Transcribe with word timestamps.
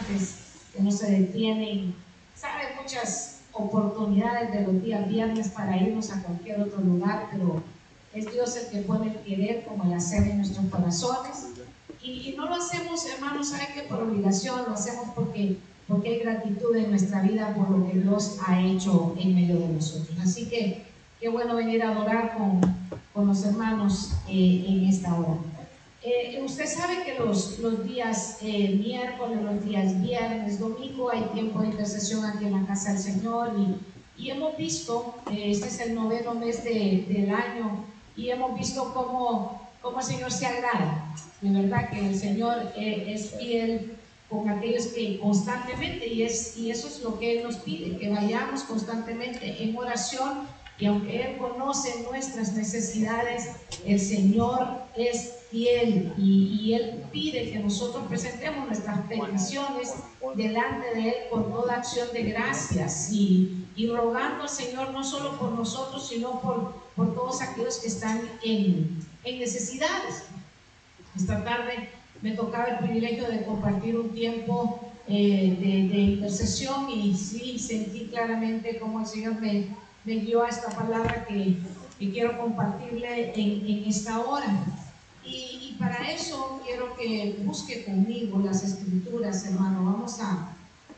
importantes 0.00 0.34
que 0.74 0.82
no 0.82 0.90
se 0.90 1.10
detienen. 1.10 1.94
Sabe 2.34 2.74
muchas 2.80 3.40
oportunidades 3.52 4.52
de 4.52 4.62
los 4.62 4.82
días 4.82 5.08
viernes 5.08 5.48
para 5.48 5.76
irnos 5.76 6.10
a 6.10 6.22
cualquier 6.22 6.60
otro 6.60 6.80
lugar, 6.80 7.28
pero 7.30 7.62
es 8.14 8.32
Dios 8.32 8.56
el 8.56 8.66
que 8.68 8.86
pone 8.86 9.12
el 9.12 9.18
querer 9.20 9.64
como 9.64 9.84
el 9.84 9.94
hacer 9.94 10.26
en 10.26 10.38
nuestros 10.38 10.66
corazones. 10.66 11.46
Y, 12.02 12.34
no 12.36 12.46
lo 12.46 12.54
hacemos, 12.54 13.04
hermanos, 13.06 13.50
¿sabe 13.50 13.68
que 13.74 13.82
por 13.82 14.02
obligación? 14.02 14.62
Lo 14.66 14.72
hacemos 14.72 15.08
porque, 15.14 15.58
porque 15.86 16.08
hay 16.08 16.18
gratitud 16.20 16.74
en 16.74 16.90
nuestra 16.90 17.20
vida 17.22 17.54
por 17.54 17.68
lo 17.70 17.86
que 17.86 17.98
Dios 17.98 18.38
ha 18.46 18.58
hecho 18.58 19.14
en 19.18 19.34
medio 19.34 19.58
de 19.58 19.68
nosotros. 19.68 20.18
Así 20.22 20.48
que 20.48 20.86
qué 21.20 21.28
bueno 21.28 21.54
venir 21.54 21.82
a 21.82 21.90
adorar 21.90 22.38
con, 22.38 22.60
con 23.12 23.26
los 23.26 23.44
hermanos 23.44 24.12
eh, 24.28 24.64
en 24.66 24.84
esta 24.86 25.14
hora. 25.14 25.36
Eh, 26.02 26.40
usted 26.42 26.64
sabe 26.64 27.04
que 27.04 27.18
los, 27.18 27.58
los 27.58 27.84
días 27.84 28.38
eh, 28.40 28.70
miércoles, 28.70 29.42
los 29.42 29.62
días 29.62 30.00
viernes, 30.00 30.58
domingo 30.58 31.10
hay 31.10 31.24
tiempo 31.34 31.60
de 31.60 31.66
intercesión 31.68 32.24
aquí 32.24 32.46
en 32.46 32.58
la 32.58 32.66
casa 32.66 32.94
del 32.94 33.02
Señor 33.02 33.52
y, 33.58 34.22
y 34.22 34.30
hemos 34.30 34.56
visto, 34.56 35.14
este 35.30 35.68
es 35.68 35.80
el 35.80 35.94
noveno 35.94 36.34
mes 36.34 36.64
de, 36.64 37.04
del 37.06 37.34
año, 37.34 37.84
y 38.16 38.30
hemos 38.30 38.58
visto 38.58 38.94
cómo, 38.94 39.68
cómo 39.82 39.98
el 40.00 40.04
Señor 40.04 40.32
se 40.32 40.46
agrada. 40.46 41.14
De 41.42 41.50
verdad 41.50 41.90
que 41.90 42.06
el 42.06 42.18
Señor 42.18 42.72
es 42.76 43.34
fiel 43.38 43.96
con 44.30 44.48
aquellos 44.48 44.86
que 44.88 45.18
constantemente, 45.18 46.06
y, 46.06 46.22
es, 46.22 46.56
y 46.56 46.70
eso 46.70 46.88
es 46.88 47.02
lo 47.02 47.18
que 47.18 47.38
Él 47.38 47.44
nos 47.44 47.56
pide, 47.56 47.98
que 47.98 48.08
vayamos 48.08 48.62
constantemente 48.62 49.62
en 49.62 49.76
oración 49.76 50.48
y 50.80 50.86
aunque 50.86 51.22
Él 51.22 51.36
conoce 51.36 52.02
nuestras 52.10 52.54
necesidades, 52.54 53.50
el 53.84 54.00
Señor 54.00 54.66
es 54.96 55.34
fiel 55.50 56.14
y, 56.16 56.72
Él 56.72 57.04
pide 57.12 57.50
que 57.50 57.58
nosotros 57.58 58.04
presentemos 58.08 58.66
nuestras 58.66 59.00
peticiones 59.02 59.94
delante 60.36 60.94
de 60.94 61.08
Él 61.08 61.14
con 61.30 61.50
toda 61.52 61.76
acción 61.76 62.08
de 62.14 62.22
gracias 62.22 63.12
y, 63.12 63.66
rogando 63.90 64.42
al 64.42 64.48
Señor 64.48 64.90
no 64.90 65.02
solo 65.02 65.38
por 65.38 65.52
nosotros, 65.52 66.06
sino 66.08 66.40
por, 66.40 66.74
por 66.94 67.14
todos 67.14 67.40
aquellos 67.40 67.78
que 67.78 67.88
están 67.88 68.20
en, 68.42 69.02
en 69.24 69.38
necesidades. 69.38 70.24
Esta 71.16 71.42
tarde 71.44 71.88
me 72.20 72.32
tocaba 72.32 72.66
el 72.66 72.78
privilegio 72.78 73.28
de 73.28 73.42
compartir 73.42 73.96
un 73.96 74.10
tiempo 74.10 74.80
eh, 75.08 75.56
de, 75.58 75.94
de, 75.94 76.00
intercesión 76.00 76.90
y 76.90 77.16
sí 77.16 77.58
sentí 77.58 78.06
claramente 78.06 78.78
cómo 78.78 79.00
el 79.00 79.06
Señor 79.06 79.40
me 79.40 79.68
me 80.04 80.16
dio 80.16 80.42
a 80.42 80.48
esta 80.48 80.70
palabra 80.70 81.24
que, 81.26 81.58
quiero 81.98 82.38
compartirle 82.38 83.32
en, 83.34 83.84
esta 83.84 84.20
hora. 84.20 84.64
Y, 85.24 85.76
para 85.78 86.10
eso 86.10 86.60
quiero 86.64 86.94
que 86.96 87.40
busque 87.42 87.84
conmigo 87.84 88.38
las 88.38 88.62
escrituras, 88.62 89.46
hermano. 89.46 89.84
Vamos 89.84 90.20
a, 90.20 90.54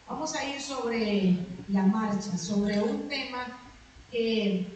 vamos 0.09 0.35
a 0.35 0.45
ir 0.45 0.61
sobre 0.61 1.37
la 1.69 1.85
marcha, 1.85 2.37
sobre 2.37 2.83
un 2.83 3.09
tema 3.09 3.47
que 4.11 4.67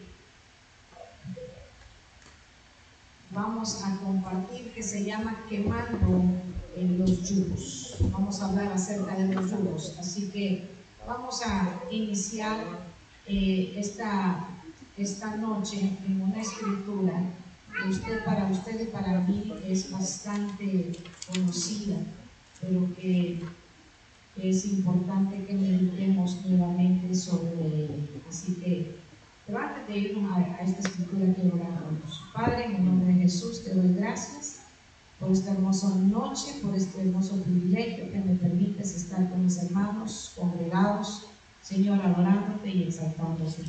vamos 3.31 3.83
a 3.83 3.97
compartir 3.97 4.71
que 4.73 4.81
se 4.81 5.03
llama 5.03 5.43
quemando 5.49 6.23
en 6.75 6.99
los 6.99 7.29
yugos. 7.29 7.95
Vamos 8.11 8.41
a 8.41 8.45
hablar 8.47 8.71
acerca 8.73 9.15
de 9.15 9.33
los 9.33 9.49
yugos. 9.51 9.95
Así 9.99 10.29
que 10.29 10.67
vamos 11.05 11.41
a 11.45 11.81
iniciar 11.91 12.57
eh, 13.27 13.73
esta, 13.77 14.47
esta 14.97 15.35
noche 15.35 15.91
en 16.05 16.21
una 16.21 16.41
escritura 16.41 17.23
que 17.75 17.89
usted, 17.89 18.23
para 18.23 18.47
usted 18.47 18.81
y 18.81 18.85
para 18.85 19.19
mí 19.21 19.53
es 19.67 19.91
bastante 19.91 20.93
conocida, 21.27 21.97
pero 22.61 22.87
que 22.95 23.39
es 24.41 24.65
importante 24.65 25.45
que 25.45 25.53
meditemos 25.53 26.45
nuevamente 26.45 27.13
sobre 27.13 27.49
él. 27.49 28.09
Así 28.29 28.53
que, 28.55 28.95
antes 29.53 29.87
de 29.87 29.97
irnos 29.97 30.37
a, 30.37 30.63
esta 30.63 30.87
escritura, 30.87 31.33
quiero 31.33 31.55
orar 31.55 31.83
juntos. 31.83 32.23
Padre, 32.33 32.65
en 32.65 32.75
el 32.75 32.85
nombre 32.85 33.13
de 33.13 33.21
Jesús, 33.21 33.63
te 33.63 33.73
doy 33.73 33.93
gracias 33.93 34.59
por 35.19 35.31
esta 35.31 35.51
hermosa 35.51 35.89
noche, 35.95 36.59
por 36.63 36.75
este 36.75 37.01
hermoso 37.01 37.41
privilegio 37.43 38.11
que 38.11 38.19
me 38.19 38.35
permites 38.35 38.95
estar 38.95 39.29
con 39.29 39.43
mis 39.43 39.57
hermanos 39.57 40.33
congregados 40.37 41.27
Señor, 41.67 41.99
adorándote 41.99 42.69
y 42.69 42.83
exaltándote. 42.83 43.63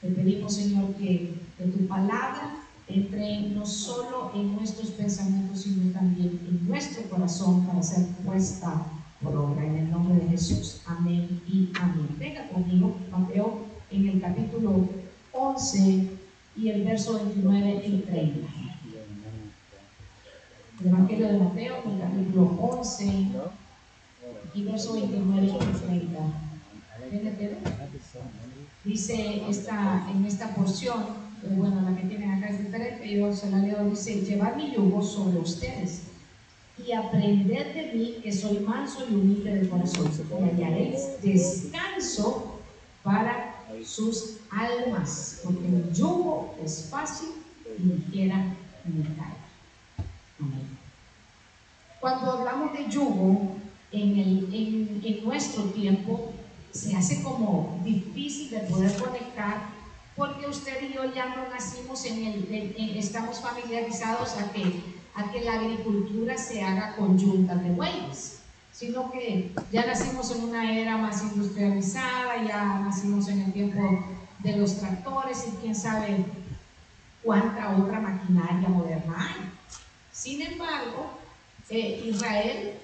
Te 0.00 0.08
pedimos, 0.08 0.52
Señor, 0.52 0.96
que, 0.96 1.32
tu 1.58 1.86
palabra 1.86 2.56
entre 2.88 3.50
no 3.50 3.64
solo 3.64 4.32
en 4.34 4.56
nuestros 4.56 4.90
pensamientos, 4.90 5.60
sino 5.60 5.92
también 5.92 6.40
en 6.44 6.66
nuestro 6.66 7.08
corazón 7.08 7.64
para 7.66 7.84
ser 7.84 8.04
puesta 8.24 8.86
por 9.22 9.36
obra. 9.36 9.64
En 9.64 9.76
el 9.76 9.90
nombre 9.92 10.24
de 10.24 10.30
Jesús. 10.30 10.80
Amén 10.86 11.40
y 11.46 11.70
amén. 11.80 12.08
Venga 12.18 12.48
conmigo, 12.48 12.96
Mateo, 13.12 13.60
en 13.92 14.08
el 14.08 14.20
capítulo 14.20 14.88
11 15.30 16.10
y 16.56 16.68
el 16.68 16.82
verso 16.82 17.14
29 17.14 17.82
y 17.86 17.98
30. 17.98 18.48
El 20.80 20.88
Evangelio 20.88 21.28
de 21.28 21.38
Mateo, 21.38 21.76
el 21.76 22.00
capítulo 22.00 22.56
11 22.60 23.28
y 24.52 24.62
verso 24.64 24.94
29 24.94 25.46
y 25.46 25.86
30. 25.86 26.43
Dice 28.84 29.42
esta, 29.48 30.06
en 30.10 30.24
esta 30.24 30.54
porción, 30.54 31.00
eh, 31.42 31.48
bueno, 31.56 31.82
la 31.82 31.96
que 31.96 32.06
tienen 32.06 32.32
acá 32.32 32.48
es 32.48 32.64
diferente, 32.64 33.18
yo 33.18 33.34
se 33.34 33.50
la 33.50 33.58
leo, 33.58 33.88
dice, 33.88 34.20
llevad 34.22 34.56
mi 34.56 34.72
yugo 34.74 35.02
sobre 35.02 35.38
ustedes 35.38 36.02
y 36.84 36.92
aprended 36.92 37.74
de 37.74 37.92
mí 37.94 38.16
que 38.22 38.32
soy 38.32 38.58
manso 38.58 39.06
y 39.08 39.14
humilde 39.14 39.54
de 39.54 39.68
corazón, 39.68 40.10
y 40.12 40.42
hallaréis 40.42 41.22
descanso 41.22 42.60
para 43.02 43.54
sus 43.84 44.38
almas, 44.50 45.40
porque 45.44 45.66
el 45.66 45.92
yugo 45.92 46.54
es 46.64 46.88
fácil 46.90 47.28
y 47.78 47.82
ligera 47.82 48.54
mi 48.84 49.02
carga. 49.02 49.34
Cuando 52.00 52.32
hablamos 52.32 52.72
de 52.74 52.88
yugo, 52.90 53.56
en, 53.92 54.18
el, 54.18 54.54
en, 54.54 55.00
en 55.04 55.24
nuestro 55.24 55.64
tiempo, 55.64 56.32
se 56.74 56.96
hace 56.96 57.22
como 57.22 57.80
difícil 57.84 58.50
de 58.50 58.58
poder 58.60 58.94
conectar 59.00 59.72
porque 60.16 60.46
usted 60.46 60.82
y 60.82 60.92
yo 60.92 61.12
ya 61.12 61.34
no 61.34 61.48
nacimos 61.48 62.04
en 62.04 62.24
el, 62.24 62.96
estamos 62.96 63.40
familiarizados 63.40 64.36
a 64.36 64.52
que, 64.52 64.80
a 65.14 65.30
que 65.30 65.40
la 65.40 65.54
agricultura 65.54 66.36
se 66.36 66.62
haga 66.62 66.96
con 66.96 67.18
yuntas 67.18 67.62
de 67.62 67.70
bueyes, 67.70 68.38
sino 68.72 69.10
que 69.10 69.52
ya 69.72 69.86
nacimos 69.86 70.30
en 70.32 70.44
una 70.44 70.78
era 70.78 70.96
más 70.96 71.22
industrializada, 71.22 72.44
ya 72.44 72.80
nacimos 72.80 73.28
en 73.28 73.42
el 73.42 73.52
tiempo 73.52 74.04
de 74.40 74.56
los 74.56 74.78
tractores 74.78 75.46
y 75.48 75.56
quién 75.56 75.74
sabe 75.74 76.24
cuánta 77.22 77.76
otra 77.76 78.00
maquinaria 78.00 78.68
moderna 78.68 79.16
hay. 79.18 79.50
Sin 80.12 80.42
embargo, 80.42 81.10
eh, 81.70 82.02
Israel 82.04 82.74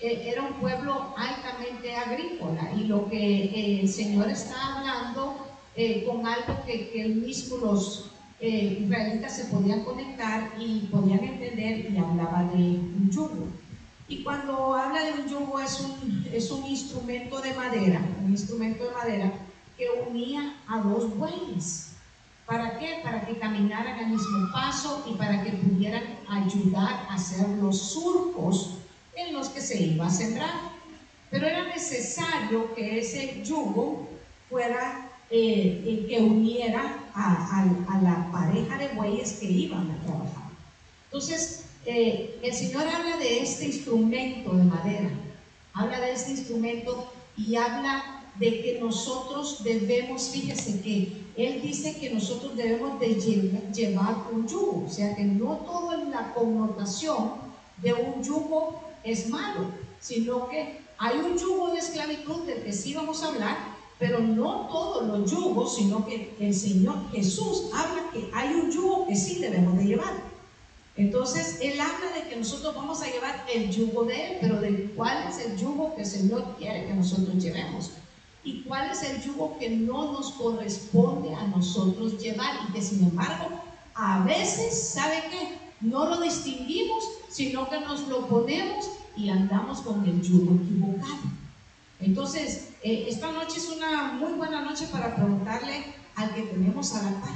eh, 0.00 0.30
era 0.32 0.42
un 0.42 0.54
pueblo 0.54 1.14
altamente 1.16 1.94
agrícola 1.94 2.70
y 2.74 2.84
lo 2.84 3.08
que 3.10 3.44
eh, 3.44 3.80
el 3.82 3.88
Señor 3.88 4.30
está 4.30 4.76
hablando 4.76 5.46
eh, 5.76 6.04
con 6.06 6.26
algo 6.26 6.64
que, 6.64 6.88
que 6.90 7.04
mismo 7.08 7.58
los 7.58 8.06
israelitas 8.40 9.36
se 9.36 9.44
podían 9.44 9.84
conectar 9.84 10.54
y 10.58 10.88
podían 10.90 11.22
entender 11.22 11.92
y 11.92 11.98
hablaba 11.98 12.44
de 12.44 12.56
un 12.56 13.10
yugo. 13.10 13.48
Y 14.08 14.22
cuando 14.22 14.74
habla 14.74 15.04
de 15.04 15.12
un 15.12 15.28
yugo 15.28 15.60
es 15.60 15.78
un, 15.78 16.26
es 16.32 16.50
un 16.50 16.64
instrumento 16.64 17.38
de 17.42 17.52
madera, 17.52 18.00
un 18.24 18.30
instrumento 18.30 18.84
de 18.84 18.92
madera 18.92 19.32
que 19.76 19.88
unía 20.08 20.56
a 20.66 20.80
dos 20.80 21.14
bueyes. 21.18 21.92
¿Para 22.46 22.78
qué? 22.78 23.00
Para 23.04 23.26
que 23.26 23.38
caminaran 23.38 23.98
al 23.98 24.08
mismo 24.08 24.50
paso 24.52 25.04
y 25.06 25.12
para 25.16 25.44
que 25.44 25.52
pudieran 25.52 26.02
ayudar 26.26 27.06
a 27.10 27.14
hacer 27.14 27.46
los 27.50 27.78
surcos 27.78 28.79
en 29.26 29.34
los 29.34 29.48
que 29.50 29.60
se 29.60 29.80
iba 29.80 30.06
a 30.06 30.10
sembrar. 30.10 30.80
Pero 31.30 31.46
era 31.46 31.64
necesario 31.68 32.74
que 32.74 32.98
ese 32.98 33.42
yugo 33.44 34.08
fuera 34.48 35.08
eh, 35.30 35.84
el 35.86 36.08
que 36.08 36.20
uniera 36.20 37.04
a, 37.14 38.00
la 38.02 38.32
pareja 38.32 38.78
de 38.78 38.88
bueyes 38.88 39.34
que 39.34 39.46
iban 39.46 39.90
a 39.90 40.02
trabajar. 40.02 40.50
Entonces, 41.04 41.66
eh, 41.86 42.38
el 42.42 42.52
Señor 42.52 42.86
habla 42.88 43.16
de 43.18 43.42
este 43.42 43.66
instrumento 43.66 44.56
de 44.56 44.64
madera, 44.64 45.10
habla 45.72 46.00
de 46.00 46.12
este 46.12 46.32
instrumento 46.32 47.12
y 47.36 47.54
habla 47.56 48.22
de 48.40 48.62
que 48.62 48.78
nosotros 48.80 49.62
debemos, 49.62 50.30
fíjese 50.30 50.80
que 50.80 51.12
Él 51.36 51.62
dice 51.62 51.96
que 51.96 52.10
nosotros 52.10 52.56
debemos 52.56 52.98
de 52.98 53.14
llevar 53.72 54.16
un 54.32 54.48
yugo, 54.48 54.84
o 54.86 54.90
sea 54.90 55.14
que 55.14 55.24
no 55.24 55.56
todo 55.58 55.92
en 55.94 56.10
la 56.10 56.32
connotación 56.32 57.34
de 57.82 57.94
un 57.94 58.22
yugo 58.22 58.89
es 59.04 59.28
malo, 59.28 59.70
sino 60.00 60.48
que 60.48 60.80
hay 60.98 61.18
un 61.18 61.38
yugo 61.38 61.72
de 61.72 61.78
esclavitud 61.78 62.44
del 62.46 62.62
que 62.62 62.72
sí 62.72 62.94
vamos 62.94 63.22
a 63.22 63.28
hablar, 63.28 63.56
pero 63.98 64.18
no 64.20 64.68
todos 64.70 65.06
los 65.06 65.30
yugos, 65.30 65.76
sino 65.76 66.06
que 66.06 66.34
el 66.40 66.54
Señor 66.54 67.10
Jesús 67.12 67.70
habla 67.74 68.10
que 68.12 68.30
hay 68.34 68.54
un 68.54 68.70
yugo 68.70 69.06
que 69.06 69.16
sí 69.16 69.38
debemos 69.38 69.76
de 69.78 69.84
llevar. 69.84 70.30
Entonces, 70.96 71.58
Él 71.62 71.80
habla 71.80 72.12
de 72.14 72.28
que 72.28 72.36
nosotros 72.36 72.74
vamos 72.74 73.00
a 73.02 73.10
llevar 73.10 73.46
el 73.52 73.70
yugo 73.70 74.04
de 74.04 74.26
Él, 74.26 74.38
pero 74.40 74.60
de 74.60 74.90
cuál 74.96 75.28
es 75.28 75.38
el 75.38 75.56
yugo 75.56 75.94
que 75.94 76.02
el 76.02 76.06
Señor 76.06 76.56
quiere 76.58 76.86
que 76.86 76.94
nosotros 76.94 77.36
llevemos. 77.42 77.92
Y 78.44 78.62
cuál 78.62 78.90
es 78.90 79.02
el 79.02 79.22
yugo 79.22 79.56
que 79.58 79.70
no 79.70 80.12
nos 80.12 80.32
corresponde 80.32 81.34
a 81.34 81.46
nosotros 81.46 82.18
llevar 82.18 82.54
y 82.68 82.72
que 82.72 82.82
sin 82.82 83.04
embargo 83.04 83.48
a 83.94 84.20
veces, 84.24 84.92
¿sabe 84.94 85.24
qué? 85.30 85.39
No 85.80 86.08
lo 86.08 86.20
distinguimos, 86.20 87.04
sino 87.28 87.68
que 87.68 87.80
nos 87.80 88.06
lo 88.08 88.26
ponemos 88.26 88.90
y 89.16 89.28
andamos 89.28 89.80
con 89.80 90.04
el 90.04 90.20
yugo 90.22 90.56
equivocado. 90.62 91.22
Entonces, 92.00 92.68
eh, 92.82 93.06
esta 93.08 93.30
noche 93.32 93.58
es 93.58 93.68
una 93.68 94.12
muy 94.12 94.32
buena 94.32 94.62
noche 94.62 94.86
para 94.90 95.14
preguntarle 95.14 95.84
al 96.16 96.34
que 96.34 96.42
tenemos 96.42 96.94
a 96.94 97.02
la 97.02 97.20
par, 97.20 97.34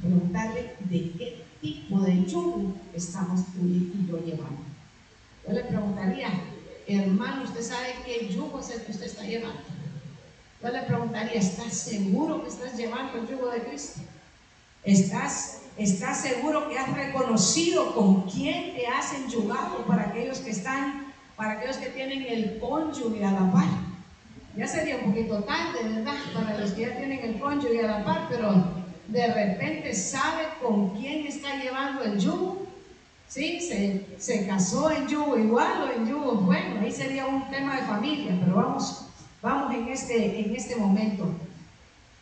preguntarle 0.00 0.74
de 0.80 1.12
qué 1.12 1.44
tipo 1.60 2.00
de 2.00 2.24
yugo 2.26 2.74
estamos 2.94 3.40
tú 3.54 3.66
y 3.66 4.06
yo 4.06 4.18
llevando. 4.18 4.62
Yo 5.46 5.52
le 5.52 5.64
preguntaría, 5.64 6.28
hermano, 6.86 7.44
¿usted 7.44 7.62
sabe 7.62 7.94
qué 8.04 8.28
yugo 8.28 8.60
es 8.60 8.70
el 8.70 8.82
que 8.82 8.92
usted 8.92 9.06
está 9.06 9.24
llevando? 9.24 9.60
Yo 10.62 10.68
le 10.70 10.82
preguntaría, 10.82 11.40
¿estás 11.40 11.74
seguro 11.74 12.42
que 12.42 12.48
estás 12.48 12.76
llevando 12.76 13.18
el 13.18 13.28
yugo 13.28 13.50
de 13.50 13.62
Cristo? 13.62 14.00
¿Estás, 14.82 15.60
¿Estás 15.76 16.20
seguro 16.20 16.68
que 16.68 16.78
has 16.78 16.94
reconocido 16.94 17.94
con 17.94 18.22
quién 18.22 18.74
te 18.76 18.86
has 18.86 19.12
enyugado 19.12 19.84
para 19.86 20.02
aquellos 20.02 20.38
que 20.38 20.50
están, 20.50 21.12
para 21.34 21.54
aquellos 21.54 21.78
que 21.78 21.88
tienen 21.88 22.22
el 22.22 22.60
cónyuge 22.60 23.24
a 23.24 23.32
la 23.32 23.50
par? 23.50 23.66
Ya 24.56 24.68
sería 24.68 24.98
un 24.98 25.10
poquito 25.10 25.42
tarde, 25.42 25.80
¿verdad? 25.82 26.14
Para 26.32 26.58
los 26.58 26.70
que 26.72 26.82
ya 26.82 26.96
tienen 26.96 27.18
el 27.18 27.40
cónyuge 27.40 27.84
a 27.84 27.98
la 27.98 28.04
par, 28.04 28.28
pero 28.30 28.84
de 29.08 29.26
repente 29.26 29.92
sabe 29.94 30.44
con 30.62 30.90
quién 30.90 31.26
está 31.26 31.56
llevando 31.56 32.04
el 32.04 32.20
yugo. 32.20 32.62
¿Sí? 33.26 33.60
Se, 33.60 34.06
se 34.18 34.46
casó 34.46 34.92
en 34.92 35.08
yugo 35.08 35.36
igual 35.36 35.82
o 35.82 35.92
en 35.92 36.06
yugo 36.06 36.36
bueno. 36.36 36.82
Ahí 36.82 36.92
sería 36.92 37.26
un 37.26 37.50
tema 37.50 37.74
de 37.80 37.82
familia, 37.82 38.38
pero 38.38 38.54
vamos, 38.54 39.06
vamos 39.42 39.74
en, 39.74 39.88
este, 39.88 40.38
en 40.38 40.54
este 40.54 40.76
momento. 40.76 41.26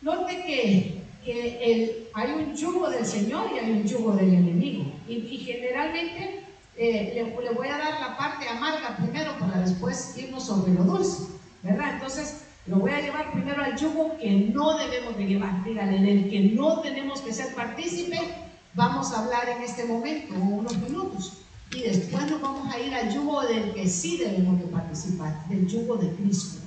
Note 0.01 0.43
que, 0.43 1.02
que 1.23 1.59
el, 1.63 2.07
hay 2.13 2.31
un 2.31 2.55
yugo 2.55 2.89
del 2.89 3.05
Señor 3.05 3.49
y 3.53 3.59
hay 3.59 3.71
un 3.71 3.83
yugo 3.83 4.13
del 4.15 4.33
enemigo. 4.33 4.91
Y, 5.07 5.37
generalmente 5.37 6.43
eh, 6.75 7.11
le, 7.15 7.43
le 7.43 7.53
voy 7.53 7.67
a 7.67 7.77
dar 7.77 7.99
la 7.99 8.17
parte 8.17 8.47
amarga 8.47 8.97
primero 8.97 9.37
para 9.39 9.61
después 9.61 10.15
irnos 10.17 10.45
sobre 10.45 10.73
lo 10.73 10.83
dulce. 10.83 11.23
¿Verdad? 11.61 11.93
Entonces, 11.93 12.43
lo 12.65 12.77
voy 12.77 12.91
a 12.91 13.01
llevar 13.01 13.31
primero 13.31 13.63
al 13.63 13.77
yugo 13.77 14.17
que 14.17 14.31
no 14.53 14.77
debemos 14.77 15.17
de 15.17 15.25
llevar. 15.25 15.63
Dígale, 15.63 16.01
del 16.01 16.29
que 16.29 16.39
no 16.39 16.81
tenemos 16.81 17.21
que 17.21 17.33
ser 17.33 17.53
partícipe, 17.55 18.19
vamos 18.73 19.11
a 19.11 19.23
hablar 19.23 19.49
en 19.49 19.63
este 19.63 19.85
momento, 19.85 20.33
unos 20.35 20.77
minutos. 20.77 21.33
Y 21.71 21.81
después 21.81 22.29
nos 22.29 22.41
vamos 22.41 22.73
a 22.73 22.79
ir 22.79 22.93
al 22.93 23.13
yugo 23.13 23.41
del 23.41 23.73
que 23.73 23.87
sí 23.87 24.17
debemos 24.17 24.59
de 24.59 24.65
participar, 24.65 25.47
del 25.47 25.67
yugo 25.67 25.97
de 25.97 26.09
Cristo. 26.15 26.59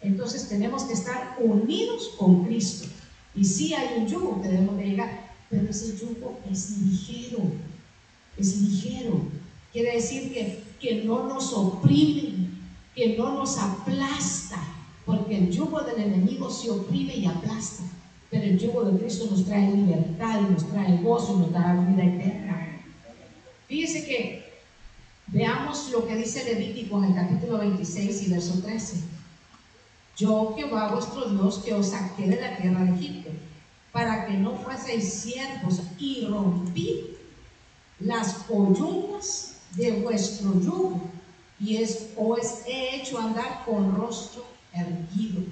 Entonces 0.00 0.48
tenemos 0.48 0.84
que 0.84 0.94
estar 0.94 1.36
unidos 1.38 2.14
con 2.18 2.44
Cristo. 2.44 2.88
Y 3.36 3.44
sí 3.44 3.74
hay 3.74 3.98
un 3.98 4.08
yugo 4.08 4.40
que 4.40 4.48
debemos 4.48 4.78
de 4.78 4.86
llegar, 4.86 5.34
pero 5.50 5.68
ese 5.68 5.96
yugo 5.96 6.40
es 6.50 6.78
ligero, 6.78 7.52
es 8.38 8.56
ligero. 8.62 9.20
Quiere 9.72 9.96
decir 9.96 10.32
que, 10.32 10.62
que 10.80 11.04
no 11.04 11.28
nos 11.28 11.52
oprime, 11.52 12.48
que 12.94 13.16
no 13.18 13.34
nos 13.34 13.58
aplasta, 13.58 14.58
porque 15.04 15.36
el 15.36 15.50
yugo 15.50 15.82
del 15.82 16.00
enemigo 16.00 16.50
se 16.50 16.70
oprime 16.70 17.14
y 17.14 17.26
aplasta, 17.26 17.84
pero 18.30 18.44
el 18.44 18.58
yugo 18.58 18.84
de 18.84 18.98
Cristo 18.98 19.28
nos 19.30 19.44
trae 19.44 19.70
libertad 19.70 20.40
y 20.40 20.52
nos 20.52 20.68
trae 20.70 20.96
gozo 21.02 21.34
y 21.34 21.40
nos 21.40 21.52
da 21.52 21.74
vida 21.90 22.04
eterna. 22.04 22.80
Fíjese 23.68 24.06
que 24.06 24.44
veamos 25.26 25.90
lo 25.90 26.06
que 26.06 26.16
dice 26.16 26.44
Levítico 26.44 27.02
en 27.02 27.10
el 27.10 27.14
capítulo 27.14 27.58
26 27.58 28.28
y 28.28 28.30
verso 28.30 28.62
13. 28.62 29.15
Yo, 30.16 30.54
Jehová 30.56 30.92
vuestro 30.92 31.28
Dios, 31.28 31.58
que 31.58 31.74
os 31.74 31.90
saqué 31.90 32.26
de 32.26 32.40
la 32.40 32.56
tierra 32.56 32.84
de 32.84 32.94
Egipto, 32.94 33.30
para 33.92 34.26
que 34.26 34.34
no 34.38 34.54
fueseis 34.54 35.12
siervos 35.12 35.82
y 35.98 36.26
rompí 36.26 37.16
las 38.00 38.32
coyuntas 38.48 39.56
de 39.74 40.00
vuestro 40.00 40.58
yugo, 40.60 41.00
y 41.60 41.76
es, 41.76 42.12
os 42.16 42.66
he 42.66 42.96
hecho 42.96 43.18
andar 43.18 43.62
con 43.66 43.94
rostro 43.94 44.46
erguido. 44.72 45.42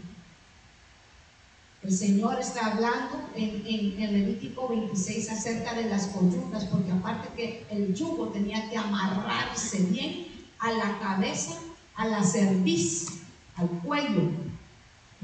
El 1.82 1.92
Señor 1.92 2.40
está 2.40 2.72
hablando 2.72 3.20
en, 3.34 3.62
en, 3.66 4.12
Levítico 4.14 4.68
26 4.68 5.30
acerca 5.30 5.74
de 5.74 5.84
las 5.84 6.06
coyuntas, 6.06 6.64
porque 6.64 6.90
aparte 6.90 7.28
que 7.36 7.66
el 7.68 7.94
yugo 7.94 8.28
tenía 8.28 8.70
que 8.70 8.78
amarrarse 8.78 9.82
bien 9.90 10.26
a 10.58 10.72
la 10.72 10.98
cabeza, 10.98 11.52
a 11.94 12.06
la 12.06 12.24
cerviz, 12.24 13.08
al 13.56 13.68
cuello, 13.82 14.30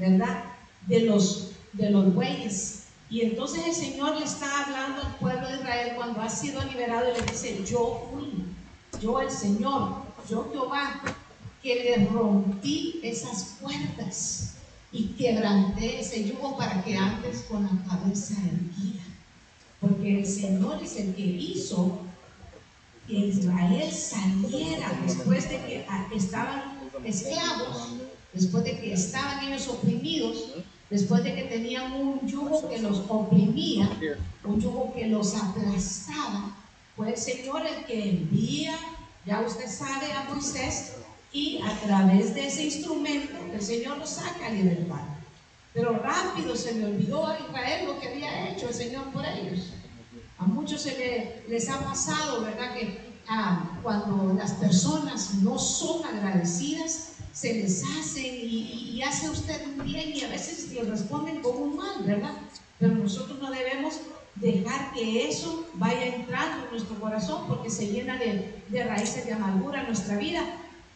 ¿verdad? 0.01 0.43
De 0.87 1.01
los, 1.01 1.51
de 1.73 1.91
los 1.91 2.13
bueyes. 2.13 2.85
Y 3.09 3.21
entonces 3.21 3.67
el 3.67 3.73
Señor 3.73 4.17
le 4.17 4.25
está 4.25 4.63
hablando 4.63 5.03
al 5.03 5.15
pueblo 5.17 5.47
de 5.47 5.57
Israel 5.57 5.93
cuando 5.95 6.21
ha 6.21 6.29
sido 6.29 6.63
liberado 6.63 7.11
y 7.11 7.19
le 7.19 7.31
dice, 7.31 7.63
yo 7.63 8.09
fui, 8.11 8.45
yo 8.99 9.21
el 9.21 9.29
Señor, 9.29 10.01
yo 10.27 10.49
Jehová, 10.51 11.01
que 11.61 11.75
le 11.75 12.05
rompí 12.07 12.99
esas 13.03 13.57
puertas 13.61 14.55
y 14.91 15.09
quebranté 15.09 15.99
ese 15.99 16.27
yugo 16.27 16.57
para 16.57 16.83
que 16.83 16.97
antes 16.97 17.41
con 17.41 17.63
la 17.63 17.87
cabeza 17.87 18.33
erguida. 18.41 19.03
Porque 19.79 20.19
el 20.19 20.25
Señor 20.25 20.81
es 20.81 20.97
el 20.97 21.13
que 21.13 21.21
hizo 21.21 21.99
que 23.07 23.13
Israel 23.13 23.91
saliera 23.91 24.99
después 25.05 25.47
de 25.49 25.57
que 25.57 25.85
estaban 26.15 26.79
esclavos, 27.03 27.89
después 28.33 28.63
de 28.63 28.79
que 28.79 28.93
estaban 28.93 29.43
ellos 29.43 29.67
oprimidos, 29.67 30.53
después 30.89 31.23
de 31.23 31.35
que 31.35 31.43
tenían 31.43 31.93
un 31.93 32.27
yugo 32.27 32.69
que 32.69 32.79
los 32.79 33.03
oprimía, 33.07 33.89
un 34.43 34.59
yugo 34.59 34.93
que 34.93 35.07
los 35.07 35.35
aplastaba, 35.35 36.55
fue 36.95 37.09
el 37.09 37.17
Señor 37.17 37.65
el 37.65 37.85
que 37.85 38.09
envía, 38.09 38.77
ya 39.25 39.41
usted 39.41 39.67
sabe, 39.67 40.11
a 40.13 40.29
Moisés 40.29 40.93
y 41.31 41.61
a 41.63 41.79
través 41.79 42.35
de 42.35 42.47
ese 42.47 42.65
instrumento 42.65 43.37
el 43.53 43.61
Señor 43.61 43.97
nos 43.97 44.09
saca 44.09 44.47
a 44.47 44.51
libertad. 44.51 45.01
Pero 45.73 45.97
rápido 45.99 46.55
se 46.55 46.73
le 46.73 46.85
olvidó 46.85 47.27
a 47.27 47.39
Israel 47.39 47.87
lo 47.87 47.99
que 47.99 48.09
había 48.09 48.49
hecho 48.49 48.67
el 48.67 48.73
Señor 48.73 49.05
por 49.11 49.25
ellos. 49.25 49.71
A 50.37 50.45
muchos 50.45 50.81
se 50.81 51.43
les 51.47 51.69
ha 51.69 51.79
pasado, 51.79 52.41
¿verdad? 52.41 52.73
Que 52.73 52.99
ah, 53.29 53.79
cuando 53.81 54.33
las 54.33 54.51
personas 54.53 55.35
no 55.35 55.57
son 55.57 56.03
agradecidas, 56.03 57.10
se 57.33 57.53
les 57.53 57.83
hacen 57.83 58.25
y, 58.25 58.91
y, 58.93 59.01
hace 59.03 59.29
usted 59.29 59.65
un 59.65 59.85
bien 59.85 60.15
y 60.15 60.23
a 60.23 60.29
veces 60.29 60.71
le 60.71 60.83
responden 60.83 61.41
con 61.41 61.57
un 61.57 61.77
mal, 61.77 62.03
¿verdad? 62.05 62.33
Pero 62.79 62.95
nosotros 62.95 63.39
no 63.39 63.51
debemos 63.51 63.99
dejar 64.35 64.93
que 64.93 65.27
eso 65.29 65.67
vaya 65.75 66.15
entrando 66.15 66.65
en 66.65 66.71
nuestro 66.71 66.99
corazón 66.99 67.47
porque 67.47 67.69
se 67.69 67.87
llena 67.87 68.17
de, 68.17 68.61
de 68.69 68.83
raíces 68.83 69.25
de 69.25 69.33
amargura 69.33 69.81
en 69.81 69.87
nuestra 69.87 70.17
vida 70.17 70.43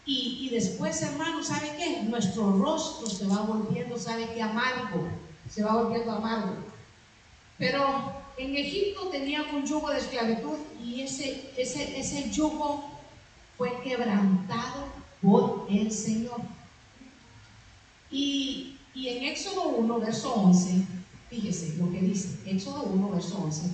y, 0.07 0.49
después, 0.51 1.01
hermano, 1.01 1.43
¿sabe 1.43 1.71
qué? 1.79 2.03
Nuestro 2.03 2.51
rostro 2.59 3.09
se 3.09 3.25
va 3.25 3.41
volviendo, 3.41 3.97
¿sabe 3.97 4.29
qué? 4.35 4.41
Amargo, 4.41 5.07
se 5.49 5.63
va 5.63 5.81
volviendo 5.81 6.11
amargo. 6.11 6.53
Pero 7.57 8.13
en 8.37 8.55
Egipto 8.55 9.09
tenían 9.09 9.55
un 9.55 9.65
yugo 9.65 9.89
de 9.89 9.97
esclavitud 9.97 10.57
y 10.83 11.01
ese, 11.01 11.49
ese, 11.57 11.99
ese 11.99 12.29
yugo 12.29 12.87
fue 13.57 13.81
quebrantado 13.81 14.85
por 15.21 15.67
el 15.69 15.91
Señor. 15.91 16.41
Y, 18.11 18.77
en 18.95 19.25
Éxodo 19.25 19.69
1, 19.69 19.99
verso 19.99 20.33
11, 20.33 20.85
fíjese 21.29 21.75
lo 21.77 21.91
que 21.91 21.99
dice, 21.99 22.39
Éxodo 22.45 22.83
1, 22.83 23.09
verso 23.11 23.37
11, 23.37 23.69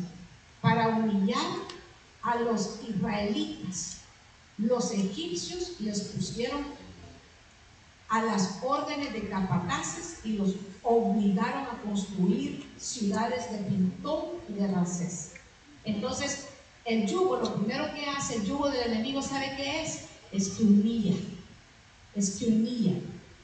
para 0.62 0.88
humillar 0.90 1.46
a 2.24 2.36
los 2.38 2.80
israelitas 2.88 4.02
los 4.58 4.92
egipcios 4.92 5.80
les 5.80 6.02
pusieron 6.02 6.64
a 8.10 8.22
las 8.24 8.60
órdenes 8.62 9.14
de 9.14 9.30
capataces 9.30 10.20
y 10.24 10.34
los 10.34 10.56
obligaron 10.84 11.64
a 11.64 11.82
construir 11.84 12.70
ciudades 12.78 13.52
de 13.52 13.58
Pintón 13.60 14.26
y 14.50 14.54
de 14.54 14.68
Ramsés. 14.68 15.32
Entonces, 15.86 16.50
el 16.86 17.08
yugo, 17.08 17.38
lo 17.38 17.56
primero 17.56 17.92
que 17.94 18.06
hace 18.06 18.36
el 18.36 18.46
yugo 18.46 18.70
del 18.70 18.92
enemigo, 18.92 19.22
¿sabe 19.22 19.54
qué 19.56 19.84
es? 19.84 20.02
Es 20.32 20.50
que 20.50 20.64
humilla. 20.64 21.16
Es 22.16 22.38
que 22.38 22.48
humilla. 22.48 22.94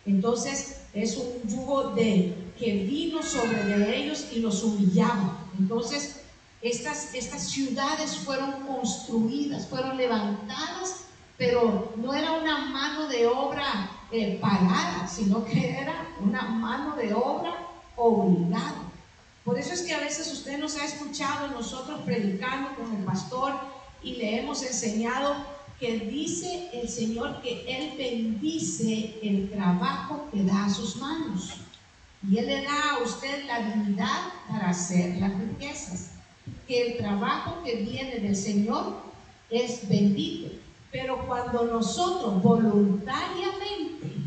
Entonces, 0.06 0.82
es 0.94 1.17
un 1.17 1.50
yugo 1.50 1.89
de 1.91 2.36
que 2.58 2.74
vino 2.84 3.22
sobre 3.22 3.63
de 3.63 3.98
ellos 3.98 4.25
y 4.32 4.39
los 4.39 4.63
humillaba. 4.63 5.46
Entonces, 5.60 6.22
estas, 6.62 7.13
estas 7.13 7.50
ciudades 7.50 8.17
fueron 8.17 8.51
construidas, 8.65 9.67
fueron 9.67 9.98
levantadas 9.98 11.08
pero 11.38 11.94
no 11.96 12.13
era 12.13 12.32
una 12.34 12.65
mano 12.65 13.08
de 13.08 13.27
obra 13.27 13.91
eh, 14.12 14.39
pagada, 14.41 15.08
sino 15.08 15.46
que 15.46 15.70
era 15.70 16.08
una 16.20 16.41
mano 16.41 16.96
de 16.96 17.13
obra 17.13 17.56
obligada. 17.96 18.82
Por 19.46 19.58
eso 19.58 19.74
es 19.74 19.84
que 19.84 19.94
a 19.94 20.00
veces 20.00 20.32
usted 20.34 20.58
nos 20.58 20.75
ha 20.77 20.86
escuchado 20.86 21.48
nosotros 21.50 22.01
predicando 22.01 22.75
con 22.75 22.94
el 22.96 23.03
pastor 23.03 23.53
y 24.01 24.15
le 24.15 24.39
hemos 24.39 24.63
enseñado 24.63 25.36
que 25.79 26.00
dice 26.00 26.69
el 26.74 26.89
Señor 26.89 27.41
que 27.41 27.63
Él 27.67 27.93
bendice 27.98 29.19
el 29.22 29.50
trabajo 29.51 30.27
que 30.31 30.43
da 30.43 30.65
a 30.65 30.69
sus 30.69 30.96
manos. 30.98 31.53
Y 32.27 32.38
Él 32.39 32.48
le 32.48 32.63
da 32.63 32.91
a 32.91 33.03
usted 33.03 33.46
la 33.46 33.57
habilidad 33.57 34.34
para 34.50 34.69
hacer 34.69 35.17
las 35.17 35.38
riquezas. 35.39 36.12
Que 36.67 36.88
el 36.88 36.98
trabajo 36.98 37.62
que 37.63 37.75
viene 37.75 38.19
del 38.19 38.36
Señor 38.36 38.98
es 39.50 39.88
bendito. 39.88 40.55
Pero 40.91 41.25
cuando 41.27 41.65
nosotros 41.65 42.41
voluntariamente 42.41 44.17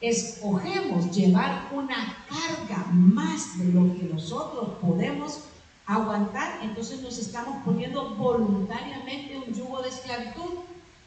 escogemos 0.00 1.14
llevar 1.14 1.68
una 1.72 2.16
carga 2.28 2.86
más 2.92 3.58
de 3.58 3.72
lo 3.72 3.94
que 3.94 4.04
nosotros 4.04 4.78
podemos 4.80 5.40
aguantar, 5.86 6.60
entonces 6.62 7.00
nos 7.02 7.18
estamos 7.18 7.62
poniendo 7.64 8.14
voluntariamente 8.14 9.42
un 9.46 9.52
yugo 9.52 9.82
de 9.82 9.88
esclavitud. 9.88 10.60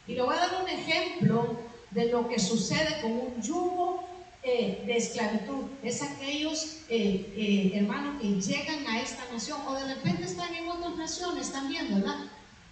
Y 0.06 0.14
le 0.14 0.22
voy 0.22 0.34
a 0.34 0.40
dar 0.40 0.62
un 0.62 0.68
ejemplo 0.68 1.56
de 1.92 2.06
lo 2.06 2.28
que 2.28 2.38
sucede 2.38 3.00
con 3.02 3.12
un 3.12 3.42
yugo 3.42 4.02
eh, 4.42 4.82
de 4.86 4.96
esclavitud. 4.96 5.66
Es 5.82 6.02
aquellos 6.02 6.78
eh, 6.88 7.32
eh, 7.36 7.72
hermanos 7.74 8.20
que 8.20 8.40
llegan 8.40 8.86
a 8.86 9.00
esta 9.00 9.22
nación 9.32 9.60
o 9.66 9.74
de 9.74 9.94
repente 9.94 10.24
están 10.24 10.52
en 10.54 10.68
otras 10.68 10.96
naciones 10.96 11.52
también, 11.52 11.94
¿verdad? 11.94 12.16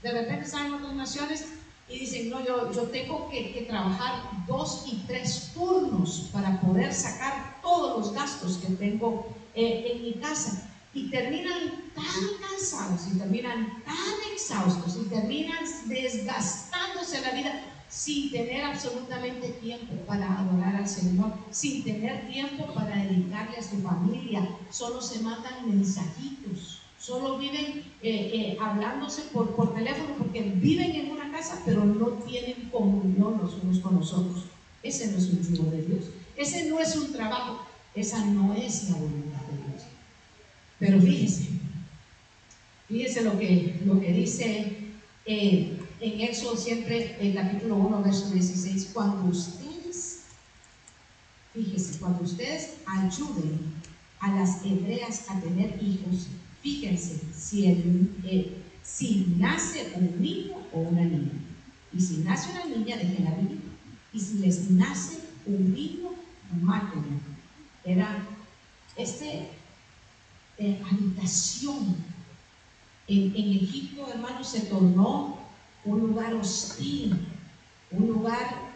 De 0.03 0.11
repente 0.11 0.47
están 0.47 0.67
en 0.67 0.75
otras 0.75 0.95
naciones 0.95 1.45
y 1.89 2.01
dicen, 2.01 2.31
no, 2.31 2.45
yo, 2.45 2.73
yo 2.73 2.83
tengo 2.85 3.29
que, 3.31 3.67
trabajar 3.69 4.23
dos 4.47 4.85
y 4.87 5.05
tres 5.07 5.51
turnos 5.55 6.31
para 6.33 6.61
poder 6.61 6.93
sacar 6.93 7.61
todos 7.63 7.99
los 7.99 8.15
gastos 8.15 8.59
que 8.59 8.73
tengo 8.75 9.29
en 9.55 10.03
mi 10.03 10.15
casa. 10.15 10.70
Y 10.93 11.09
terminan 11.11 11.93
tan 11.95 12.49
cansados 12.49 13.03
y 13.13 13.19
terminan 13.19 13.83
tan 13.85 14.33
exhaustos 14.33 14.99
y 15.01 15.09
terminan 15.09 15.65
desgastándose 15.87 17.21
la 17.21 17.31
vida 17.33 17.65
sin 17.89 18.31
tener 18.31 18.65
absolutamente 18.65 19.49
tiempo 19.61 19.95
para 20.07 20.41
adorar 20.41 20.77
al 20.77 20.89
Señor, 20.89 21.33
sin 21.51 21.85
tener 21.85 22.29
tiempo 22.29 22.73
para 22.75 22.97
dedicarle 22.97 23.57
a 23.57 23.63
su 23.63 23.81
familia. 23.83 24.49
Solo 24.71 25.01
se 25.01 25.21
mandan 25.21 25.69
mensajitos 25.69 26.81
solo 27.01 27.39
viven 27.39 27.83
eh, 28.03 28.31
eh, 28.35 28.59
hablándose 28.61 29.23
por, 29.33 29.57
por 29.57 29.75
teléfono 29.75 30.15
porque 30.19 30.43
viven 30.43 30.93
en 30.93 31.11
una 31.11 31.33
casa, 31.33 31.61
pero 31.65 31.85
no 31.85 32.07
tienen 32.25 32.69
comunión 32.71 33.39
los 33.43 33.55
unos 33.63 33.79
con 33.81 33.97
los 33.97 34.13
otros. 34.13 34.45
Ese 34.83 35.11
no 35.11 35.19
es 35.19 35.25
un 35.25 35.43
yugo 35.43 35.71
de 35.71 35.83
Dios. 35.83 36.05
Ese 36.37 36.69
no 36.69 36.79
es 36.79 36.95
un 36.97 37.13
trabajo. 37.13 37.67
Esa 37.95 38.25
no 38.27 38.55
es 38.55 38.91
la 38.91 38.97
voluntad 38.97 39.41
de 39.41 39.57
Dios. 39.57 39.70
Pero 40.81 41.01
fíjese, 41.01 41.51
fíjese 42.89 43.23
lo 43.23 43.39
que, 43.39 43.81
lo 43.85 44.01
que 44.01 44.13
dice 44.13 44.77
eh, 45.27 45.79
en 46.01 46.21
Éxodo 46.23 46.57
siempre, 46.57 47.17
el 47.21 47.35
capítulo 47.35 47.77
1, 47.77 48.03
verso 48.03 48.31
16, 48.31 48.91
cuando 48.93 49.29
ustedes, 49.29 50.23
fíjese, 51.55 52.01
cuando 52.01 52.25
ustedes 52.25 52.71
ayuden 52.87 53.61
a 54.19 54.35
las 54.35 54.65
hebreas 54.65 55.27
a 55.29 55.41
tener 55.41 55.79
hijos, 55.81 56.27
Fíjense, 56.63 57.21
si, 57.35 57.67
eh, 58.25 58.53
si 58.83 59.35
nace 59.39 59.93
un 59.97 60.21
niño 60.21 60.57
o 60.73 60.81
una 60.81 61.03
niña, 61.03 61.33
y 61.93 62.01
si 62.01 62.19
nace 62.19 62.51
una 62.51 62.67
niña, 62.67 62.97
déjenla 62.97 63.35
vivir, 63.37 63.61
y 64.13 64.21
si 64.21 64.39
les 64.39 64.71
nace 64.71 65.21
un 65.47 65.73
niño, 65.73 66.11
mátenlo. 66.61 67.19
Era 67.83 68.27
este 68.95 69.49
habitación 70.61 71.97
en, 73.09 73.35
en 73.35 73.52
Egipto, 73.57 74.07
hermanos, 74.09 74.49
se 74.49 74.61
tornó 74.61 75.38
un 75.85 76.00
lugar 76.00 76.35
hostil, 76.35 77.26
un 77.90 78.07
lugar 78.07 78.71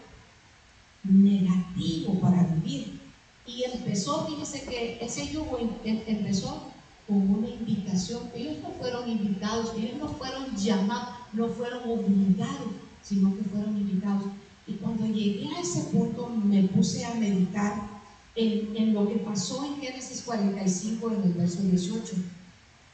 negativo 1.04 2.18
para 2.20 2.42
vivir. 2.44 3.00
Y 3.46 3.64
empezó, 3.64 4.26
fíjese 4.26 4.64
que 4.64 4.98
ese 5.00 5.28
yugo 5.28 5.58
em, 5.58 5.70
em, 5.84 6.02
empezó 6.06 6.72
con 7.06 7.16
una 7.16 7.48
invitación. 7.48 8.30
Ellos 8.34 8.56
no 8.62 8.70
fueron 8.70 9.08
invitados, 9.08 9.72
ellos 9.76 9.98
no 9.98 10.08
fueron 10.08 10.56
llamados, 10.56 11.14
no 11.34 11.48
fueron 11.48 11.82
obligados, 11.88 12.72
sino 13.02 13.36
que 13.36 13.44
fueron 13.44 13.76
invitados. 13.76 14.24
Y 14.66 14.72
cuando 14.74 15.06
llegué 15.06 15.54
a 15.54 15.60
ese 15.60 15.80
punto 15.90 16.28
me 16.28 16.62
puse 16.62 17.04
a 17.04 17.14
meditar 17.14 17.93
en, 18.36 18.94
lo 18.94 19.08
que 19.08 19.16
pasó 19.16 19.64
en 19.64 19.80
Génesis 19.80 20.22
45 20.22 21.10
en 21.10 21.22
el 21.22 21.32
verso 21.34 21.62
18. 21.62 22.14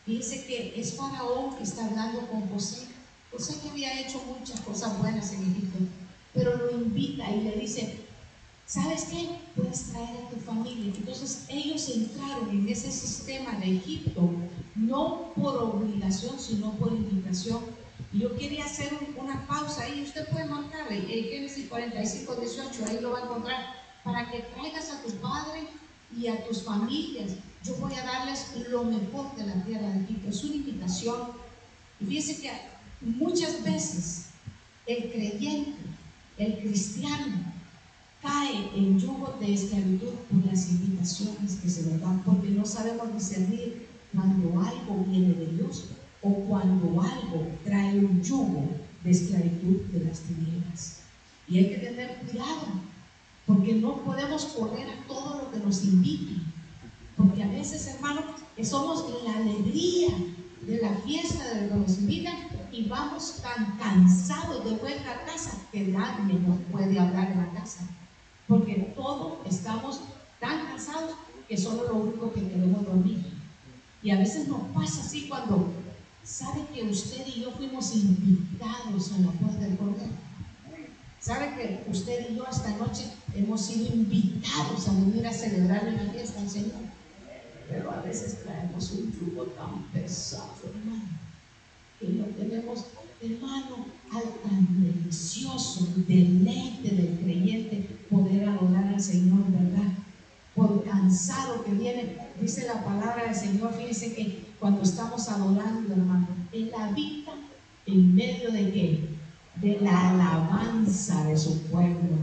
Dice 0.07 0.45
que 0.47 0.81
es 0.81 0.95
Faraón 0.95 1.57
que 1.57 1.63
está 1.63 1.87
hablando 1.87 2.27
con 2.29 2.49
José. 2.49 2.87
José 3.33 3.59
que 3.63 3.71
había 3.71 4.01
hecho 4.01 4.21
muchas 4.27 4.61
cosas 4.61 4.99
buenas 4.99 5.33
en 5.33 5.43
Egipto, 5.43 5.79
pero 6.35 6.57
lo 6.57 6.71
invita 6.73 7.31
y 7.31 7.43
le 7.43 7.57
dice, 7.57 8.01
¿Sabes 8.71 9.09
qué? 9.11 9.29
Puedes 9.57 9.91
traer 9.91 10.11
a 10.11 10.31
tu 10.31 10.37
familia. 10.37 10.93
Entonces 10.97 11.47
ellos 11.49 11.89
entraron 11.89 12.51
en 12.51 12.69
ese 12.69 12.93
sistema 12.93 13.59
de 13.59 13.79
Egipto, 13.79 14.31
no 14.77 15.33
por 15.35 15.57
obligación, 15.57 16.39
sino 16.39 16.71
por 16.75 16.93
invitación. 16.93 17.65
Yo 18.13 18.37
quería 18.37 18.67
hacer 18.67 18.97
una 19.17 19.45
pausa 19.49 19.83
ahí. 19.83 20.05
Usted 20.05 20.29
puede 20.29 20.45
marcarle 20.45 20.99
en 20.99 21.25
Génesis 21.31 21.69
45, 21.69 22.37
18, 22.37 22.85
ahí 22.87 23.01
lo 23.01 23.11
va 23.11 23.19
a 23.19 23.25
encontrar, 23.25 23.80
para 24.05 24.31
que 24.31 24.41
traigas 24.55 24.91
a 24.91 25.03
tu 25.03 25.11
padre 25.17 25.69
y 26.17 26.27
a 26.27 26.45
tus 26.47 26.63
familias. 26.63 27.33
Yo 27.65 27.75
voy 27.77 27.95
a 27.95 28.05
darles 28.05 28.47
lo 28.69 28.85
mejor 28.85 29.35
de 29.37 29.47
la 29.47 29.63
tierra 29.65 29.89
de 29.91 30.05
Egipto. 30.05 30.29
Es 30.29 30.45
una 30.45 30.55
invitación. 30.57 31.21
Y 32.01 32.07
fíjense 32.07 32.41
que 32.41 32.51
muchas 33.03 33.63
veces 33.63 34.27
el 34.87 35.11
creyente, 35.11 35.79
el 36.39 36.59
cristiano, 36.59 37.51
cae 38.23 38.71
en 38.75 38.99
yugo 38.99 39.37
de 39.41 39.55
esclavitud 39.55 40.15
por 40.31 40.47
las 40.47 40.69
invitaciones 40.71 41.57
que 41.63 41.71
se 41.71 41.83
nos 41.85 42.01
dan, 42.01 42.23
porque 42.23 42.49
no 42.51 42.67
sabemos 42.67 43.13
discernir 43.15 43.87
cuando 44.15 44.61
algo 44.61 45.05
viene 45.07 45.35
de 45.35 45.47
Dios 45.47 45.87
o 46.23 46.35
cuando 46.47 47.01
algo 47.01 47.47
trae 47.65 47.99
un 47.99 48.23
yugo 48.23 48.69
de 49.05 49.11
esclavitud 49.11 49.81
de 49.93 50.05
las 50.05 50.21
tinieblas. 50.21 51.01
Y 51.49 51.59
hay 51.59 51.71
que 51.71 51.79
tener 51.79 52.17
cuidado, 52.17 52.67
porque 53.51 53.75
no 53.75 53.97
podemos 54.05 54.45
correr 54.45 54.87
a 54.89 55.07
todo 55.09 55.43
lo 55.43 55.51
que 55.51 55.59
nos 55.59 55.83
inviten, 55.83 56.41
porque 57.17 57.43
a 57.43 57.49
veces, 57.49 57.85
hermano, 57.89 58.23
somos 58.63 59.25
la 59.25 59.39
alegría 59.39 60.11
de 60.63 60.81
la 60.81 60.95
fiesta 61.05 61.55
de 61.55 61.63
lo 61.63 61.69
que 61.69 61.81
nos 61.81 61.99
invitan 61.99 62.37
y 62.71 62.85
vamos 62.85 63.43
tan 63.43 63.77
cansados 63.77 64.65
de 64.65 64.77
vuelta 64.77 65.11
a 65.11 65.25
casa 65.25 65.59
que 65.73 65.81
nadie 65.81 66.35
nos 66.35 66.61
puede 66.71 66.97
hablar 66.97 67.33
en 67.33 67.39
la 67.39 67.51
casa 67.51 67.89
porque 68.47 68.93
todos 68.95 69.39
estamos 69.47 70.01
tan 70.39 70.67
cansados 70.67 71.15
que 71.49 71.57
solo 71.57 71.89
lo 71.89 71.95
único 71.97 72.33
que 72.33 72.49
queremos 72.49 72.85
dormir. 72.85 73.33
Y 74.01 74.13
a 74.13 74.19
veces 74.19 74.47
nos 74.47 74.63
pasa 74.75 75.01
así 75.03 75.27
cuando 75.29 75.73
sabe 76.23 76.67
que 76.73 76.85
usted 76.85 77.27
y 77.27 77.43
yo 77.43 77.51
fuimos 77.51 77.97
invitados 77.97 79.13
a 79.13 79.19
la 79.19 79.33
puerta 79.33 79.59
del 79.59 79.77
Cordero. 79.77 80.30
Sabe 81.21 81.55
que 81.55 81.91
usted 81.91 82.31
y 82.31 82.37
yo 82.37 82.47
esta 82.51 82.71
noche 82.77 83.05
hemos 83.35 83.61
sido 83.61 83.95
invitados 83.95 84.89
a 84.89 84.93
venir 84.93 85.27
a 85.27 85.33
celebrar 85.33 85.85
la 85.85 86.13
fiesta 86.13 86.41
del 86.41 86.51
Señor. 86.51 86.83
Pero 87.69 87.91
a 87.91 88.01
veces 88.01 88.43
traemos 88.43 88.91
un 88.93 89.13
yugo 89.13 89.45
tan 89.49 89.85
pesado, 89.93 90.55
hermano, 90.65 91.05
que 92.01 92.09
no 92.09 92.25
tenemos 92.25 92.87
hermano, 93.23 93.87
al 94.11 94.23
tan 94.43 94.83
delicioso 94.83 95.87
deleite 96.09 96.95
del 96.95 97.19
creyente 97.19 97.87
poder 98.09 98.49
adorar 98.49 98.95
al 98.95 99.01
Señor, 99.01 99.45
¿verdad? 99.51 99.93
Por 100.55 100.85
cansado 100.85 101.65
que 101.65 101.73
viene, 101.73 102.17
dice 102.41 102.67
la 102.67 102.83
palabra 102.83 103.27
del 103.27 103.35
Señor, 103.35 103.75
fíjense 103.75 104.15
que 104.15 104.47
cuando 104.59 104.83
estamos 104.83 105.29
adorando, 105.29 105.93
hermano, 105.93 106.29
Él 106.53 106.73
habita 106.75 107.33
en 107.87 108.15
medio 108.15 108.51
de 108.51 108.73
qué? 108.73 109.20
De 109.61 109.79
la 109.81 110.11
alabanza 110.11 111.25
de 111.25 111.37
su 111.37 111.63
pueblo. 111.65 112.17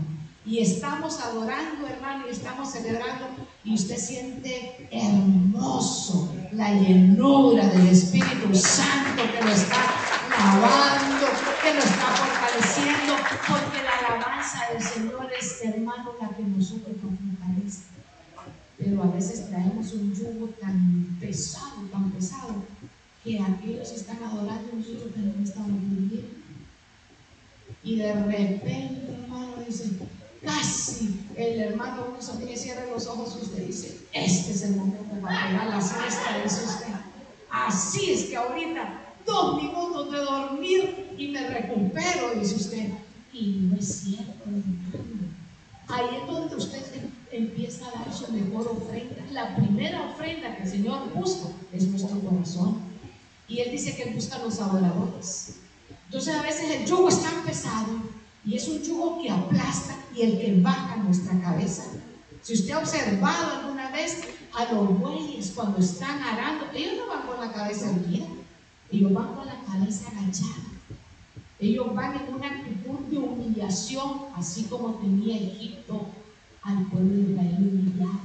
Y 0.46 0.60
estamos 0.60 1.20
adorando, 1.20 1.86
hermano, 1.88 2.26
y 2.28 2.32
estamos 2.32 2.72
celebrando, 2.72 3.28
y 3.64 3.76
usted 3.76 3.98
siente 3.98 4.88
hermoso 4.90 6.34
la 6.54 6.74
llenura 6.74 7.68
del 7.68 7.88
Espíritu 7.90 8.56
Santo 8.56 9.22
que 9.22 9.44
lo 9.44 9.52
está 9.52 9.76
alabando, 10.36 11.28
que 11.62 11.74
lo 11.74 11.80
está 11.80 12.08
fortaleciendo, 12.16 13.14
porque 13.48 13.84
la 13.84 14.08
alabanza 14.08 14.60
del 14.74 14.82
Señor 14.82 15.30
es, 15.38 15.60
hermano, 15.64 16.12
la 16.22 16.30
que 16.30 16.44
nosotros 16.44 16.96
nos 17.04 17.20
fortalece. 17.20 17.82
Pero 18.78 19.04
a 19.04 19.08
veces 19.08 19.50
traemos 19.50 19.92
un 19.94 20.14
yugo 20.16 20.48
tan 20.62 21.18
pesado, 21.20 21.82
tan 21.92 22.10
pesado, 22.12 22.64
que 23.24 23.40
aquellos 23.40 23.92
están 23.92 24.24
adorando 24.24 24.70
nosotros 24.78 25.14
también 25.14 25.44
estamos 25.44 25.72
viviendo. 25.82 26.37
Y 27.84 27.98
de 27.98 28.14
repente, 28.14 29.14
hermano, 29.22 29.54
dice, 29.66 29.90
casi 30.44 31.20
el 31.36 31.60
hermano 31.62 32.08
uno 32.10 32.22
se 32.22 32.58
cierra 32.58 32.86
los 32.92 33.08
ojos 33.08 33.38
usted 33.42 33.66
dice, 33.66 34.00
este 34.14 34.52
es 34.52 34.64
el 34.64 34.76
momento 34.76 35.14
para 35.22 35.48
pegar 35.48 35.68
la 35.68 35.82
siesta, 35.82 36.42
dice 36.44 36.66
usted. 36.66 36.94
Así 37.50 38.12
es 38.12 38.26
que 38.26 38.36
ahorita 38.36 39.02
dos 39.26 39.62
minutos 39.62 40.12
de 40.12 40.18
dormir 40.20 41.16
y 41.18 41.28
me 41.30 41.48
recupero, 41.48 42.34
dice 42.40 42.56
usted. 42.56 42.90
Y 43.34 43.70
no 43.70 43.78
es 43.78 43.88
cierto, 43.88 44.34
Ahí 45.90 46.18
es 46.22 46.28
donde 46.28 46.56
usted 46.56 46.84
empieza 47.32 47.88
a 47.88 48.04
dar 48.04 48.14
su 48.14 48.32
mejor 48.32 48.68
ofrenda. 48.68 49.24
La 49.32 49.56
primera 49.56 50.10
ofrenda 50.10 50.56
que 50.56 50.64
el 50.64 50.70
Señor 50.70 51.14
busca 51.14 51.50
es 51.72 51.88
nuestro 51.88 52.20
corazón. 52.20 52.80
Y 53.48 53.60
Él 53.60 53.72
dice 53.72 53.96
que 53.96 54.12
busca 54.12 54.40
los 54.40 54.60
adoradores. 54.60 55.56
Entonces 56.08 56.36
a 56.36 56.42
veces 56.42 56.72
el 56.72 56.86
yugo 56.86 57.10
es 57.10 57.22
tan 57.22 57.44
pesado 57.44 57.88
y 58.46 58.56
es 58.56 58.68
un 58.70 58.82
yugo 58.82 59.22
que 59.22 59.30
aplasta 59.30 59.96
y 60.16 60.22
el 60.22 60.40
que 60.40 60.62
baja 60.62 60.96
nuestra 60.98 61.40
cabeza. 61.42 61.84
Si 62.42 62.54
usted 62.54 62.72
ha 62.72 62.80
observado 62.80 63.60
alguna 63.60 63.92
vez 63.92 64.22
a 64.54 64.72
los 64.72 65.00
bueyes 65.00 65.52
cuando 65.54 65.80
están 65.80 66.24
arando, 66.24 66.68
ellos 66.74 66.94
no 66.98 67.08
van 67.08 67.28
con 67.28 67.40
la 67.46 67.52
cabeza 67.52 67.90
erguida, 67.90 68.26
ellos 68.90 69.14
van 69.14 69.36
con 69.36 69.46
la 69.46 69.60
cabeza 69.66 70.08
agachada. 70.08 70.78
Ellos 71.60 71.94
van 71.94 72.16
en 72.16 72.36
una 72.36 72.48
actitud 72.48 73.00
de 73.10 73.18
humillación, 73.18 74.28
así 74.36 74.64
como 74.64 74.94
tenía 74.96 75.36
Egipto 75.36 76.08
al 76.62 76.86
pueblo 76.86 77.16
de 77.16 77.32
Israel 77.32 77.58
humillado. 77.60 78.20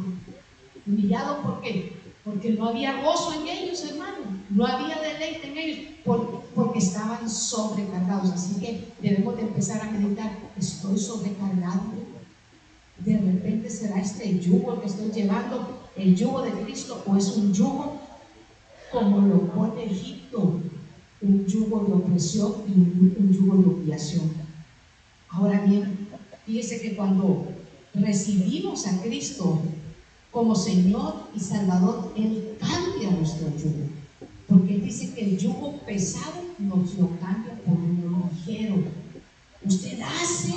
Humillado 0.87 1.43
¿por 1.43 1.61
qué? 1.63 1.97
Porque 2.25 2.51
no 2.51 2.69
había 2.69 3.03
gozo 3.03 3.33
en 3.41 3.49
ellos, 3.49 3.85
hermano. 3.85 4.19
No 4.51 4.67
había 4.67 5.01
deleite 5.01 5.49
en 5.49 5.59
ellos, 5.59 5.95
estaban 6.79 7.29
sobrecargados. 7.29 8.31
Así 8.31 8.61
que 8.61 8.93
debemos 9.01 9.37
de 9.37 9.43
empezar 9.43 9.81
a 9.81 9.91
meditar, 9.91 10.39
estoy 10.59 10.99
sobrecargado. 10.99 11.83
De 12.99 13.17
repente 13.17 13.69
será 13.69 14.01
este 14.01 14.39
yugo 14.39 14.81
que 14.81 14.87
estoy 14.87 15.11
llevando, 15.11 15.89
el 15.97 16.15
yugo 16.15 16.43
de 16.43 16.53
Cristo, 16.53 17.03
o 17.07 17.17
es 17.17 17.29
un 17.37 17.53
yugo 17.53 18.01
como 18.93 19.27
lo 19.27 19.41
pone 19.53 19.85
Egipto, 19.85 20.61
un 21.23 21.47
yugo 21.47 21.81
de 21.81 21.93
opresión 21.95 22.55
y 22.69 22.73
un, 22.73 23.33
yugo 23.33 23.57
de 23.57 23.69
humillación. 23.69 24.33
Ahora 25.31 25.63
bien, 25.63 26.09
fíjese 26.45 26.81
que 26.81 26.95
cuando 26.95 27.47
recibimos 27.95 28.87
a 28.87 29.01
Cristo 29.03 29.63
como 30.31 30.55
Señor 30.55 31.29
y 31.35 31.41
Salvador, 31.41 32.13
Él 32.17 32.57
cambia 32.61 33.11
nuestro 33.11 33.49
yugo. 33.57 33.92
Porque 34.49 34.79
dice 34.79 35.15
que 35.15 35.25
el 35.25 35.39
yugo 35.39 35.79
pesado 35.87 36.43
nos 36.59 36.95
lo 36.95 37.09
cambia 37.19 37.55
por 37.65 37.75
uno 37.75 38.31
ligero. 38.35 38.85
Usted 39.65 40.01
hace, 40.01 40.53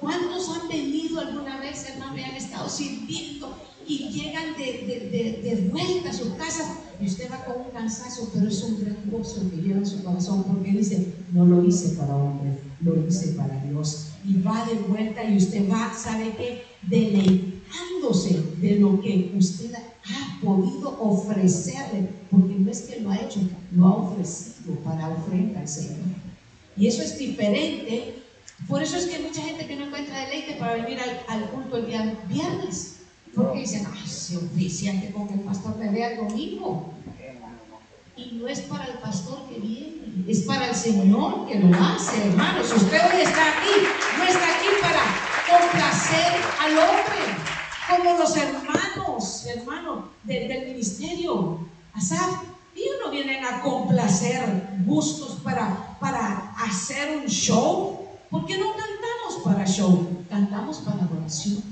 ¿cuántos 0.00 0.48
han 0.48 0.68
venido 0.68 1.20
alguna 1.20 1.60
vez, 1.60 1.88
hermano, 1.88 2.18
y 2.18 2.22
han 2.22 2.36
estado 2.36 2.68
sirviendo 2.68 3.56
y 3.86 4.08
llegan 4.08 4.56
de, 4.56 5.40
de, 5.42 5.68
vuelta 5.70 6.10
a 6.10 6.12
su 6.12 6.36
casa 6.36 6.78
y 7.00 7.06
usted 7.06 7.30
va 7.30 7.44
con 7.44 7.66
un 7.66 7.70
cansancio, 7.70 8.28
pero 8.32 8.48
es 8.48 8.62
un 8.62 8.80
gran 8.80 8.96
gozo 9.10 9.48
que 9.50 9.56
lleva 9.56 9.78
en 9.78 9.86
su 9.86 10.02
corazón 10.02 10.42
porque 10.44 10.72
dice, 10.72 11.14
no 11.32 11.44
lo 11.44 11.64
hice 11.64 11.90
para 11.90 12.16
hombre, 12.16 12.58
lo 12.80 13.06
hice 13.06 13.28
para 13.32 13.62
Dios. 13.64 14.08
Y 14.24 14.40
va 14.42 14.66
de 14.66 14.74
vuelta 14.88 15.22
y 15.24 15.36
usted 15.36 15.70
va, 15.70 15.94
¿sabe 15.94 16.34
qué? 16.36 16.62
Deleitándose 16.82 18.42
de 18.60 18.80
lo 18.80 19.00
que 19.00 19.32
usted 19.36 19.72
ha 19.74 19.95
podido 20.46 20.96
ofrecerle, 21.00 22.08
porque 22.30 22.54
no 22.54 22.70
es 22.70 22.82
que 22.82 23.00
lo 23.00 23.10
ha 23.10 23.16
hecho, 23.16 23.40
lo 23.72 23.86
ha 23.86 23.94
ofrecido 23.96 24.76
para 24.84 25.08
ofrenda 25.08 25.60
al 25.60 25.68
Señor. 25.68 25.98
Y 26.76 26.86
eso 26.86 27.02
es 27.02 27.18
diferente. 27.18 28.22
Por 28.68 28.82
eso 28.82 28.96
es 28.96 29.06
que 29.06 29.16
hay 29.16 29.22
mucha 29.24 29.42
gente 29.42 29.66
que 29.66 29.76
no 29.76 29.86
encuentra 29.86 30.20
deleite 30.20 30.54
para 30.54 30.74
venir 30.74 30.98
al, 31.00 31.20
al 31.28 31.50
culto 31.50 31.76
el 31.76 31.86
día 31.86 32.14
viernes 32.28 32.96
porque 33.36 33.60
dicen, 33.60 33.86
ay, 33.94 34.08
suficiente 34.08 35.12
con 35.12 35.28
que 35.28 35.34
el 35.34 35.40
pastor 35.40 35.76
me 35.76 35.90
vea 35.90 36.16
domingo. 36.16 36.94
Y 38.16 38.38
no 38.40 38.48
es 38.48 38.60
para 38.60 38.86
el 38.86 38.94
pastor 38.94 39.46
que 39.50 39.60
viene, 39.60 40.24
es 40.26 40.40
para 40.40 40.70
el 40.70 40.74
Señor 40.74 41.46
que 41.46 41.58
lo 41.58 41.76
hace, 41.76 42.28
hermano. 42.28 42.64
Si 42.64 42.74
usted 42.74 42.98
hoy 42.98 43.20
está 43.20 43.58
aquí, 43.58 43.76
no 44.16 44.24
está 44.24 44.56
aquí 44.56 44.68
para 44.80 45.02
complacer 45.46 46.32
al 46.58 46.72
hombre, 46.78 47.45
como 47.88 48.18
los 48.18 48.36
hermanos, 48.36 49.46
hermanos 49.46 50.04
del 50.24 50.66
ministerio. 50.66 51.60
Asaf, 51.94 52.42
ellos 52.74 52.96
no 53.04 53.10
vienen 53.10 53.44
a 53.44 53.62
complacer 53.62 54.80
gustos 54.84 55.40
para, 55.42 55.96
para 55.98 56.54
hacer 56.58 57.18
un 57.18 57.26
show, 57.26 58.06
porque 58.30 58.58
no 58.58 58.72
cantamos 58.72 59.42
para 59.44 59.66
show, 59.66 60.06
cantamos 60.28 60.78
para 60.78 61.02
adoración. 61.02 61.62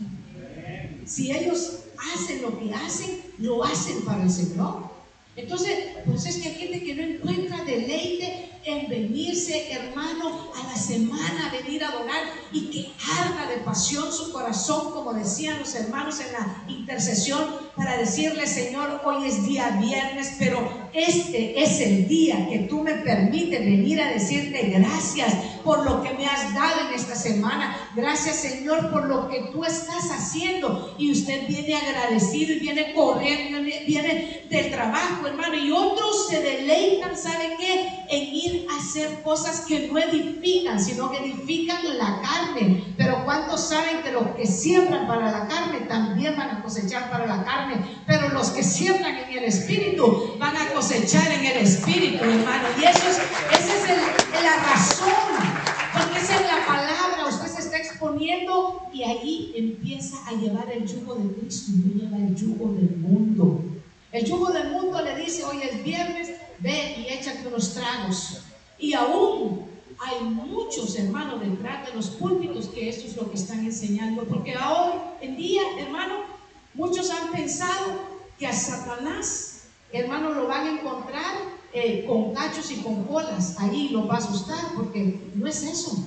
Si 1.05 1.31
ellos 1.31 1.81
hacen 2.15 2.43
lo 2.43 2.59
que 2.59 2.73
hacen, 2.73 3.21
lo 3.39 3.63
hacen 3.65 4.03
para 4.05 4.23
el 4.23 4.31
Señor. 4.31 4.95
Entonces, 5.37 5.97
pues 6.07 6.27
es 6.27 6.37
que 6.37 6.49
hay 6.49 6.55
gente 6.55 6.85
que 6.85 6.95
no 6.95 7.03
encuentra 7.03 7.65
deleite 7.65 8.51
en 8.65 8.89
venirse, 8.89 9.73
hermano, 9.73 10.53
a 10.55 10.69
la 10.69 10.77
semana, 10.77 11.49
a 11.49 11.63
venir 11.63 11.83
a 11.85 11.89
adorar 11.89 12.23
y 12.53 12.71
que 12.71 12.93
arda 13.21 13.51
de 13.51 13.59
pasión 13.59 14.13
su 14.13 14.33
corazón, 14.33 14.93
como 14.93 15.13
decían 15.13 15.59
los 15.59 15.75
hermanos 15.75 16.21
en 16.21 16.33
la 16.33 16.65
intercesión, 16.69 17.64
para 17.77 17.97
decirle, 17.97 18.47
Señor, 18.47 19.01
hoy 19.05 19.27
es 19.27 19.45
día 19.47 19.79
viernes, 19.81 20.37
pero 20.39 20.85
este 20.93 21.61
es 21.61 21.81
el 21.81 22.07
día 22.07 22.49
que 22.49 22.61
tú 22.61 22.83
me 22.83 22.95
permites 22.95 23.59
venir 23.59 24.01
a 24.01 24.13
decirte 24.13 24.73
gracias 24.79 25.35
por 25.65 25.85
lo 25.85 26.03
que 26.03 26.15
me 26.15 26.27
has 26.27 26.55
dado 26.55 26.89
en 26.89 26.95
esta 26.95 27.17
semana. 27.17 27.77
Gracias, 27.97 28.37
Señor, 28.37 28.91
por 28.93 29.07
lo 29.07 29.29
que 29.29 29.49
tú 29.51 29.65
estás 29.65 30.11
haciendo. 30.13 30.95
Y 30.99 31.11
usted 31.11 31.49
viene 31.49 31.75
agradecido 31.75 32.53
y 32.53 32.61
viene 32.61 32.93
corriendo, 32.93 33.63
viene 33.63 34.47
del 34.51 34.71
trabajo, 34.71 35.27
hermano. 35.27 35.57
Y 35.57 35.73
otros 35.73 36.29
se 36.29 36.43
deleitan, 36.43 37.17
¿saben 37.17 37.53
qué? 37.59 38.05
En 38.09 38.35
ir 38.35 38.67
a 38.71 38.77
hacer 38.77 39.23
cosas 39.23 39.63
que 39.63 39.89
no 39.89 39.99
edifican, 39.99 40.79
sino 40.79 41.11
que 41.11 41.19
edifican 41.19 41.99
la 41.99 42.21
carne. 42.21 42.95
Pero 42.97 43.25
¿cuántos 43.25 43.69
saben 43.69 44.03
que 44.03 44.13
los 44.13 44.29
que 44.37 44.47
siembran 44.47 45.09
para 45.09 45.33
la 45.33 45.49
carne 45.49 45.81
también 45.89 46.37
van 46.37 46.51
a 46.51 46.63
cosechar 46.63 47.11
para 47.11 47.27
la 47.27 47.43
carne? 47.43 47.64
Pero 48.07 48.29
los 48.31 48.51
que 48.51 48.63
siembran 48.63 49.17
en 49.17 49.39
el 49.39 49.45
espíritu 49.45 50.37
van 50.39 50.57
a 50.57 50.69
cosechar 50.73 51.31
en 51.33 51.45
el 51.45 51.59
espíritu, 51.59 52.25
hermano. 52.25 52.69
Y 52.81 52.85
eso 52.85 53.09
es, 53.09 53.19
esa 53.59 53.93
es 53.93 54.43
la 54.43 54.57
razón 54.57 55.65
porque 55.95 56.19
esa 56.19 56.35
es 56.35 56.43
la 56.43 56.67
palabra, 56.67 57.29
usted 57.29 57.47
se 57.47 57.61
está 57.61 57.77
exponiendo 57.77 58.83
y 58.93 59.05
ahí 59.05 59.53
empieza 59.55 60.17
a 60.27 60.33
llevar 60.33 60.71
el 60.73 60.87
yugo 60.87 61.15
de 61.15 61.33
Cristo 61.35 61.71
y 61.73 61.89
no 61.89 62.03
lleva 62.03 62.17
el 62.17 62.35
yugo 62.35 62.73
del 62.73 62.97
mundo. 62.97 63.63
El 64.11 64.25
yugo 64.25 64.51
del 64.51 64.71
mundo 64.71 65.01
le 65.03 65.17
dice, 65.17 65.45
hoy 65.45 65.63
es 65.63 65.85
viernes, 65.85 66.33
ve 66.59 66.97
y 66.99 67.13
échate 67.13 67.47
unos 67.47 67.75
tragos. 67.75 68.43
Y 68.79 68.95
aún 68.95 69.67
hay 70.01 70.25
muchos 70.25 70.99
hermanos 70.99 71.41
detrás 71.41 71.87
de 71.87 71.95
los 71.95 72.09
púlpitos 72.11 72.67
que 72.69 72.89
esto 72.89 73.07
es 73.07 73.17
lo 73.17 73.31
que 73.31 73.37
están 73.37 73.61
enseñando. 73.61 74.25
Porque 74.25 74.55
ahora 74.55 75.17
en 75.21 75.37
día, 75.37 75.63
hermano, 75.79 76.34
muchos 76.75 77.11
han 77.11 77.31
pensado 77.33 78.15
que 78.39 78.47
a 78.47 78.53
Satanás, 78.53 79.69
hermano, 79.93 80.31
lo 80.31 80.47
van 80.49 80.67
a 80.67 80.81
encontrar 80.81 81.35
eh, 81.73 82.05
con 82.07 82.33
cachos 82.35 82.71
y 82.71 82.77
con 82.83 83.05
colas, 83.05 83.57
ahí 83.59 83.89
lo 83.91 84.07
va 84.07 84.15
a 84.15 84.19
asustar, 84.19 84.75
porque 84.77 85.31
no 85.35 85.47
es 85.47 85.63
eso. 85.63 86.05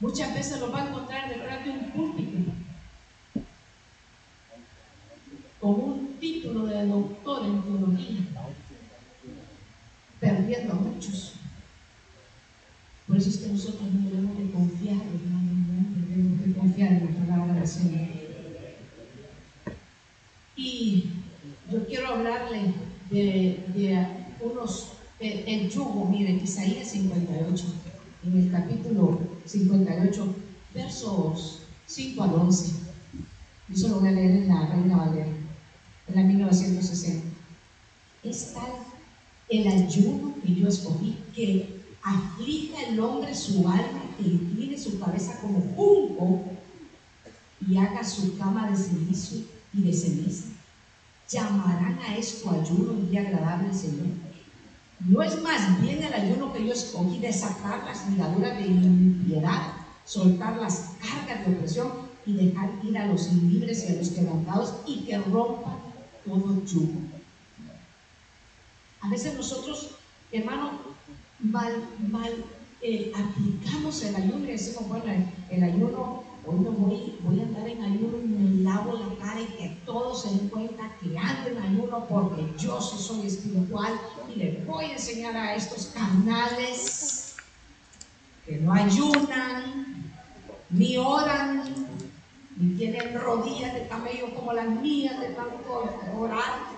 Muchas 0.00 0.34
veces 0.34 0.60
lo 0.60 0.70
va 0.70 0.82
a 0.82 0.88
encontrar 0.88 1.28
detrás 1.28 1.64
de 1.64 1.70
un 1.70 1.90
púlpito, 1.90 2.52
con 5.60 5.74
un 5.80 6.16
título 6.20 6.66
de 6.66 6.86
doctor 6.86 7.46
en 7.46 7.62
teología, 7.62 8.20
perdiendo 10.20 10.72
a 10.74 10.76
muchos. 10.76 11.32
Por 13.06 13.16
eso 13.16 13.30
es 13.30 13.38
que 13.38 13.48
nosotros 13.48 13.82
no 13.92 14.10
debemos 14.10 14.36
de 14.36 14.50
confiar, 14.50 14.96
hermano, 14.96 15.54
debemos 16.08 16.46
de 16.46 16.52
confiar 16.54 16.92
en 16.92 17.06
la 17.06 17.26
palabra 17.26 17.54
del 17.54 17.68
Señor. 17.68 18.08
Y 20.56 21.10
yo 21.70 21.86
quiero 21.86 22.03
hablarle 22.14 22.74
de, 23.10 23.64
de 23.74 24.06
unos, 24.40 24.88
el, 25.18 25.68
yugo, 25.70 26.06
miren, 26.06 26.42
Isaías 26.42 26.88
58, 26.88 27.64
en 28.24 28.38
el 28.38 28.50
capítulo 28.50 29.20
58, 29.44 30.34
versos 30.74 31.60
5 31.86 32.22
al 32.22 32.34
11. 32.34 32.72
Eso 33.72 33.88
lo 33.88 34.00
voy 34.00 34.08
a 34.08 34.12
leer 34.12 34.30
en 34.30 34.48
la 34.48 34.66
Reina 34.66 34.96
Valera, 34.96 35.26
en 36.08 36.14
la 36.14 36.22
1960. 36.22 37.26
Es 38.22 38.54
tal 38.54 38.70
el 39.48 39.68
ayuno 39.68 40.34
que 40.42 40.54
yo 40.54 40.68
escogí 40.68 41.18
que 41.34 41.80
aflija 42.02 42.82
el 42.88 43.00
hombre 43.00 43.34
su 43.34 43.68
alma, 43.68 44.02
que 44.16 44.28
incline 44.28 44.78
su 44.78 44.98
cabeza 44.98 45.40
como 45.40 45.60
junco 45.74 46.42
y 47.66 47.76
haga 47.76 48.04
su 48.04 48.36
cama 48.36 48.70
de 48.70 48.76
silicio 48.76 49.46
y 49.72 49.82
de 49.82 49.92
ceniza. 49.92 50.53
Llamarán 51.28 51.98
a 52.06 52.16
esto 52.16 52.50
ayuno 52.50 53.08
y 53.10 53.16
agradable 53.16 53.68
al 53.68 53.74
Señor. 53.74 54.06
No 55.00 55.22
es 55.22 55.42
más 55.42 55.80
bien 55.80 56.02
el 56.02 56.12
ayuno 56.12 56.52
que 56.52 56.64
yo 56.66 56.72
escogí 56.72 57.18
de 57.18 57.32
sacar 57.32 57.84
las 57.84 58.08
ligaduras 58.08 58.56
de 58.56 58.66
impiedad, 58.66 59.72
soltar 60.04 60.56
las 60.56 60.92
cargas 61.00 61.46
de 61.46 61.54
opresión 61.54 61.88
y 62.26 62.32
dejar 62.34 62.70
ir 62.82 62.96
a 62.98 63.06
los 63.06 63.32
libres 63.32 63.84
y 63.84 63.92
a 63.92 63.96
los 63.96 64.10
quebrantados 64.10 64.74
y 64.86 65.04
que 65.04 65.18
rompan 65.18 65.78
todo 66.24 66.64
yugo. 66.64 67.00
A 69.00 69.10
veces 69.10 69.34
nosotros, 69.34 69.90
hermano, 70.32 70.72
mal, 71.38 71.72
mal 72.10 72.32
eh, 72.80 73.12
aplicamos 73.14 74.02
el 74.02 74.16
ayuno 74.16 74.44
y 74.44 74.52
decimos, 74.52 74.88
bueno, 74.88 75.04
el, 75.50 75.62
ayuno, 75.62 76.23
hoy 76.46 76.58
me 76.58 76.68
voy, 76.70 77.18
voy 77.22 77.40
a 77.40 77.44
andar 77.44 77.68
en 77.68 77.82
ayuno 77.82 78.18
y 78.18 78.26
me 78.26 78.62
lavo 78.62 78.94
la 78.94 79.24
cara 79.24 79.40
y 79.40 79.46
que 79.46 79.80
todos 79.84 80.22
se 80.22 80.30
den 80.30 80.48
cuenta 80.48 80.96
que 81.00 81.16
ando 81.18 81.50
en 81.50 81.58
ayuno 81.58 82.06
porque 82.08 82.52
yo 82.58 82.80
sí 82.80 82.96
soy 82.98 83.26
espiritual 83.26 83.98
y 84.32 84.38
le 84.38 84.64
voy 84.66 84.86
a 84.86 84.92
enseñar 84.92 85.36
a 85.36 85.54
estos 85.54 85.86
canales 85.86 87.36
que 88.44 88.56
no 88.56 88.72
ayunan, 88.72 90.12
ni 90.70 90.96
oran, 90.98 91.86
ni 92.56 92.74
tienen 92.76 93.18
rodillas 93.18 93.74
de 93.74 93.88
camello 93.88 94.34
como 94.34 94.52
las 94.52 94.68
mías 94.68 95.18
de 95.20 95.28
tanto 95.28 95.90
orar, 96.18 96.74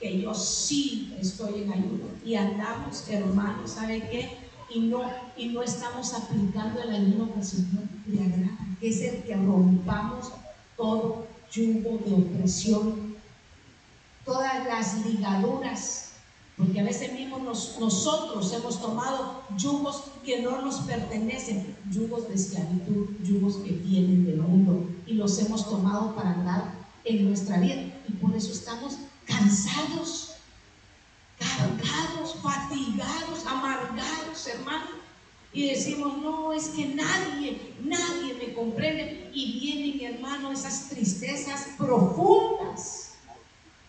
que 0.00 0.22
yo 0.22 0.34
sí 0.34 1.14
estoy 1.20 1.62
en 1.62 1.72
ayuno. 1.72 2.04
Y 2.24 2.34
andamos, 2.34 3.06
hermanos, 3.10 3.72
¿sabe 3.72 4.00
qué? 4.10 4.50
y 4.72 4.80
no, 4.80 5.02
y 5.36 5.48
no 5.48 5.62
estamos 5.62 6.14
aplicando 6.14 6.80
el 6.82 6.90
ayuno 6.90 7.34
que 7.34 7.42
Señor 7.42 7.84
le 8.06 8.22
agrada, 8.22 8.69
es 8.80 9.00
el 9.02 9.22
que 9.22 9.34
rompamos 9.36 10.32
todo 10.76 11.26
yugo 11.52 11.98
de 12.04 12.14
opresión, 12.14 13.16
todas 14.24 14.66
las 14.66 15.04
ligaduras, 15.04 16.12
porque 16.56 16.80
a 16.80 16.84
veces 16.84 17.12
mismo 17.12 17.38
nosotros 17.38 18.52
hemos 18.52 18.80
tomado 18.80 19.42
yugos 19.56 20.04
que 20.24 20.42
no 20.42 20.62
nos 20.62 20.80
pertenecen, 20.80 21.76
yugos 21.90 22.28
de 22.28 22.34
esclavitud, 22.34 23.08
yugos 23.22 23.56
que 23.56 23.72
vienen 23.72 24.26
del 24.26 24.38
mundo, 24.38 24.88
y 25.06 25.14
los 25.14 25.38
hemos 25.38 25.68
tomado 25.68 26.14
para 26.14 26.32
andar 26.32 26.74
en 27.04 27.28
nuestra 27.28 27.58
vida, 27.58 27.82
y 28.08 28.12
por 28.12 28.34
eso 28.36 28.52
estamos 28.52 28.96
cansados 29.24 30.30
cargados, 31.40 32.36
fatigados, 32.42 33.46
amargados, 33.46 34.46
hermano. 34.46 35.00
Y 35.52 35.70
decimos, 35.70 36.18
no, 36.18 36.52
es 36.52 36.68
que 36.68 36.86
nadie, 36.86 37.74
nadie 37.82 38.34
me 38.34 38.54
comprende. 38.54 39.30
Y 39.34 39.58
vienen, 39.60 40.14
hermano, 40.14 40.52
esas 40.52 40.88
tristezas 40.88 41.70
profundas. 41.76 43.14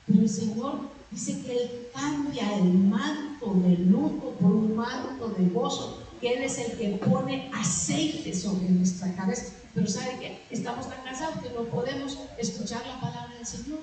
Pero 0.08 0.22
el 0.22 0.30
Señor 0.30 0.80
dice 1.12 1.42
que 1.44 1.52
Él 1.52 1.88
cambia 1.94 2.58
el 2.58 2.74
manto 2.74 3.54
de 3.64 3.78
luto 3.78 4.32
por 4.40 4.52
un 4.52 4.76
manto 4.76 5.30
de 5.30 5.50
gozo, 5.50 6.02
que 6.20 6.34
Él 6.34 6.44
es 6.44 6.58
el 6.58 6.78
que 6.78 6.90
pone 7.06 7.52
aceite 7.54 8.34
sobre 8.34 8.70
nuestra 8.70 9.14
cabeza. 9.16 9.54
Pero 9.74 9.88
¿sabe 9.88 10.18
qué? 10.20 10.42
Estamos 10.50 10.90
tan 10.90 11.04
cansados 11.04 11.44
que 11.44 11.50
no 11.52 11.64
podemos 11.66 12.18
escuchar 12.38 12.86
la 12.88 13.00
palabra 13.00 13.36
del 13.36 13.46
Señor, 13.46 13.80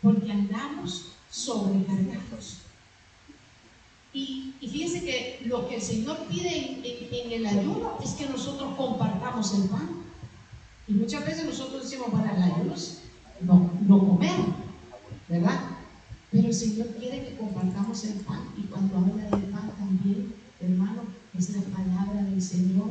porque 0.00 0.30
andamos 0.30 1.06
sobrecargados. 1.30 2.67
Y, 4.18 4.68
fíjense 4.68 5.04
que 5.04 5.40
lo 5.46 5.68
que 5.68 5.76
el 5.76 5.82
Señor 5.82 6.18
pide 6.28 6.80
en, 6.82 7.32
el 7.32 7.46
ayuno 7.46 7.98
es 8.02 8.10
que 8.12 8.26
nosotros 8.26 8.74
compartamos 8.76 9.54
el 9.54 9.68
pan. 9.68 9.88
Y 10.88 10.92
muchas 10.94 11.24
veces 11.24 11.44
nosotros 11.44 11.82
decimos, 11.84 12.08
para 12.10 12.34
el 12.34 12.42
ayuno 12.42 12.74
no, 13.42 13.70
no 13.86 13.98
comer, 13.98 14.40
¿verdad? 15.28 15.60
Pero 16.32 16.48
el 16.48 16.54
Señor 16.54 16.88
quiere 16.98 17.24
que 17.24 17.36
compartamos 17.36 18.04
el 18.04 18.14
pan. 18.14 18.42
Y 18.56 18.62
cuando 18.62 18.96
habla 18.96 19.24
del 19.30 19.50
pan 19.50 19.70
también, 19.78 20.34
hermano, 20.60 21.02
es 21.38 21.50
la 21.50 21.62
palabra 21.62 22.22
del 22.24 22.42
Señor. 22.42 22.90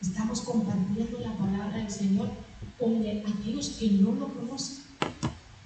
Estamos 0.00 0.40
compartiendo 0.40 1.18
la 1.18 1.36
palabra 1.36 1.76
del 1.76 1.90
Señor 1.90 2.30
con 2.78 3.04
aquellos 3.06 3.68
que 3.70 3.90
no 3.90 4.12
lo 4.12 4.28
conocen. 4.28 4.78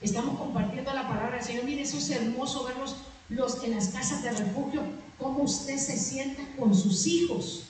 Estamos 0.00 0.37
compartiendo 0.37 0.92
la 0.92 1.07
palabra 1.07 1.37
del 1.37 1.44
Señor. 1.44 1.64
Mire, 1.64 1.83
eso 1.83 1.98
es 1.98 2.11
hermoso 2.11 2.64
verlos 2.64 2.96
los 3.28 3.62
en 3.64 3.72
las 3.72 3.88
casas 3.88 4.22
de 4.22 4.32
refugio, 4.32 4.82
cómo 5.18 5.44
usted 5.44 5.78
se 5.78 5.96
sienta 5.96 6.42
con 6.58 6.74
sus 6.74 7.06
hijos 7.06 7.64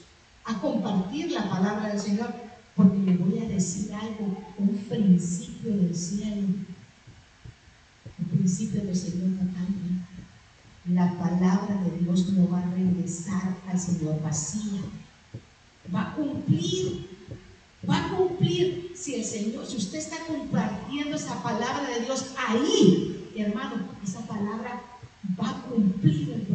a 0.45 0.61
compartir 0.61 1.31
la 1.31 1.49
palabra 1.49 1.89
del 1.89 2.01
Señor. 2.01 2.33
Porque 2.75 2.99
le 2.99 3.17
voy 3.17 3.39
a 3.39 3.49
decir 3.49 3.93
algo, 3.93 4.39
un 4.57 4.77
principio 4.89 5.77
del 5.77 5.95
cielo. 5.95 6.49
El 8.19 8.25
principio 8.39 8.83
del 8.83 8.97
Señor 8.97 9.29
no. 9.29 9.53
La 10.95 11.17
palabra 11.17 11.81
de 11.85 11.99
Dios 11.99 12.29
no 12.31 12.49
va 12.49 12.59
a 12.59 12.71
regresar 12.75 13.57
al 13.69 13.79
Señor 13.79 14.21
vacía. 14.23 14.81
Va 15.95 16.11
a 16.11 16.15
cumplir 16.17 17.13
va 17.89 18.07
a 18.07 18.17
cumplir 18.17 18.93
si 18.95 19.17
el 19.17 19.25
Señor, 19.25 19.67
si 19.67 19.77
usted 19.77 19.99
está 19.99 20.17
compartiendo 20.27 21.17
esa 21.17 21.43
palabra 21.43 21.89
de 21.89 22.05
Dios 22.05 22.33
ahí, 22.37 23.33
hermano, 23.37 23.89
esa 24.05 24.21
palabra 24.27 24.83
va 25.39 25.51
a 25.51 25.63
cumplir 25.63 26.33
el 26.33 26.47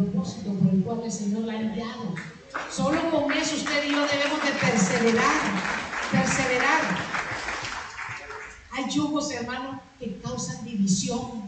propósito 0.88 0.96
por 0.96 1.06
el 1.06 1.12
Señor 1.12 1.42
la 1.42 1.54
ha 1.54 1.62
enviado. 1.62 2.16
Solo 2.72 3.12
con 3.12 3.32
eso 3.32 3.56
usted 3.56 3.86
y 3.86 3.92
yo 3.92 4.08
debemos 4.08 4.42
de 4.44 4.52
perseverar, 4.52 5.42
perseverar. 6.12 6.82
Hay 8.72 8.90
yugos, 8.90 9.32
hermano, 9.32 9.82
que 10.00 10.18
causan 10.18 10.64
división, 10.64 11.44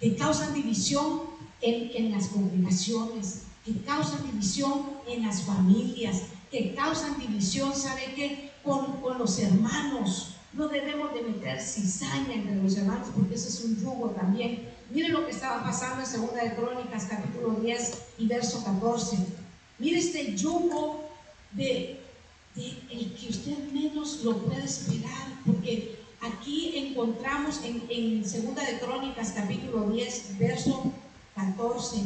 que 0.00 0.16
causan 0.16 0.54
división 0.54 1.22
en, 1.60 1.90
en 1.94 2.12
las 2.12 2.28
congregaciones, 2.28 3.42
que 3.64 3.80
causan 3.82 4.24
división 4.30 4.90
en 5.08 5.26
las 5.26 5.42
familias, 5.42 6.22
que 6.50 6.74
causan 6.74 7.18
división, 7.18 7.74
¿sabe 7.74 8.12
qué? 8.14 8.52
Con, 8.62 9.00
con 9.00 9.18
los 9.18 9.38
hermanos. 9.38 10.32
No 10.52 10.68
debemos 10.68 11.12
de 11.12 11.22
meter 11.22 11.60
cizaña 11.60 12.32
entre 12.32 12.56
los 12.56 12.76
hermanos 12.76 13.08
porque 13.14 13.34
ese 13.34 13.48
es 13.48 13.60
un 13.62 13.76
yugo 13.78 14.10
también 14.10 14.75
Mire 14.90 15.08
lo 15.08 15.24
que 15.24 15.32
estaba 15.32 15.64
pasando 15.64 16.00
en 16.00 16.06
Segunda 16.06 16.44
de 16.44 16.54
Crónicas, 16.54 17.06
capítulo 17.10 17.54
10 17.60 18.02
y 18.18 18.28
verso 18.28 18.62
14. 18.64 19.18
Mire 19.78 19.98
este 19.98 20.36
yugo 20.36 21.10
de, 21.50 22.00
el 22.54 23.14
que 23.14 23.28
usted 23.28 23.58
menos 23.72 24.22
lo 24.22 24.38
puede 24.38 24.64
esperar, 24.64 25.42
porque 25.44 25.98
aquí 26.20 26.72
encontramos 26.76 27.62
en, 27.64 27.82
en 27.88 28.24
Segunda 28.24 28.64
de 28.64 28.78
Crónicas, 28.78 29.32
capítulo 29.32 29.90
10, 29.90 30.38
verso 30.38 30.92
14. 31.34 31.96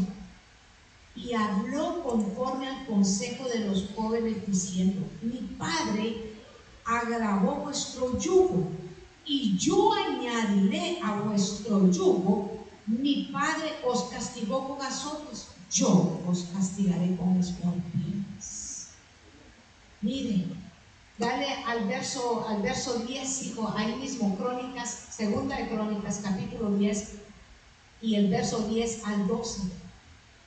Y 1.16 1.34
habló 1.34 2.02
conforme 2.02 2.66
al 2.66 2.86
consejo 2.86 3.46
de 3.46 3.60
los 3.60 3.90
jóvenes 3.94 4.46
diciendo, 4.46 5.06
mi 5.20 5.54
padre 5.58 6.32
agravó 6.86 7.56
vuestro 7.56 8.18
yugo 8.18 8.70
y 9.26 9.56
yo 9.58 9.92
añadiré 9.92 10.98
a 11.02 11.20
vuestro 11.20 11.90
yugo 11.90 12.49
mi 12.90 13.30
padre 13.32 13.76
os 13.84 14.04
castigó 14.04 14.66
con 14.66 14.82
azotes, 14.84 15.48
yo 15.70 16.20
os 16.26 16.44
castigaré 16.52 17.16
con 17.16 17.38
escorpiones. 17.38 18.88
Miren, 20.02 20.56
dale 21.16 21.46
al 21.66 21.86
verso, 21.86 22.46
al 22.48 22.62
verso 22.62 22.98
10, 22.98 23.46
hijo, 23.46 23.72
ahí 23.76 23.94
mismo, 23.94 24.36
Crónicas, 24.36 25.06
segunda 25.10 25.56
de 25.56 25.68
Crónicas, 25.68 26.20
capítulo 26.24 26.70
10, 26.70 27.12
y 28.02 28.16
el 28.16 28.28
verso 28.28 28.66
10 28.68 29.04
al 29.04 29.28
12. 29.28 29.62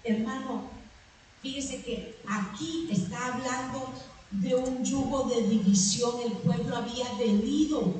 Hermano, 0.03 0.63
fíjese 1.41 1.82
que 1.82 2.17
aquí 2.27 2.89
está 2.91 3.34
hablando 3.34 3.93
de 4.32 4.56
un 4.56 4.84
yugo 4.84 5.29
de 5.29 5.47
división. 5.47 6.12
El 6.25 6.34
pueblo 6.34 6.75
había 6.75 7.13
venido 7.17 7.93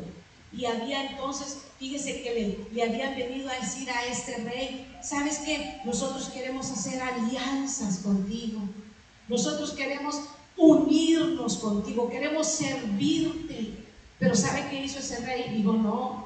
y 0.52 0.66
había 0.66 1.12
entonces 1.12 1.60
Fíjese 1.84 2.22
que 2.22 2.66
le, 2.72 2.82
habían 2.82 3.14
venido 3.14 3.50
a 3.50 3.56
decir 3.56 3.90
a 3.90 4.06
este 4.06 4.38
rey, 4.38 4.88
¿sabes 5.04 5.40
qué? 5.40 5.82
Nosotros 5.84 6.30
queremos 6.30 6.72
hacer 6.72 7.02
alianzas 7.02 7.98
contigo. 7.98 8.62
Nosotros 9.28 9.74
queremos 9.74 10.16
unirnos 10.56 11.58
contigo, 11.58 12.10
queremos 12.10 12.48
servirte. 12.48 13.84
Pero 14.18 14.34
¿sabe 14.34 14.70
qué 14.70 14.86
hizo 14.86 15.00
ese 15.00 15.26
rey? 15.26 15.58
Digo, 15.58 15.74
no, 15.74 16.26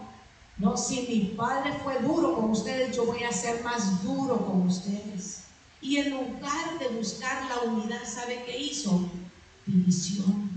no, 0.60 0.78
si 0.78 1.08
mi 1.10 1.34
padre 1.36 1.74
fue 1.84 2.02
duro 2.02 2.36
con 2.36 2.52
ustedes, 2.52 2.96
yo 2.96 3.08
voy 3.08 3.24
a 3.24 3.32
ser 3.32 3.63
más 3.63 4.04
duro 4.04 4.46
con 4.46 4.62
ustedes. 4.67 5.39
Y 5.82 5.98
en 5.98 6.12
lugar 6.12 6.78
de 6.78 6.89
buscar 6.89 7.41
la 7.50 7.72
unidad, 7.72 8.04
¿sabe 8.06 8.43
qué 8.46 8.60
hizo? 8.60 9.10
División 9.65 10.57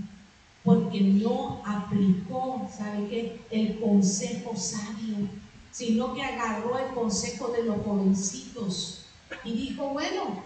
porque 0.63 1.01
no 1.01 1.61
aplicó, 1.65 2.69
¿sabe 2.75 3.07
qué? 3.07 3.41
El 3.49 3.79
consejo 3.79 4.55
sabio, 4.55 5.27
sino 5.71 6.13
que 6.13 6.21
agarró 6.21 6.77
el 6.77 6.93
consejo 6.93 7.47
de 7.49 7.63
los 7.63 7.83
jovencitos 7.83 9.05
y 9.43 9.53
dijo, 9.53 9.89
bueno, 9.89 10.43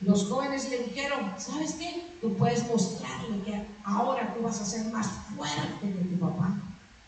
los 0.00 0.24
jóvenes 0.28 0.68
le 0.68 0.84
dijeron, 0.84 1.32
¿sabes 1.38 1.74
qué? 1.74 2.04
Tú 2.20 2.34
puedes 2.36 2.66
mostrarle 2.68 3.40
que 3.44 3.64
ahora 3.84 4.34
tú 4.34 4.42
vas 4.42 4.60
a 4.60 4.64
ser 4.64 4.86
más 4.86 5.08
fuerte 5.36 5.80
que 5.80 6.04
tu 6.04 6.18
papá, 6.18 6.56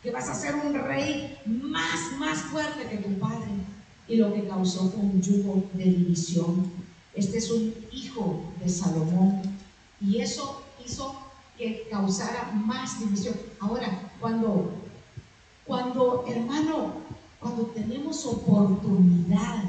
que 0.02 0.12
vas 0.12 0.28
a 0.28 0.34
ser 0.34 0.54
un 0.54 0.74
rey 0.74 1.38
más, 1.46 2.12
más 2.18 2.40
fuerte 2.42 2.88
que 2.88 2.98
tu 2.98 3.18
padre. 3.18 3.48
Y 4.06 4.16
lo 4.16 4.32
que 4.32 4.46
causó 4.46 4.90
fue 4.90 5.00
un 5.00 5.20
yugo 5.22 5.64
de 5.72 5.84
división. 5.84 6.70
Este 7.14 7.38
es 7.38 7.50
un 7.50 7.74
hijo 7.90 8.44
de 8.60 8.68
Salomón. 8.68 9.42
Y 10.00 10.18
eso 10.18 10.62
hizo 10.84 11.23
que 11.56 11.86
causara 11.90 12.52
más 12.52 13.00
división. 13.00 13.34
Ahora, 13.60 14.12
cuando, 14.20 14.72
cuando, 15.64 16.24
hermano, 16.26 16.94
cuando 17.40 17.64
tenemos 17.66 18.24
oportunidad 18.26 19.64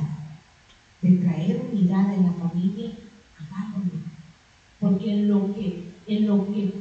de 1.02 1.18
traer 1.18 1.62
unidad 1.72 2.14
en 2.14 2.24
la 2.24 2.34
familia, 2.34 2.92
hagámoslo. 3.40 4.00
Porque 4.80 5.12
en 5.12 5.28
lo 5.28 5.54
que, 5.54 5.94
en 6.08 6.28
lo 6.28 6.46
que 6.48 6.74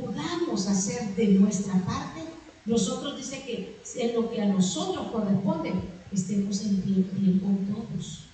podamos 0.00 0.68
hacer 0.68 1.14
de 1.16 1.28
nuestra 1.28 1.74
parte, 1.84 2.22
nosotros 2.64 3.16
dice 3.16 3.42
que 3.42 3.80
en 3.96 4.14
lo 4.14 4.30
que 4.30 4.42
a 4.42 4.46
nosotros 4.46 5.08
corresponde, 5.12 5.72
estemos 6.12 6.62
en 6.62 6.82
bien 6.84 7.38
con 7.40 7.58
todos. 7.66 8.26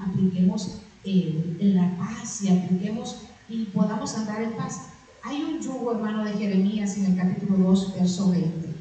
Apliquemos 0.00 0.78
en 1.04 1.74
la 1.74 1.96
paz 1.96 2.42
y 2.42 2.48
apliquemos 2.48 3.16
y 3.48 3.64
podamos 3.66 4.14
andar 4.14 4.42
en 4.42 4.52
paz. 4.52 4.91
Hay 5.24 5.40
un 5.40 5.60
yugo, 5.60 5.92
hermano, 5.92 6.24
de 6.24 6.32
Jeremías 6.32 6.96
en 6.96 7.06
el 7.06 7.16
capítulo 7.16 7.56
2, 7.58 7.94
verso 7.94 8.30
20. 8.30 8.74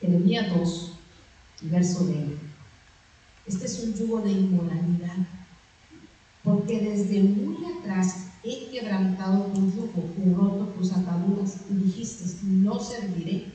Jeremías 0.00 0.54
2, 0.54 0.92
verso 1.62 2.06
20. 2.06 2.36
Este 3.46 3.64
es 3.64 3.80
un 3.80 3.94
yugo 3.94 4.20
de 4.20 4.32
inmoralidad, 4.32 5.16
porque 6.44 6.80
desde 6.80 7.22
muy 7.22 7.56
atrás 7.64 8.26
he 8.44 8.68
quebrantado 8.70 9.46
tu 9.46 9.70
yugo 9.70 10.10
he 10.18 10.34
roto 10.34 10.66
tus 10.78 10.92
ataduras 10.92 11.56
y 11.70 11.74
dijiste, 11.74 12.24
no 12.42 12.78
serviré. 12.78 13.46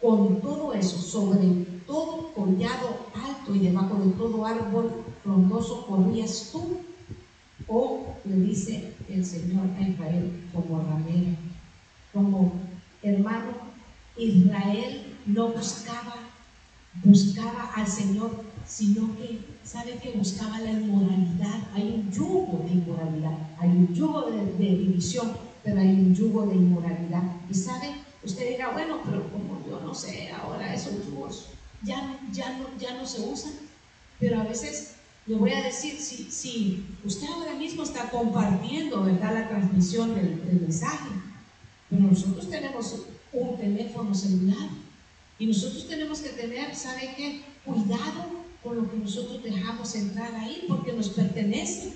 Con 0.00 0.40
todo 0.40 0.72
eso, 0.72 0.98
sobre 0.98 1.66
todo 1.86 2.32
collado 2.32 3.06
alto 3.12 3.54
y 3.54 3.58
debajo 3.58 3.96
de 3.96 4.12
todo 4.12 4.46
árbol 4.46 5.04
frondoso 5.24 5.84
corrías 5.86 6.50
tú. 6.52 6.78
O 7.72 8.16
le 8.24 8.36
dice 8.36 8.92
el 9.08 9.24
Señor 9.24 9.68
a 9.78 9.80
Israel 9.80 10.48
como 10.52 10.82
ramero, 10.82 11.36
como 12.12 12.52
hermano, 13.00 13.52
Israel 14.16 15.14
no 15.26 15.48
buscaba, 15.48 16.16
buscaba 17.04 17.70
al 17.76 17.86
Señor 17.86 18.50
sino 18.70 19.16
que 19.16 19.40
sabe 19.64 19.98
que 19.98 20.12
buscaba 20.12 20.60
la 20.60 20.70
inmoralidad. 20.70 21.60
Hay 21.74 21.92
un 21.94 22.10
yugo 22.12 22.64
de 22.64 22.72
inmoralidad, 22.72 23.36
hay 23.58 23.68
un 23.68 23.92
yugo 23.92 24.30
de, 24.30 24.44
división, 24.56 25.32
pero 25.64 25.80
hay 25.80 25.88
un 25.88 26.14
yugo 26.14 26.46
de 26.46 26.54
inmoralidad. 26.54 27.22
Y 27.50 27.54
sabe, 27.54 27.94
usted 28.22 28.50
dirá, 28.50 28.70
bueno, 28.70 28.98
pero 29.04 29.28
como 29.32 29.60
yo 29.66 29.80
no 29.80 29.92
sé, 29.92 30.30
ahora 30.30 30.72
esos 30.72 31.04
yugos 31.06 31.46
ya, 31.82 32.16
ya, 32.32 32.58
no, 32.58 32.66
ya 32.78 32.94
no 32.94 33.04
se 33.04 33.22
usan. 33.22 33.52
Pero 34.20 34.40
a 34.40 34.44
veces 34.44 34.94
le 35.30 35.36
voy 35.36 35.52
a 35.52 35.62
decir, 35.62 35.96
si, 36.00 36.28
si 36.28 36.84
usted 37.04 37.28
ahora 37.28 37.54
mismo 37.54 37.84
está 37.84 38.10
compartiendo, 38.10 39.04
¿verdad?, 39.04 39.32
la 39.32 39.48
transmisión 39.48 40.12
del, 40.12 40.44
del 40.44 40.62
mensaje, 40.62 41.08
pero 41.88 42.02
nosotros 42.02 42.50
tenemos 42.50 42.96
un 43.32 43.56
teléfono 43.56 44.12
celular 44.12 44.70
y 45.38 45.46
nosotros 45.46 45.86
tenemos 45.86 46.18
que 46.18 46.30
tener, 46.30 46.74
¿sabe 46.74 47.14
qué? 47.16 47.42
Cuidado 47.64 48.40
por 48.60 48.74
lo 48.74 48.90
que 48.90 48.96
nosotros 48.96 49.40
dejamos 49.44 49.94
entrar 49.94 50.34
ahí, 50.34 50.64
porque 50.66 50.94
nos 50.94 51.10
pertenece. 51.10 51.92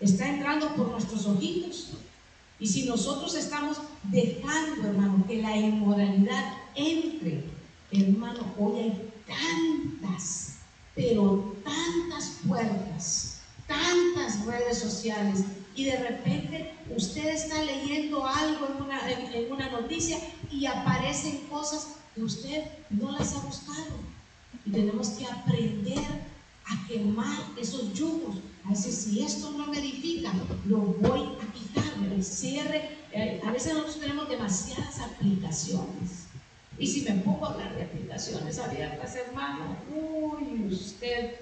Está 0.00 0.28
entrando 0.28 0.74
por 0.74 0.88
nuestros 0.88 1.26
ojitos. 1.26 1.90
Y 2.58 2.66
si 2.66 2.86
nosotros 2.86 3.36
estamos 3.36 3.78
dejando, 4.02 4.88
hermano, 4.88 5.24
que 5.28 5.40
la 5.40 5.56
inmoralidad 5.56 6.54
entre, 6.74 7.44
hermano, 7.92 8.52
hoy 8.58 8.80
hay 8.80 9.10
tantas, 9.28 10.57
pero 10.98 11.54
tantas 11.62 12.38
puertas, 12.44 13.38
tantas 13.68 14.44
redes 14.44 14.78
sociales, 14.78 15.44
y 15.76 15.84
de 15.84 15.96
repente 15.96 16.74
usted 16.96 17.28
está 17.28 17.62
leyendo 17.62 18.26
algo 18.26 18.66
en 18.66 18.82
una, 18.82 19.08
en 19.08 19.52
una 19.52 19.70
noticia 19.70 20.18
y 20.50 20.66
aparecen 20.66 21.46
cosas 21.48 21.94
que 22.16 22.22
usted 22.24 22.64
no 22.90 23.12
las 23.12 23.32
ha 23.32 23.38
buscado 23.42 23.94
y 24.66 24.72
tenemos 24.72 25.10
que 25.10 25.24
aprender 25.26 26.04
a 26.66 26.88
quemar 26.88 27.44
esos 27.56 27.92
yugos. 27.94 28.38
A 28.66 28.70
veces, 28.70 28.96
si 28.96 29.22
esto 29.22 29.52
no 29.52 29.68
me 29.68 29.78
edifica, 29.78 30.32
lo 30.66 30.78
voy 30.78 31.28
a 31.40 31.52
quitar, 31.52 31.96
me 31.98 32.20
cierre. 32.24 32.98
Eh, 33.12 33.40
a 33.46 33.52
veces 33.52 33.72
nosotros 33.72 34.00
tenemos 34.00 34.28
demasiadas 34.28 34.98
aplicaciones. 34.98 36.27
Y 36.78 36.86
si 36.86 37.02
me 37.02 37.20
pongo 37.20 37.46
a 37.46 37.52
hablar 37.52 37.72
abiertas, 38.58 39.16
hermano, 39.16 39.76
uy, 39.94 40.68
usted 40.70 41.34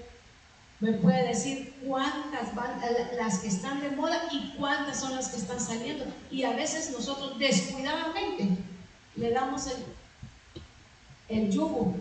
me 0.79 0.93
puede 0.93 1.27
decir 1.27 1.75
cuántas 1.85 2.53
van, 2.55 2.79
las 3.15 3.39
que 3.39 3.47
están 3.47 3.81
de 3.81 3.91
moda 3.91 4.23
y 4.31 4.53
cuántas 4.57 4.99
son 4.99 5.15
las 5.15 5.29
que 5.29 5.37
están 5.37 5.59
saliendo. 5.59 6.05
Y 6.31 6.43
a 6.43 6.53
veces 6.53 6.91
nosotros 6.91 7.37
descuidadamente 7.39 8.49
le 9.15 9.31
damos 9.31 9.67
el, 9.67 9.83
el 11.29 11.51
yugo 11.51 11.95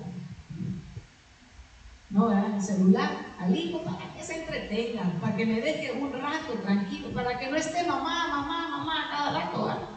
no, 2.10 2.30
el 2.30 2.62
celular 2.62 3.34
al 3.38 3.56
hijo 3.56 3.82
para 3.82 4.14
que 4.14 4.22
se 4.22 4.40
entretenga, 4.40 5.02
para 5.20 5.36
que 5.36 5.44
me 5.44 5.60
deje 5.60 5.92
un 5.92 6.12
rato 6.12 6.52
tranquilo, 6.62 7.12
para 7.12 7.38
que 7.38 7.50
no 7.50 7.56
esté 7.56 7.84
mamá, 7.84 8.28
mamá, 8.28 8.68
mamá 8.68 9.08
cada 9.10 9.40
rato. 9.40 9.95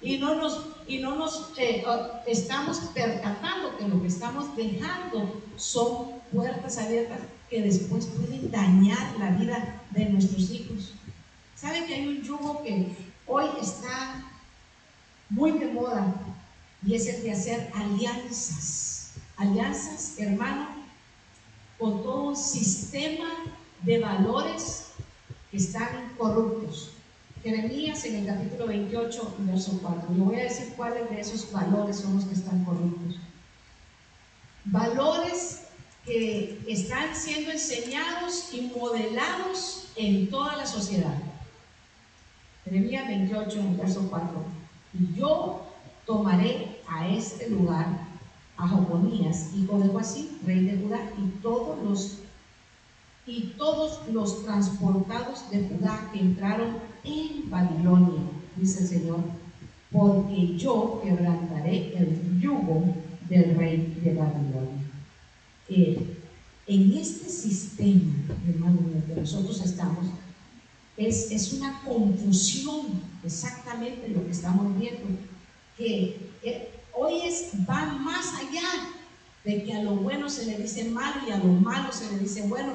Y 0.00 0.18
no 0.18 0.34
nos, 0.36 0.66
y 0.86 0.98
no 0.98 1.16
nos 1.16 1.52
eh, 1.56 1.84
estamos 2.26 2.78
percatando 2.94 3.76
que 3.76 3.88
lo 3.88 4.00
que 4.00 4.08
estamos 4.08 4.54
dejando 4.56 5.42
son 5.56 6.12
puertas 6.32 6.78
abiertas 6.78 7.20
que 7.50 7.62
después 7.62 8.06
pueden 8.06 8.50
dañar 8.50 9.16
la 9.18 9.30
vida 9.30 9.82
de 9.90 10.04
nuestros 10.06 10.50
hijos. 10.50 10.92
¿Saben 11.56 11.86
que 11.86 11.94
hay 11.94 12.06
un 12.06 12.22
yugo 12.22 12.62
que 12.62 12.94
hoy 13.26 13.46
está 13.60 14.24
muy 15.30 15.52
de 15.52 15.66
moda 15.72 16.14
y 16.86 16.94
es 16.94 17.06
el 17.08 17.22
de 17.22 17.32
hacer 17.32 17.72
alianzas? 17.74 19.14
Alianzas, 19.36 20.14
hermano, 20.18 20.68
con 21.78 22.02
todo 22.02 22.22
un 22.24 22.36
sistema 22.36 23.28
de 23.82 23.98
valores 23.98 24.88
que 25.50 25.56
están 25.56 26.12
corruptos. 26.18 26.90
Jeremías 27.48 28.04
en 28.04 28.16
el 28.16 28.26
capítulo 28.26 28.66
28, 28.66 29.36
verso 29.38 29.78
4. 29.80 30.14
Le 30.14 30.22
voy 30.22 30.36
a 30.36 30.42
decir 30.42 30.74
cuáles 30.76 31.08
de 31.08 31.18
esos 31.18 31.50
valores 31.50 31.96
son 31.96 32.16
los 32.16 32.26
que 32.26 32.34
están 32.34 32.62
corruptos. 32.62 33.18
Valores 34.66 35.62
que 36.04 36.60
están 36.68 37.14
siendo 37.16 37.50
enseñados 37.50 38.52
y 38.52 38.70
modelados 38.76 39.88
en 39.96 40.28
toda 40.28 40.56
la 40.56 40.66
sociedad. 40.66 41.16
Jeremías 42.66 43.08
28, 43.08 43.62
verso 43.78 44.06
4. 44.10 44.28
Y 45.00 45.18
yo 45.18 45.62
tomaré 46.04 46.82
a 46.86 47.08
este 47.08 47.48
lugar 47.48 47.86
a 48.58 48.68
Joconías, 48.68 49.54
hijo 49.56 49.78
de 49.78 49.88
Joacim, 49.88 50.26
rey 50.44 50.66
de 50.66 50.82
Judá, 50.82 51.00
y 51.16 51.40
todos 51.40 51.82
los 51.82 52.18
y 53.26 53.54
todos 53.58 54.00
los 54.10 54.44
transportados 54.44 55.50
de 55.50 55.68
Judá 55.68 56.10
que 56.12 56.18
entraron 56.18 56.78
en 57.08 57.50
Babilonia, 57.50 58.20
dice 58.56 58.82
el 58.82 58.88
Señor, 58.88 59.20
porque 59.90 60.56
yo 60.56 61.00
quebrantaré 61.02 61.96
el 61.96 62.40
yugo 62.40 62.94
del 63.28 63.56
rey 63.56 63.98
de 64.02 64.14
Babilonia. 64.14 64.84
Eh, 65.68 66.16
en 66.66 66.92
este 66.92 67.28
sistema, 67.30 68.12
hermano, 68.46 68.78
en 68.90 68.96
el 68.96 69.02
que 69.04 69.20
nosotros 69.20 69.60
estamos, 69.64 70.06
es, 70.96 71.30
es 71.30 71.52
una 71.54 71.80
confusión 71.82 73.00
exactamente 73.24 74.08
lo 74.08 74.24
que 74.24 74.32
estamos 74.32 74.78
viendo, 74.78 75.06
que 75.76 76.16
eh, 76.42 76.68
hoy 76.92 77.22
es, 77.24 77.52
va 77.68 77.86
más 77.86 78.34
allá 78.34 78.68
de 79.44 79.64
que 79.64 79.72
a 79.72 79.82
lo 79.82 79.96
bueno 79.96 80.28
se 80.28 80.44
le 80.44 80.58
dice 80.58 80.84
malo 80.90 81.20
y 81.26 81.30
a 81.30 81.38
lo 81.38 81.44
malo 81.44 81.90
se 81.92 82.10
le 82.12 82.18
dice 82.18 82.42
bueno. 82.42 82.74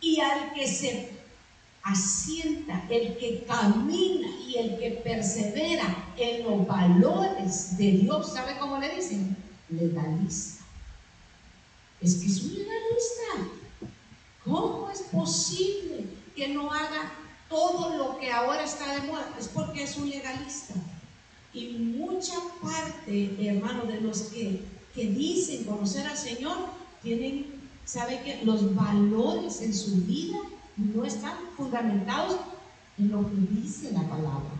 Y 0.00 0.20
al 0.20 0.54
que 0.54 0.66
se 0.66 1.17
asienta, 1.88 2.84
el 2.90 3.16
que 3.16 3.44
camina 3.46 4.28
y 4.46 4.56
el 4.56 4.78
que 4.78 5.00
persevera 5.02 6.12
en 6.16 6.44
los 6.44 6.66
valores 6.66 7.76
de 7.76 7.92
Dios, 7.92 8.32
¿sabe 8.32 8.56
cómo 8.58 8.78
le 8.78 8.94
dicen? 8.94 9.36
Legalista. 9.70 10.64
Es 12.00 12.16
que 12.16 12.26
es 12.26 12.42
un 12.42 12.54
legalista. 12.54 13.88
¿Cómo 14.44 14.90
es 14.90 15.00
posible 15.02 16.06
que 16.36 16.48
no 16.48 16.72
haga 16.72 17.12
todo 17.48 17.96
lo 17.96 18.18
que 18.18 18.30
ahora 18.30 18.64
está 18.64 18.94
de 18.94 19.06
moda? 19.06 19.34
Es 19.38 19.48
porque 19.48 19.82
es 19.82 19.96
un 19.96 20.10
legalista. 20.10 20.74
Y 21.52 21.68
mucha 21.68 22.34
parte, 22.62 23.34
hermano, 23.40 23.84
de 23.84 24.00
los 24.00 24.22
que, 24.22 24.62
que 24.94 25.06
dicen 25.06 25.64
conocer 25.64 26.06
al 26.06 26.16
Señor, 26.16 26.56
tienen, 27.02 27.46
sabe 27.84 28.20
que 28.22 28.44
los 28.44 28.74
valores 28.74 29.60
en 29.62 29.74
su 29.74 29.96
vida 30.02 30.38
no 30.78 31.04
están 31.04 31.34
fundamentados 31.56 32.36
en 32.98 33.10
lo 33.10 33.28
que 33.28 33.36
dice 33.50 33.92
la 33.92 34.02
palabra. 34.02 34.50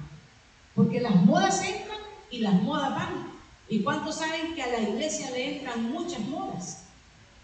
Porque 0.75 1.01
las 1.01 1.15
modas 1.25 1.63
entran 1.65 1.99
y 2.31 2.39
las 2.39 2.63
modas 2.63 2.91
van. 2.91 3.39
¿Y 3.69 3.83
cuántos 3.83 4.17
saben 4.17 4.55
que 4.55 4.63
a 4.63 4.67
la 4.67 4.81
iglesia 4.81 5.31
le 5.31 5.59
entran 5.59 5.91
muchas 5.91 6.21
modas? 6.21 6.85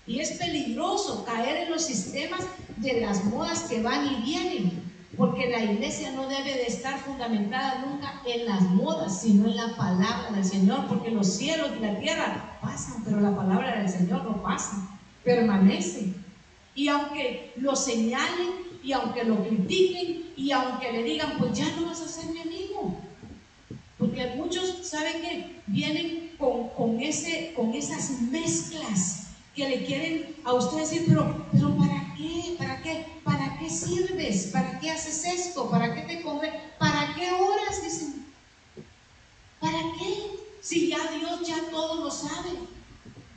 Y 0.06 0.20
es 0.20 0.32
peligroso 0.32 1.24
caer 1.24 1.64
en 1.64 1.70
los 1.70 1.84
sistemas 1.84 2.40
de 2.76 3.00
las 3.00 3.24
modas 3.24 3.62
que 3.62 3.82
van 3.82 4.06
y 4.06 4.22
vienen. 4.22 4.82
Porque 5.16 5.48
la 5.48 5.62
iglesia 5.62 6.10
no 6.12 6.26
debe 6.26 6.54
de 6.54 6.66
estar 6.66 6.98
fundamentada 6.98 7.84
nunca 7.86 8.20
en 8.26 8.46
las 8.46 8.62
modas, 8.62 9.20
sino 9.22 9.46
en 9.48 9.56
la 9.56 9.76
palabra 9.76 10.32
del 10.32 10.44
Señor, 10.44 10.86
porque 10.88 11.10
los 11.10 11.36
cielos 11.36 11.70
y 11.78 11.80
la 11.80 11.98
tierra 12.00 12.58
pasan, 12.60 13.04
pero 13.04 13.20
la 13.20 13.36
palabra 13.36 13.78
del 13.78 13.88
Señor 13.88 14.24
no 14.24 14.42
pasa, 14.42 14.88
permanece. 15.22 16.14
Y 16.74 16.88
aunque 16.88 17.52
lo 17.56 17.76
señalen 17.76 18.63
y 18.84 18.92
aunque 18.92 19.24
lo 19.24 19.42
critiquen 19.42 20.32
y 20.36 20.50
aunque 20.52 20.92
le 20.92 21.02
digan, 21.02 21.38
pues 21.38 21.56
ya 21.58 21.68
no 21.76 21.86
vas 21.86 22.02
a 22.02 22.08
ser 22.08 22.30
mi 22.30 22.40
amigo. 22.40 22.96
Porque 23.98 24.34
muchos, 24.36 24.86
¿saben 24.86 25.22
que 25.22 25.54
Vienen 25.66 26.32
con, 26.36 26.68
con, 26.70 27.00
ese, 27.00 27.54
con 27.56 27.72
esas 27.72 28.20
mezclas 28.20 29.28
que 29.56 29.66
le 29.66 29.84
quieren 29.86 30.36
a 30.44 30.52
usted 30.52 30.78
decir, 30.78 31.04
pero, 31.08 31.46
pero 31.50 31.74
¿para 31.76 32.14
qué? 32.16 32.54
¿Para 32.58 32.82
qué? 32.82 33.06
¿Para 33.24 33.58
qué 33.58 33.70
sirves? 33.70 34.48
¿Para 34.52 34.78
qué 34.78 34.90
haces 34.90 35.24
esto? 35.24 35.70
¿Para 35.70 35.94
qué 35.94 36.02
te 36.02 36.22
comes? 36.22 36.52
¿Para 36.78 37.14
qué 37.14 37.32
horas? 37.32 37.82
Dicen, 37.82 38.26
¿para 39.58 39.78
qué? 39.98 40.38
Si 40.60 40.88
ya 40.88 40.98
Dios 41.18 41.48
ya 41.48 41.70
todo 41.70 42.04
lo 42.04 42.10
sabe. 42.10 42.50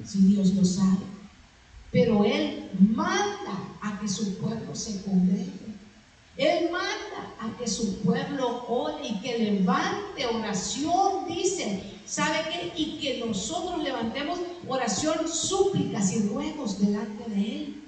Si 0.05 0.19
Dios 0.19 0.53
lo 0.53 0.65
sabe. 0.65 1.16
Pero 1.97 2.23
Él 2.23 2.69
manda 2.93 3.57
a 3.81 3.99
que 3.99 4.07
su 4.07 4.37
pueblo 4.37 4.75
se 4.75 5.01
congregue. 5.01 5.51
Él 6.37 6.69
manda 6.71 7.33
a 7.39 7.57
que 7.57 7.67
su 7.67 8.03
pueblo 8.03 8.65
ore 8.67 9.07
y 9.07 9.19
que 9.19 9.39
levante 9.39 10.27
oración, 10.27 11.27
dice. 11.27 11.81
¿Sabe 12.05 12.37
qué? 12.51 12.73
Y 12.79 12.99
que 12.99 13.25
nosotros 13.25 13.81
levantemos 13.81 14.37
oración, 14.67 15.27
súplicas 15.27 16.13
y 16.13 16.27
ruegos 16.27 16.79
delante 16.79 17.27
de 17.31 17.41
Él. 17.41 17.83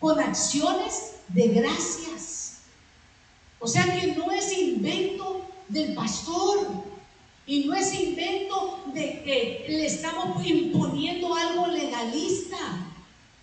Con 0.00 0.18
acciones 0.18 1.12
de 1.28 1.46
gracias. 1.46 2.62
O 3.60 3.68
sea 3.68 3.84
que 3.84 4.08
no 4.16 4.32
es 4.32 4.58
invento 4.58 5.46
del 5.68 5.94
pastor. 5.94 6.66
Y 7.46 7.66
no 7.66 7.74
es 7.74 7.94
invento 7.94 8.80
de 8.92 9.22
que 9.22 9.66
le 9.68 9.86
estamos 9.86 10.44
imponiendo 10.44 11.32
algo 11.32 11.68
legalista. 11.68 12.86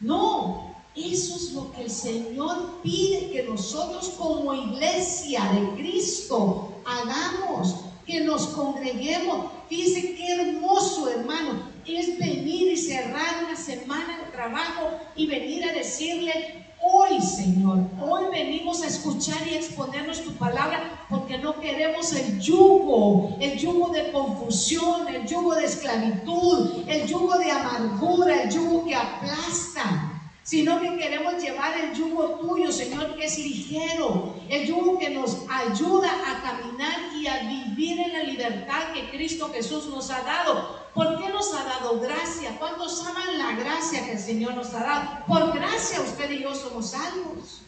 No, 0.04 0.76
eso 0.96 1.38
es 1.38 1.54
lo 1.54 1.72
que 1.72 1.84
el 1.84 1.90
Señor 1.90 2.82
pide 2.84 3.32
que 3.32 3.44
nosotros 3.44 4.10
como 4.18 4.54
iglesia 4.54 5.50
de 5.54 5.82
Cristo 5.82 6.74
hagamos, 6.84 7.76
que 8.06 8.20
nos 8.20 8.48
congreguemos. 8.48 9.52
Fíjese 9.70 10.14
qué 10.16 10.34
hermoso, 10.34 11.10
hermano, 11.10 11.72
es 11.86 12.20
venir 12.20 12.74
y 12.74 12.78
cerrar 12.78 13.46
una 13.46 13.56
semana 13.56 14.18
de 14.18 14.32
trabajo 14.32 15.00
y 15.16 15.26
venir 15.26 15.64
a 15.64 15.72
decirle, 15.72 16.63
Hoy, 16.86 17.22
Señor, 17.22 17.82
hoy 18.02 18.26
venimos 18.30 18.84
a 18.84 18.88
escuchar 18.88 19.48
y 19.48 19.54
exponernos 19.56 20.22
tu 20.22 20.34
palabra 20.38 20.84
porque 21.08 21.38
no 21.38 21.58
queremos 21.60 22.12
el 22.12 22.38
yugo, 22.38 23.38
el 23.40 23.58
yugo 23.58 23.90
de 23.90 24.12
confusión, 24.12 25.08
el 25.08 25.26
yugo 25.26 25.56
de 25.56 25.64
esclavitud, 25.66 26.70
el 26.86 27.06
yugo 27.08 27.38
de 27.38 27.52
amargura, 27.52 28.42
el 28.42 28.50
yugo 28.50 28.84
que 28.84 28.96
aplasta 28.96 30.13
sino 30.44 30.80
que 30.82 30.98
queremos 30.98 31.42
llevar 31.42 31.78
el 31.78 31.94
yugo 31.94 32.36
tuyo, 32.40 32.72
Señor, 32.72 33.16
que 33.16 33.26
es 33.26 33.38
ligero, 33.38 34.36
el 34.50 34.68
yugo 34.68 35.00
que 35.00 35.10
nos 35.10 35.38
ayuda 35.50 36.12
a 36.28 36.42
caminar 36.42 37.14
y 37.16 37.28
a 37.28 37.44
vivir 37.44 38.00
en 38.02 38.14
la 38.14 38.24
libertad 38.24 38.92
que 38.94 39.10
Cristo 39.10 39.50
Jesús 39.54 39.88
nos 39.88 40.10
ha 40.10 40.22
dado. 40.22 40.84
¿Por 40.94 41.18
qué 41.18 41.30
nos 41.30 41.54
ha 41.54 41.64
dado 41.64 42.00
gracia? 42.00 42.58
¿Cuántos 42.60 43.06
aman 43.08 43.38
la 43.38 43.54
gracia 43.54 44.06
que 44.06 44.12
el 44.14 44.20
Señor 44.20 44.56
nos 44.56 44.74
ha 44.74 44.84
dado? 44.84 45.26
Por 45.26 45.54
gracia 45.54 46.02
usted 46.02 46.30
y 46.30 46.44
yo 46.44 46.54
somos 46.54 46.92
salvos. 46.92 47.62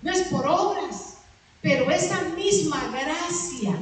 No 0.00 0.12
es 0.12 0.28
por 0.28 0.46
obras, 0.46 1.18
pero 1.60 1.90
esa 1.90 2.22
misma 2.36 2.80
gracia 2.92 3.76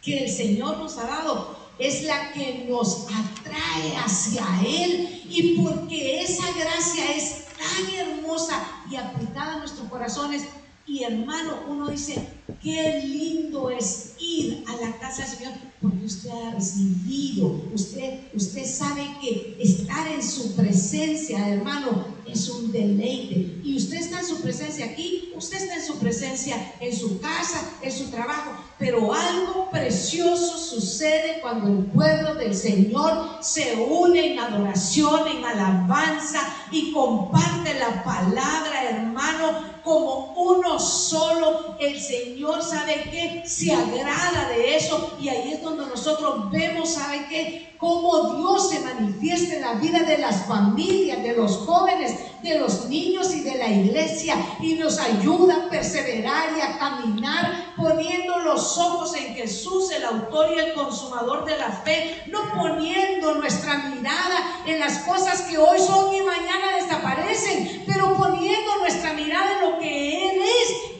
que 0.00 0.24
el 0.24 0.30
Señor 0.30 0.78
nos 0.78 0.96
ha 0.98 1.06
dado 1.06 1.57
es 1.78 2.02
la 2.04 2.32
que 2.32 2.66
nos 2.68 3.06
atrae 3.06 3.96
hacia 3.96 4.44
Él. 4.66 5.22
Y 5.28 5.58
porque 5.62 6.22
esa 6.22 6.50
gracia 6.52 7.12
es 7.14 7.44
tan 7.56 7.94
hermosa 7.94 8.62
y 8.90 8.96
aplicada 8.96 9.54
a 9.54 9.58
nuestros 9.58 9.88
corazones, 9.88 10.42
y 10.86 11.02
hermano, 11.02 11.64
uno 11.68 11.88
dice, 11.88 12.26
qué 12.62 13.02
lindo 13.04 13.68
es 13.68 14.14
ir 14.18 14.64
a 14.66 14.76
la 14.76 14.98
casa 14.98 15.22
del 15.22 15.36
Señor 15.36 15.52
porque 15.80 16.06
usted 16.06 16.30
ha 16.30 16.54
recibido, 16.54 17.62
usted, 17.72 18.20
usted 18.34 18.64
sabe 18.64 19.06
que 19.20 19.56
estar 19.60 20.08
en 20.08 20.22
su 20.22 20.56
presencia, 20.56 21.48
hermano, 21.48 22.06
es 22.32 22.48
un 22.48 22.72
deleite. 22.72 23.60
Y 23.64 23.76
usted 23.76 23.96
está 23.96 24.20
en 24.20 24.26
su 24.26 24.40
presencia 24.40 24.86
aquí, 24.86 25.32
usted 25.36 25.58
está 25.58 25.74
en 25.74 25.84
su 25.84 25.98
presencia 25.98 26.74
en 26.80 26.96
su 26.96 27.20
casa, 27.20 27.70
en 27.82 27.92
su 27.92 28.10
trabajo, 28.10 28.52
pero 28.78 29.12
algo 29.12 29.70
precioso 29.70 30.56
sucede 30.58 31.40
cuando 31.40 31.68
el 31.68 31.86
pueblo 31.86 32.34
del 32.34 32.54
Señor 32.54 33.38
se 33.40 33.74
une 33.76 34.32
en 34.32 34.38
adoración, 34.38 35.26
en 35.28 35.44
alabanza 35.44 36.40
y 36.70 36.92
comparte 36.92 37.74
la 37.74 38.02
palabra, 38.04 38.90
hermano, 38.90 39.80
como 39.82 40.34
uno 40.34 40.78
solo. 40.78 41.76
El 41.80 42.00
Señor 42.00 42.62
sabe 42.62 43.04
que 43.10 43.42
se 43.46 43.72
agrada 43.72 44.48
de 44.48 44.76
eso 44.76 45.16
y 45.20 45.28
ahí 45.28 45.52
es 45.54 45.62
donde 45.62 45.86
nosotros 45.86 46.50
vemos, 46.50 46.94
sabe 46.94 47.26
que 47.28 47.76
cómo 47.78 48.34
Dios 48.34 48.70
se 48.70 48.80
manifiesta 48.80 49.54
en 49.54 49.62
la 49.62 49.74
vida 49.74 50.00
de 50.00 50.18
las 50.18 50.46
familias, 50.46 51.22
de 51.22 51.34
los 51.34 51.58
jóvenes, 51.58 52.16
de 52.42 52.58
los 52.58 52.86
niños 52.86 53.34
y 53.34 53.40
de 53.40 53.56
la 53.56 53.68
iglesia 53.68 54.36
y 54.60 54.74
nos 54.74 54.98
ayuda 54.98 55.66
a 55.66 55.70
perseverar 55.70 56.56
y 56.56 56.60
a 56.60 56.78
caminar 56.78 57.74
poniendo 57.76 58.38
los 58.38 58.76
ojos 58.78 59.14
en 59.16 59.34
Jesús, 59.34 59.90
el 59.92 60.04
autor 60.04 60.48
y 60.54 60.58
el 60.58 60.74
consumador 60.74 61.44
de 61.44 61.56
la 61.58 61.70
fe, 61.70 62.22
no 62.26 62.40
poniendo 62.54 63.34
nuestra 63.36 63.78
mirada 63.78 64.62
en 64.66 64.80
las 64.80 64.98
cosas 65.00 65.42
que 65.42 65.58
hoy 65.58 65.78
son 65.78 66.14
y 66.14 66.20
mañana 66.22 66.76
desaparecen, 66.80 67.84
pero 67.86 68.16
poniendo 68.16 68.76
nuestra 68.80 69.12
mirada 69.12 69.58
en 69.58 69.70
lo 69.70 69.78
que 69.78 70.30
Él 70.30 70.37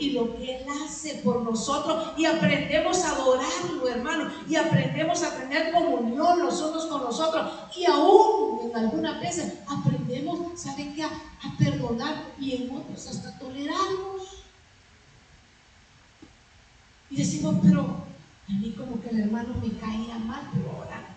y 0.01 0.11
lo 0.11 0.37
que 0.37 0.57
Él 0.57 0.67
hace 0.85 1.15
por 1.25 1.43
nosotros 1.43 2.13
y 2.17 2.25
aprendemos 2.25 3.03
a 3.05 3.13
adorarlo, 3.13 3.89
hermano, 3.89 4.31
y 4.49 4.57
aprendemos 4.57 5.23
a 5.23 5.37
tener 5.37 5.73
comunión 5.73 6.41
los 6.41 6.61
unos 6.61 6.87
con 6.87 7.05
los 7.05 7.21
otros 7.21 7.51
y 7.77 7.85
aún 7.85 8.71
en 8.71 8.77
algunas 8.77 9.21
veces 9.21 9.55
aprendemos, 9.67 10.61
¿saben 10.61 10.95
qué? 10.95 11.05
A, 11.05 11.11
perdonar 11.59 12.25
y 12.39 12.55
en 12.55 12.77
otros 12.77 13.07
hasta 13.07 13.39
tolerarnos. 13.39 14.45
Y 17.11 17.17
decimos, 17.17 17.57
pero 17.63 17.81
a 18.49 18.53
mí 18.53 18.75
como 18.77 19.01
que 19.01 19.11
el 19.11 19.21
hermano 19.21 19.55
me 19.61 19.79
caía 19.79 20.19
mal, 20.19 20.49
pero 20.53 20.71
ahora 20.71 21.17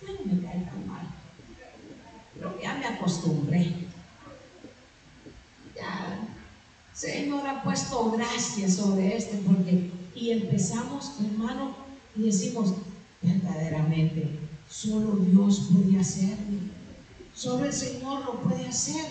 ya 0.00 0.12
no 0.12 0.34
me 0.34 0.42
cae 0.42 0.60
tan 0.60 0.88
mal. 0.88 1.06
Pero 2.34 2.60
ya 2.60 2.74
me 2.74 2.86
acostumbré. 2.86 3.88
Ya, 5.74 6.27
Señor 6.98 7.46
ha 7.46 7.62
puesto 7.62 8.10
gracias 8.10 8.74
sobre 8.74 9.16
este, 9.16 9.36
porque, 9.46 9.88
y 10.16 10.30
empezamos, 10.30 11.12
hermano, 11.24 11.76
y 12.16 12.22
decimos, 12.22 12.74
verdaderamente, 13.22 14.28
solo 14.68 15.16
Dios 15.16 15.68
puede 15.72 16.00
hacerlo. 16.00 16.58
Solo 17.32 17.66
el 17.66 17.72
Señor 17.72 18.24
lo 18.24 18.40
puede 18.40 18.66
hacer. 18.66 19.04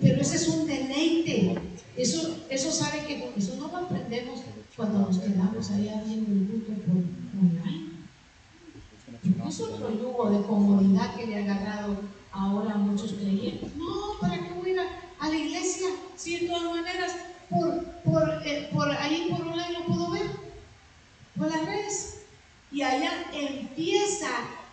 Pero 0.00 0.22
ese 0.22 0.36
es 0.36 0.48
un 0.48 0.66
deleite. 0.66 1.58
Eso, 1.98 2.34
eso 2.48 2.72
sabe 2.72 3.04
que 3.06 3.30
eso 3.36 3.56
no 3.56 3.68
lo 3.68 3.76
aprendemos 3.76 4.40
cuando 4.74 5.00
nos 5.00 5.18
quedamos 5.18 5.70
allá 5.70 6.02
viendo 6.06 6.32
el 6.32 6.46
culto 6.48 6.72
online. 7.38 7.86
Es 9.48 9.60
otro 9.60 9.90
yugo 9.90 10.30
de 10.30 10.46
comodidad 10.46 11.14
que 11.14 11.26
le 11.26 11.36
ha 11.36 11.42
agarrado 11.42 11.96
ahora 12.32 12.72
a 12.72 12.78
muchos 12.78 13.12
creyentes. 13.12 13.76
No, 13.76 14.18
¿para 14.18 14.38
qué 14.38 14.54
voy 14.54 14.70
a 14.70 14.72
ir 14.72 14.80
a, 15.20 15.28
la 15.28 15.36
iglesia? 15.36 15.88
Si 16.26 16.38
de 16.38 16.48
todas 16.48 16.72
maneras 16.72 17.14
por, 17.48 17.84
por, 18.02 18.42
eh, 18.44 18.68
por 18.72 18.90
ahí 18.90 19.28
por 19.30 19.46
online 19.46 19.78
lo 19.78 19.84
puedo 19.84 20.10
ver, 20.10 20.26
por 21.38 21.48
las 21.48 21.64
redes. 21.64 22.14
Y 22.72 22.82
allá 22.82 23.12
empieza 23.32 24.26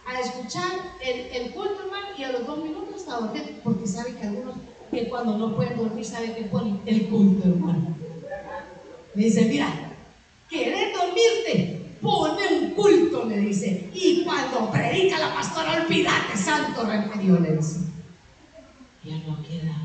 a 0.08 0.20
escuchar 0.20 0.72
el, 1.00 1.20
el 1.32 1.52
culto, 1.52 1.84
hermano, 1.84 2.08
y 2.18 2.24
a 2.24 2.32
los 2.32 2.48
dos 2.48 2.58
minutos 2.58 3.08
a 3.08 3.18
dormir, 3.18 3.60
porque 3.64 3.86
sabe 3.86 4.16
que 4.16 4.24
algunos 4.24 4.56
que 4.90 5.08
cuando 5.08 5.38
no 5.38 5.56
pueden 5.56 5.78
dormir, 5.78 6.04
sabe 6.04 6.34
que 6.34 6.42
ponen 6.46 6.82
el 6.88 7.08
culto, 7.08 7.48
hermano. 7.48 7.98
Le 9.14 9.24
dice, 9.24 9.46
mira, 9.46 9.92
¿Quieres 10.50 10.92
dormirte? 10.92 11.98
Pone 12.02 12.48
un 12.48 12.70
culto, 12.72 13.26
le 13.26 13.38
dice. 13.38 13.92
Y 13.94 14.24
cuando 14.24 14.72
predica 14.72 15.20
la 15.20 15.36
pastora, 15.36 15.84
olvídate, 15.84 16.36
santo 16.36 16.84
remedio, 16.84 17.40
le 17.40 17.58
dice. 17.58 17.78
Ya 19.04 19.18
no 19.28 19.38
queda 19.44 19.84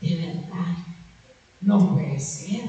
de 0.00 0.14
verdad. 0.16 0.85
No 1.60 1.94
puede 1.94 2.18
ser. 2.20 2.68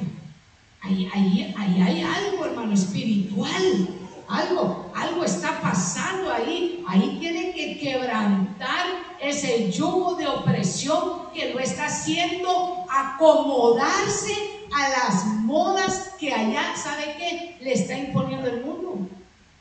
Ahí, 0.81 1.09
ahí, 1.13 1.55
ahí 1.57 1.81
hay 1.81 2.01
algo, 2.01 2.45
hermano, 2.45 2.73
espiritual. 2.73 3.89
Algo, 4.27 4.91
algo 4.95 5.23
está 5.23 5.61
pasando 5.61 6.31
ahí. 6.31 6.83
Ahí 6.87 7.17
tiene 7.19 7.53
que 7.53 7.79
quebrantar 7.79 8.85
ese 9.21 9.71
yugo 9.71 10.15
de 10.15 10.27
opresión 10.27 11.31
que 11.33 11.53
lo 11.53 11.59
está 11.59 11.85
haciendo 11.85 12.85
acomodarse 12.89 14.33
a 14.73 14.89
las 14.89 15.25
modas 15.25 16.11
que 16.19 16.33
allá, 16.33 16.75
¿sabe 16.75 17.15
qué? 17.17 17.57
Le 17.63 17.73
está 17.73 17.97
imponiendo 17.97 18.47
el 18.47 18.63
mundo. 18.63 19.07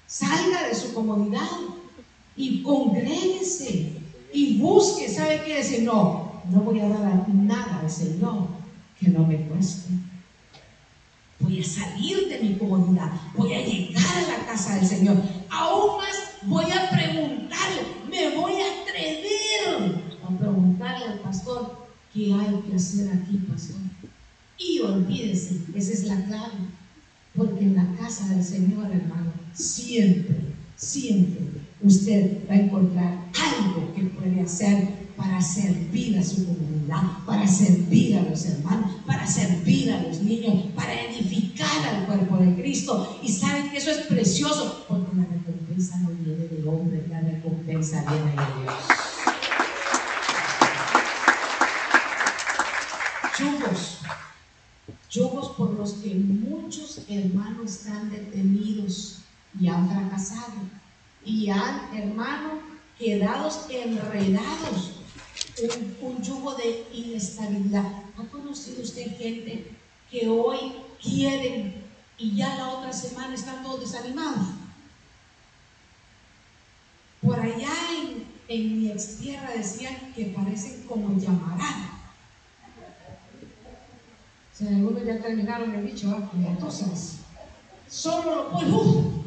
Salga 0.07 0.69
de 0.69 0.75
su 0.75 0.95
comodidad 0.95 1.49
y 2.37 2.63
congréguese 2.63 3.93
y 4.33 4.59
busque, 4.59 5.09
¿sabe 5.09 5.43
qué 5.45 5.57
decir? 5.57 5.83
No, 5.83 6.43
no 6.51 6.61
voy 6.61 6.81
a 6.81 6.89
dar 6.89 7.29
nada 7.29 7.81
al 7.81 7.91
Señor. 7.91 8.56
Que 8.99 9.09
no 9.09 9.27
me 9.27 9.37
cueste. 9.47 9.91
Voy 11.39 11.61
a 11.61 11.65
salir 11.65 12.29
de 12.29 12.39
mi 12.41 12.57
comodidad, 12.57 13.13
voy 13.35 13.53
a 13.53 13.65
llegar 13.65 14.05
a 14.05 14.39
la 14.39 14.47
casa 14.47 14.77
del 14.77 14.87
Señor. 14.87 15.17
Aún 15.51 15.99
más 15.99 16.17
voy 16.43 16.65
a 16.65 16.91
preguntarle, 16.91 17.83
me 18.11 18.37
voy 18.37 18.55
a 18.55 18.83
atrever 18.83 20.03
a 20.25 20.39
preguntarle 20.39 21.07
al 21.07 21.21
pastor 21.21 21.89
qué 22.13 22.33
hay 22.33 22.63
que 22.67 22.77
hacer 22.77 23.11
aquí, 23.13 23.37
pastor. 23.49 23.77
Y 24.59 24.81
olvídese, 24.81 25.61
esa 25.75 25.93
es 25.93 26.05
la 26.05 26.25
clave, 26.25 26.55
porque 27.37 27.65
en 27.65 27.77
la 27.77 27.95
casa 27.97 28.29
del 28.29 28.43
Señor, 28.43 28.87
hermano, 28.91 29.33
siempre, 29.53 30.37
siempre 30.77 31.47
usted 31.83 32.49
va 32.49 32.55
a 32.55 32.61
encontrar 32.61 33.25
algo 33.35 33.95
que 33.95 34.05
puede 34.05 34.41
hacer 34.41 35.06
para 35.17 35.41
servir 35.41 36.19
a 36.19 36.23
su 36.23 36.47
comunidad, 36.47 37.03
para 37.25 37.47
servir 37.47 38.19
a 38.19 38.23
los 38.23 38.45
hermanos, 38.45 38.97
para 39.07 39.27
servir 39.27 39.93
a 39.93 40.03
los 40.03 40.21
niños, 40.21 40.67
para 40.75 40.93
edificar 40.93 41.87
al 41.89 42.07
cuerpo 42.07 42.37
de 42.37 42.55
Cristo. 42.55 43.19
Y 43.23 43.33
saben 43.33 43.71
que 43.71 43.79
eso 43.79 43.91
es 43.91 44.07
precioso, 44.07 44.85
porque 44.89 45.17
la 45.17 45.25
recompensa 45.25 45.99
no 45.99 46.11
viene 46.11 46.47
de 46.49 46.69
hombre, 46.69 47.07
la 47.09 47.21
recompensa 47.21 48.03
viene 48.03 48.31
de 48.31 48.63
Dios. 48.63 48.75
Yugos, 53.39 53.99
yugos 55.11 55.49
por 55.57 55.75
los 55.75 55.93
que 55.95 56.15
muchos 56.15 57.03
hermanos 57.09 57.71
están 57.71 58.11
detenidos 58.11 59.19
y 59.59 59.69
han 59.69 59.89
fracasado 59.91 60.55
y 61.25 61.51
han, 61.51 61.95
hermanos, 61.95 62.61
quedados 62.99 63.67
enredados 63.69 64.96
un, 66.01 66.23
yugo 66.23 66.55
de 66.55 66.87
inestabilidad. 66.93 67.85
¿Ha 68.19 68.25
conocido 68.31 68.83
usted 68.83 69.17
gente 69.17 69.73
que 70.11 70.29
hoy 70.29 70.73
quieren 71.03 71.85
y 72.19 72.37
ya 72.37 72.57
la 72.57 72.69
otra 72.71 72.93
semana 72.93 73.35
están 73.35 73.63
todos 73.63 73.81
desanimados? 73.81 74.49
Por 77.23 77.41
allá 77.41 77.73
en, 78.49 78.81
mi 78.81 78.91
ex 78.91 79.19
tierra 79.19 79.51
decían 79.51 80.13
que 80.15 80.27
parecen 80.27 80.85
como 80.87 81.19
llamarán. 81.19 81.91
O 84.59 84.69
algunos 84.69 85.05
ya 85.05 85.21
terminaron 85.21 85.75
el 85.75 85.87
dicho, 85.87 86.11
¿ah? 86.11 86.31
entonces, 86.35 87.17
solo 87.89 88.45
lo 88.45 88.51
pone 88.51 89.27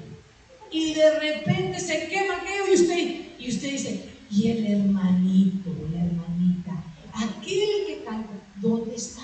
y 0.72 0.94
de 0.94 1.20
repente 1.20 1.80
se 1.80 2.08
quema 2.08 2.38
aquello 2.38 2.68
y 2.70 2.74
usted, 2.74 3.40
y 3.40 3.50
usted 3.50 3.72
dice, 3.72 4.10
y 4.30 4.48
el 4.50 4.66
hermanito, 4.68 5.72
la 5.92 6.06
hermanita, 6.06 6.84
aquel 7.14 7.88
que 7.88 8.04
canta, 8.06 8.30
¿dónde 8.58 8.96
está? 8.96 9.24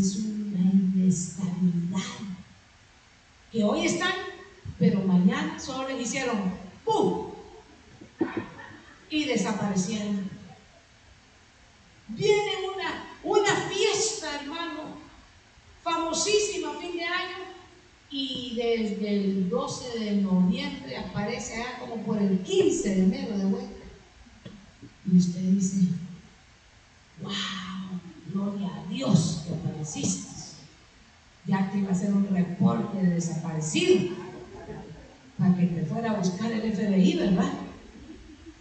Es 0.00 0.16
una 0.16 0.70
inestabilidad. 0.72 2.00
Que 3.50 3.62
hoy 3.62 3.84
están, 3.84 4.14
pero 4.78 5.00
mañana 5.00 5.60
solo 5.60 5.88
les 5.88 6.00
hicieron 6.00 6.54
¡pum! 6.84 7.32
Y 9.10 9.24
desaparecieron. 9.24 10.30
Viene 12.08 12.52
una, 12.74 13.04
una 13.22 13.54
fiesta, 13.68 14.40
hermano, 14.40 14.96
famosísima 15.82 16.74
fin 16.80 16.96
de 16.96 17.04
año, 17.04 17.36
y 18.10 18.54
desde 18.56 19.08
el 19.08 19.48
12 19.48 19.98
de 19.98 20.12
noviembre 20.16 20.96
aparece 20.96 21.54
allá 21.54 21.78
como 21.80 21.96
por 22.04 22.18
el 22.18 22.38
15 22.42 22.88
de 22.88 23.02
enero 23.02 23.38
de 23.38 23.44
vuelta. 23.44 23.86
Y 25.10 25.16
usted 25.16 25.40
dice, 25.40 25.88
wow, 27.22 27.32
gloria 28.42 28.70
a 28.74 28.88
Dios 28.88 29.44
que 29.46 29.54
apareciste. 29.54 30.32
Ya 31.46 31.70
que 31.70 31.78
iba 31.78 31.88
a 31.88 31.92
hacer 31.92 32.12
un 32.12 32.28
reporte 32.28 32.98
de 32.98 33.10
desaparecido 33.14 34.14
para 35.38 35.56
que 35.56 35.66
te 35.66 35.84
fuera 35.84 36.12
a 36.12 36.18
buscar 36.18 36.52
el 36.52 36.72
FBI, 36.72 37.16
¿verdad? 37.16 37.52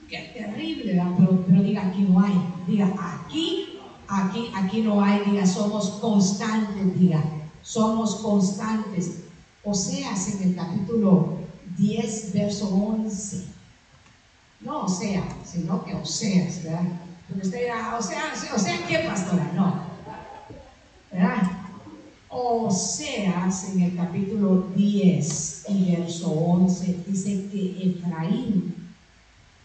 Qué 0.09 0.33
terrible, 0.35 0.93
¿verdad? 0.93 1.11
Pero, 1.17 1.45
pero 1.47 1.61
diga, 1.61 1.87
aquí 1.87 2.01
no 2.01 2.19
hay. 2.19 2.33
Diga, 2.67 2.93
aquí, 2.97 3.79
aquí, 4.07 4.51
aquí 4.55 4.81
no 4.81 5.03
hay. 5.03 5.21
Diga, 5.29 5.45
somos 5.45 5.89
constantes, 6.01 6.99
diga, 6.99 7.23
somos 7.61 8.15
constantes 8.15 9.17
Oseas 9.63 10.33
en 10.33 10.49
el 10.49 10.55
capítulo 10.55 11.37
10, 11.77 12.33
verso 12.33 12.67
11. 12.67 13.45
No 14.61 14.85
Oseas, 14.85 15.35
sino 15.45 15.85
que 15.85 15.93
Oseas, 15.93 16.63
¿verdad? 16.63 16.87
O 17.39 17.45
sea, 17.45 17.97
o 18.55 18.59
sea, 18.59 18.87
¿qué 18.87 18.99
pastora? 18.99 19.51
No. 19.55 19.83
¿Verdad? 21.11 21.51
Oseas 22.29 23.69
en 23.69 23.81
el 23.81 23.95
capítulo 23.95 24.67
10 24.75 25.65
y 25.69 25.95
verso 25.95 26.31
11 26.31 27.03
dice 27.07 27.49
que 27.51 27.89
Efraín 27.89 28.75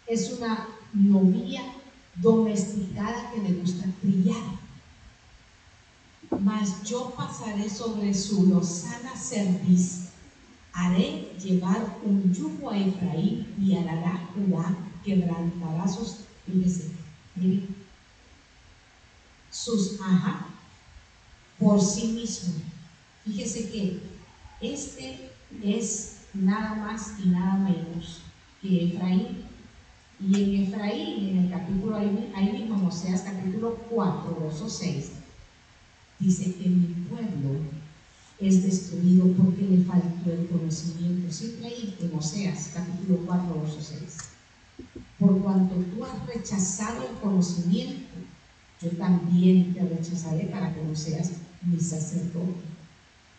es 0.05 0.31
una 0.33 0.67
novia 0.93 1.61
domesticada 2.15 3.31
que 3.31 3.41
le 3.41 3.59
gusta 3.59 3.85
trillar 4.01 4.57
mas 6.47 6.83
yo 6.83 7.13
pasaré 7.15 7.69
sobre 7.69 8.13
su 8.13 8.47
lozana 8.47 9.15
cerviz. 9.15 10.09
Haré 10.73 11.31
llevar 11.43 11.97
un 12.03 12.33
yugo 12.33 12.69
a 12.69 12.77
Efraín 12.77 13.47
y 13.59 13.75
hará 13.75 14.29
Judá, 14.35 14.77
quebrantará 15.03 15.87
sus, 15.87 16.17
fíjese, 16.45 16.91
sus 19.51 19.99
ajá 20.01 20.47
por 21.59 21.81
sí 21.81 22.07
mismo. 22.07 22.53
Fíjese 23.25 23.69
que 23.69 23.99
este 24.61 25.31
es 25.63 26.17
nada 26.33 26.75
más 26.75 27.13
y 27.23 27.29
nada 27.29 27.57
menos 27.57 28.21
que 28.61 28.85
Efraín. 28.85 29.45
Y 30.19 30.43
en 30.43 30.63
Efraín, 30.63 31.29
en 31.29 31.37
el 31.45 31.49
capítulo, 31.51 31.95
ahí, 31.95 32.51
mismo, 32.51 32.87
o 32.87 32.91
sea, 32.91 33.23
capítulo 33.23 33.75
4, 33.89 34.39
verso 34.41 34.69
6, 34.69 35.11
dice 36.19 36.55
que 36.55 36.69
mi 36.69 36.87
pueblo 37.07 37.59
es 38.39 38.63
destruido 38.63 39.27
porque 39.33 39.63
le 39.63 39.83
faltó 39.83 40.31
el 40.31 40.47
conocimiento. 40.47 41.31
Siempre 41.31 41.67
ahí 41.67 41.97
en 41.99 42.17
Oseas, 42.17 42.71
capítulo 42.73 43.19
4, 43.25 43.61
verso 43.61 43.81
6. 43.81 44.26
Por 45.19 45.41
cuanto 45.41 45.75
tú 45.75 46.03
has 46.05 46.25
rechazado 46.27 47.07
el 47.07 47.15
conocimiento, 47.15 48.15
yo 48.81 48.89
también 48.91 49.73
te 49.73 49.81
rechazaré 49.81 50.45
para 50.45 50.73
que 50.73 50.83
no 50.83 50.95
seas 50.95 51.31
mi 51.61 51.79
sacerdote. 51.79 52.67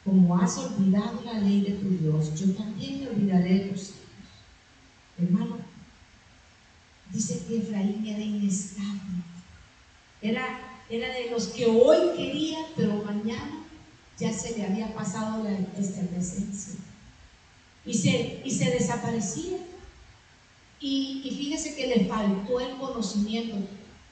Como 0.05 0.37
has 0.39 0.59
olvidado 0.59 1.21
la 1.25 1.41
ley 1.41 1.61
de 1.61 1.73
tu 1.73 1.89
Dios, 1.91 2.35
yo 2.35 2.53
también 2.55 3.01
me 3.01 3.09
olvidaré 3.11 3.55
de 3.55 3.61
tus 3.71 3.81
hijos. 3.81 3.99
Hermano, 5.19 5.59
dice 7.13 7.43
que 7.47 7.59
Efraín 7.59 8.05
era 8.07 8.23
inestable. 8.23 9.23
Era 10.21 10.69
era 10.89 11.13
de 11.13 11.31
los 11.31 11.49
que 11.49 11.67
hoy 11.67 12.17
quería, 12.17 12.59
pero 12.75 13.03
mañana 13.05 13.65
ya 14.19 14.33
se 14.33 14.57
le 14.57 14.65
había 14.65 14.95
pasado 14.95 15.45
la 15.45 15.53
efervescencia. 15.53 16.75
Y 17.85 17.95
se, 17.95 18.41
y 18.45 18.51
se 18.51 18.71
desaparecía. 18.71 19.59
Y, 20.81 21.23
fíjese 21.37 21.75
que 21.75 21.87
le 21.87 22.05
faltó 22.07 22.61
el 22.61 22.77
conocimiento. 22.77 23.57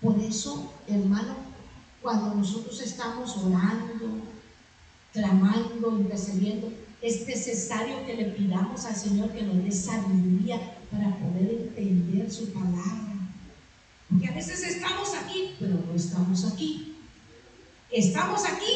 Por 0.00 0.18
eso, 0.18 0.72
hermano, 0.88 1.36
cuando 2.02 2.34
nosotros 2.34 2.80
estamos 2.80 3.36
orando, 3.36 4.22
clamando, 5.12 5.98
intercediendo, 5.98 6.72
es 7.00 7.26
necesario 7.26 8.04
que 8.04 8.14
le 8.14 8.24
pidamos 8.26 8.84
al 8.84 8.96
Señor 8.96 9.30
que 9.30 9.42
nos 9.42 9.62
dé 9.64 9.70
sabiduría 9.70 10.60
para 10.90 11.16
poder 11.16 11.72
entender 11.76 12.30
su 12.30 12.52
palabra. 12.52 13.14
Porque 14.08 14.28
a 14.28 14.32
veces 14.32 14.62
estamos 14.62 15.14
aquí, 15.14 15.54
pero 15.58 15.74
no 15.86 15.94
estamos 15.94 16.44
aquí. 16.44 16.96
Estamos 17.90 18.44
aquí, 18.44 18.72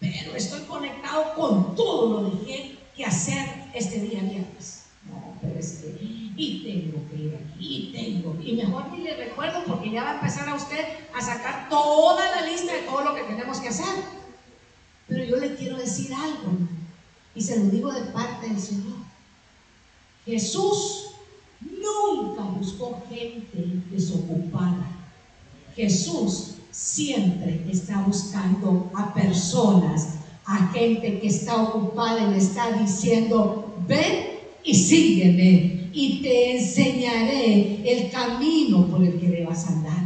pero 0.00 0.34
estoy 0.34 0.60
conectado 0.62 1.34
con 1.34 1.74
todo 1.76 2.22
lo 2.22 2.44
que 2.44 2.80
que 3.00 3.06
hacer 3.06 3.46
este 3.74 4.00
día 4.00 4.20
viernes. 4.20 4.82
No, 5.08 5.34
pero 5.40 5.58
es 5.58 5.82
que, 5.82 6.19
y 6.40 6.62
tengo 6.62 7.06
que 7.10 7.22
ir 7.22 7.34
aquí, 7.34 7.76
y 7.76 7.92
tengo, 7.92 8.34
y 8.42 8.52
mejor 8.54 8.90
ni 8.90 9.02
le 9.02 9.14
recuerdo 9.14 9.62
porque 9.66 9.90
ya 9.90 10.04
va 10.04 10.10
a 10.12 10.14
empezar 10.14 10.48
a 10.48 10.54
usted 10.54 10.82
a 11.14 11.20
sacar 11.20 11.68
toda 11.68 12.30
la 12.30 12.46
lista 12.46 12.72
de 12.72 12.82
todo 12.82 13.02
lo 13.04 13.14
que 13.14 13.24
tenemos 13.24 13.58
que 13.58 13.68
hacer. 13.68 13.94
Pero 15.06 15.24
yo 15.24 15.36
le 15.36 15.54
quiero 15.56 15.76
decir 15.76 16.14
algo, 16.14 16.52
y 17.34 17.42
se 17.42 17.58
lo 17.58 17.66
digo 17.66 17.92
de 17.92 18.00
parte 18.12 18.48
del 18.48 18.58
Señor. 18.58 18.96
Jesús 20.24 21.10
nunca 21.60 22.42
buscó 22.42 23.02
gente 23.10 23.82
desocupada. 23.90 24.88
Jesús 25.76 26.54
siempre 26.70 27.66
está 27.70 28.00
buscando 28.00 28.90
a 28.94 29.12
personas, 29.12 30.14
a 30.46 30.68
gente 30.68 31.20
que 31.20 31.26
está 31.26 31.62
ocupada 31.62 32.22
y 32.22 32.30
le 32.30 32.38
está 32.38 32.72
diciendo, 32.72 33.74
ven 33.86 34.38
y 34.64 34.74
sígueme 34.74 35.79
y 36.00 36.22
te 36.22 36.56
enseñaré 36.56 37.82
el 37.84 38.10
camino 38.10 38.86
por 38.86 39.04
el 39.04 39.20
que 39.20 39.28
debas 39.28 39.66
andar. 39.68 40.02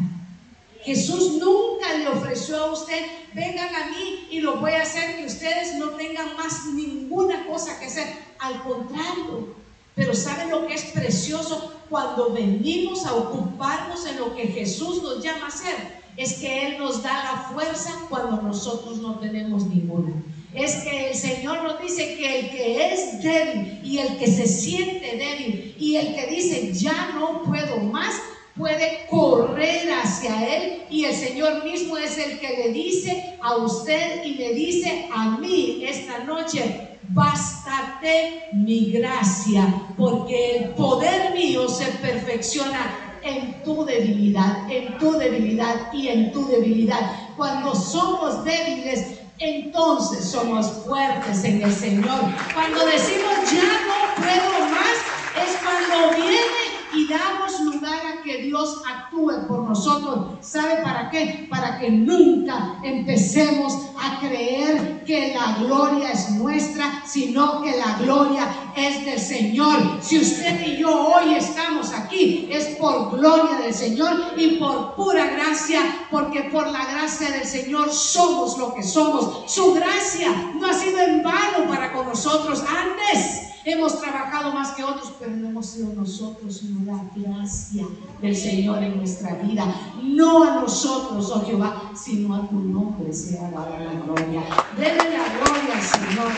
Jesús 0.82 1.34
nunca 1.38 1.96
le 1.96 2.08
ofreció 2.08 2.56
a 2.56 2.72
usted, 2.72 3.06
vengan 3.32 3.72
a 3.72 3.90
mí 3.90 4.26
y 4.28 4.40
lo 4.40 4.56
voy 4.56 4.72
a 4.72 4.82
hacer 4.82 5.18
que 5.18 5.26
ustedes 5.26 5.76
no 5.76 5.90
tengan 5.90 6.36
más 6.36 6.66
ninguna 6.74 7.46
cosa 7.46 7.78
que 7.78 7.86
hacer. 7.86 8.08
Al 8.40 8.60
contrario, 8.64 9.54
pero 9.94 10.16
¿saben 10.16 10.50
lo 10.50 10.66
que 10.66 10.74
es 10.74 10.82
precioso 10.86 11.72
cuando 11.88 12.32
venimos 12.32 13.06
a 13.06 13.14
ocuparnos 13.14 14.04
en 14.06 14.18
lo 14.18 14.34
que 14.34 14.48
Jesús 14.48 15.00
nos 15.00 15.22
llama 15.22 15.44
a 15.44 15.48
hacer? 15.48 15.76
Es 16.16 16.34
que 16.40 16.66
Él 16.66 16.78
nos 16.78 17.04
da 17.04 17.22
la 17.22 17.52
fuerza 17.52 17.92
cuando 18.08 18.42
nosotros 18.42 18.98
no 18.98 19.20
tenemos 19.20 19.64
ninguna. 19.66 20.12
Es 20.54 20.76
que 20.76 21.08
el 21.10 21.14
Señor 21.14 21.62
nos 21.64 21.80
dice 21.80 22.14
que 22.16 22.40
el 22.40 22.50
que 22.50 22.92
es 22.92 23.22
débil 23.22 23.80
y 23.82 23.98
el 23.98 24.16
que 24.18 24.26
se 24.26 24.46
siente 24.46 25.16
débil 25.16 25.74
y 25.78 25.96
el 25.96 26.14
que 26.14 26.26
dice 26.26 26.72
ya 26.72 27.10
no 27.14 27.42
puedo 27.42 27.78
más, 27.80 28.20
puede 28.56 29.06
correr 29.10 29.90
hacia 29.90 30.56
Él 30.56 30.82
y 30.88 31.04
el 31.04 31.14
Señor 31.14 31.64
mismo 31.64 31.96
es 31.96 32.16
el 32.18 32.38
que 32.38 32.48
le 32.48 32.72
dice 32.72 33.36
a 33.40 33.56
usted 33.56 34.24
y 34.24 34.34
le 34.34 34.54
dice 34.54 35.06
a 35.12 35.38
mí 35.38 35.84
esta 35.84 36.20
noche, 36.20 36.62
bástate 37.08 38.44
mi 38.52 38.92
gracia, 38.92 39.88
porque 39.96 40.56
el 40.56 40.68
poder 40.70 41.34
mío 41.34 41.68
se 41.68 41.86
perfecciona 41.86 43.18
en 43.22 43.62
tu 43.64 43.84
debilidad, 43.84 44.70
en 44.70 44.98
tu 44.98 45.12
debilidad 45.12 45.92
y 45.92 46.08
en 46.08 46.30
tu 46.30 46.46
debilidad. 46.46 47.10
Cuando 47.36 47.74
somos 47.74 48.44
débiles, 48.44 49.23
entonces 49.38 50.30
somos 50.30 50.70
fuertes 50.84 51.44
en 51.44 51.62
el 51.62 51.72
Señor. 51.72 52.20
Cuando 52.52 52.86
decimos 52.86 53.34
ya 53.50 53.62
no 53.86 54.14
puedo 54.16 54.70
más, 54.70 54.98
es 55.42 55.56
cuando 55.62 56.16
viene 56.16 56.63
y 56.96 57.06
damos 57.08 57.60
lugar 57.60 58.00
a 58.06 58.22
que 58.22 58.42
Dios 58.42 58.82
actúe 58.88 59.46
por 59.48 59.60
nosotros. 59.60 60.38
¿Sabe 60.40 60.82
para 60.82 61.10
qué? 61.10 61.46
Para 61.50 61.78
que 61.78 61.90
nunca 61.90 62.78
empecemos 62.82 63.72
a 64.00 64.20
creer 64.20 65.04
que 65.04 65.34
la 65.34 65.58
gloria 65.64 66.12
es 66.12 66.30
nuestra, 66.30 67.02
sino 67.06 67.62
que 67.62 67.76
la 67.76 67.98
gloria 67.98 68.48
es 68.76 69.04
del 69.04 69.18
Señor. 69.18 69.98
Si 70.00 70.18
usted 70.18 70.66
y 70.66 70.78
yo 70.78 71.08
hoy 71.08 71.34
estamos 71.34 71.92
aquí, 71.92 72.48
es 72.50 72.76
por 72.76 73.16
gloria 73.16 73.58
del 73.58 73.74
Señor 73.74 74.34
y 74.36 74.56
por 74.56 74.94
pura 74.94 75.26
gracia, 75.26 76.06
porque 76.10 76.44
por 76.44 76.68
la 76.68 76.84
gracia 76.86 77.30
del 77.30 77.46
Señor 77.46 77.92
somos 77.92 78.58
lo 78.58 78.74
que 78.74 78.82
somos. 78.82 79.50
Su 79.50 79.74
gracia 79.74 80.52
no 80.54 80.66
ha 80.66 80.74
sido 80.74 81.00
en 81.00 81.22
vano 81.22 81.68
para 81.68 81.92
con 81.92 82.06
nosotros 82.06 82.62
antes. 82.62 83.53
Hemos 83.66 83.98
trabajado 83.98 84.52
más 84.52 84.72
que 84.72 84.84
otros, 84.84 85.14
pero 85.18 85.30
no 85.32 85.48
hemos 85.48 85.64
sido 85.64 85.94
nosotros, 85.94 86.58
sino 86.58 86.84
la 86.84 87.02
gracia 87.16 87.86
del 88.20 88.36
Señor 88.36 88.82
en 88.82 88.98
nuestra 88.98 89.36
vida. 89.36 89.64
No 90.02 90.44
a 90.44 90.60
nosotros, 90.60 91.30
oh 91.34 91.46
Jehová, 91.46 91.90
sino 91.94 92.34
a 92.34 92.46
tu 92.46 92.56
nombre 92.56 93.10
sea 93.10 93.50
dada 93.50 93.78
la 93.78 93.92
gloria. 94.00 94.42
Denle 94.76 95.16
la 95.16 95.28
gloria 95.38 95.76
al 95.76 95.82
Señor. 95.82 96.32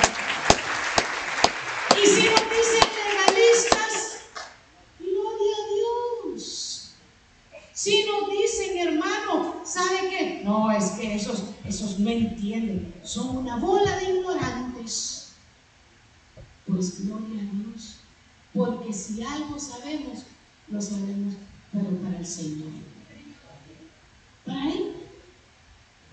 Y 2.00 2.06
si 2.06 2.26
nos 2.28 2.42
dicen 2.42 2.88
legalistas, 3.08 4.18
gloria 5.00 5.56
a 5.56 6.30
Dios. 6.30 6.92
Si 7.72 8.04
nos 8.04 8.30
dicen, 8.30 8.78
hermano, 8.78 9.56
¿sabe 9.64 10.10
qué? 10.10 10.42
No, 10.44 10.70
es 10.70 10.90
que 10.90 11.16
esos, 11.16 11.42
esos 11.66 11.98
no 11.98 12.08
entienden. 12.08 12.94
Son 13.02 13.36
una 13.38 13.56
bola 13.56 13.96
de. 13.96 14.15
Pues 16.66 17.06
gloria 17.06 17.40
a 17.40 17.54
Dios. 17.54 17.96
Porque 18.52 18.92
si 18.92 19.22
algo 19.22 19.58
sabemos, 19.58 20.24
lo 20.68 20.80
sabemos, 20.80 21.34
pero 21.72 21.90
para 22.02 22.18
el 22.18 22.26
Señor. 22.26 22.72
Para 24.44 24.72
Él. 24.72 24.96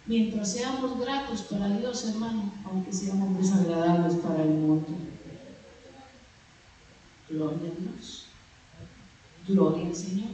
Mientras 0.05 0.51
seamos 0.51 0.99
gratos 0.99 1.43
para 1.43 1.69
Dios, 1.77 2.03
hermano, 2.05 2.51
aunque 2.65 2.91
seamos 2.91 3.37
desagradables 3.37 4.15
para 4.15 4.43
el 4.43 4.49
mundo. 4.49 4.87
Gloria 7.29 7.71
a 7.71 7.81
Dios. 7.81 8.25
Gloria 9.47 9.87
al 9.87 9.95
Señor. 9.95 10.31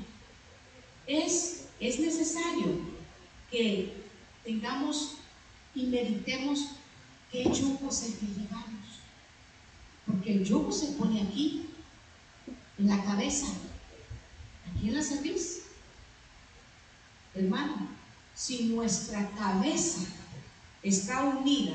Es, 1.05 1.67
es 1.80 1.99
necesario 1.99 2.80
que 3.51 3.93
tengamos 4.43 5.15
y 5.76 5.86
meditemos 5.86 6.72
qué 7.32 7.43
yugo 7.43 7.89
es 7.89 8.03
el 8.05 8.13
que 8.15 8.26
llevamos. 8.26 8.78
Porque 10.10 10.34
el 10.34 10.43
yugo 10.43 10.72
se 10.72 10.88
pone 10.93 11.22
aquí, 11.22 11.68
en 12.80 12.88
la 12.88 13.03
cabeza, 13.03 13.45
aquí 14.72 14.88
en 14.89 14.95
la 14.95 15.03
cerviz. 15.03 15.62
Hermano, 17.36 17.89
si 18.34 18.64
nuestra 18.66 19.30
cabeza 19.32 19.99
está 20.82 21.24
unida 21.26 21.74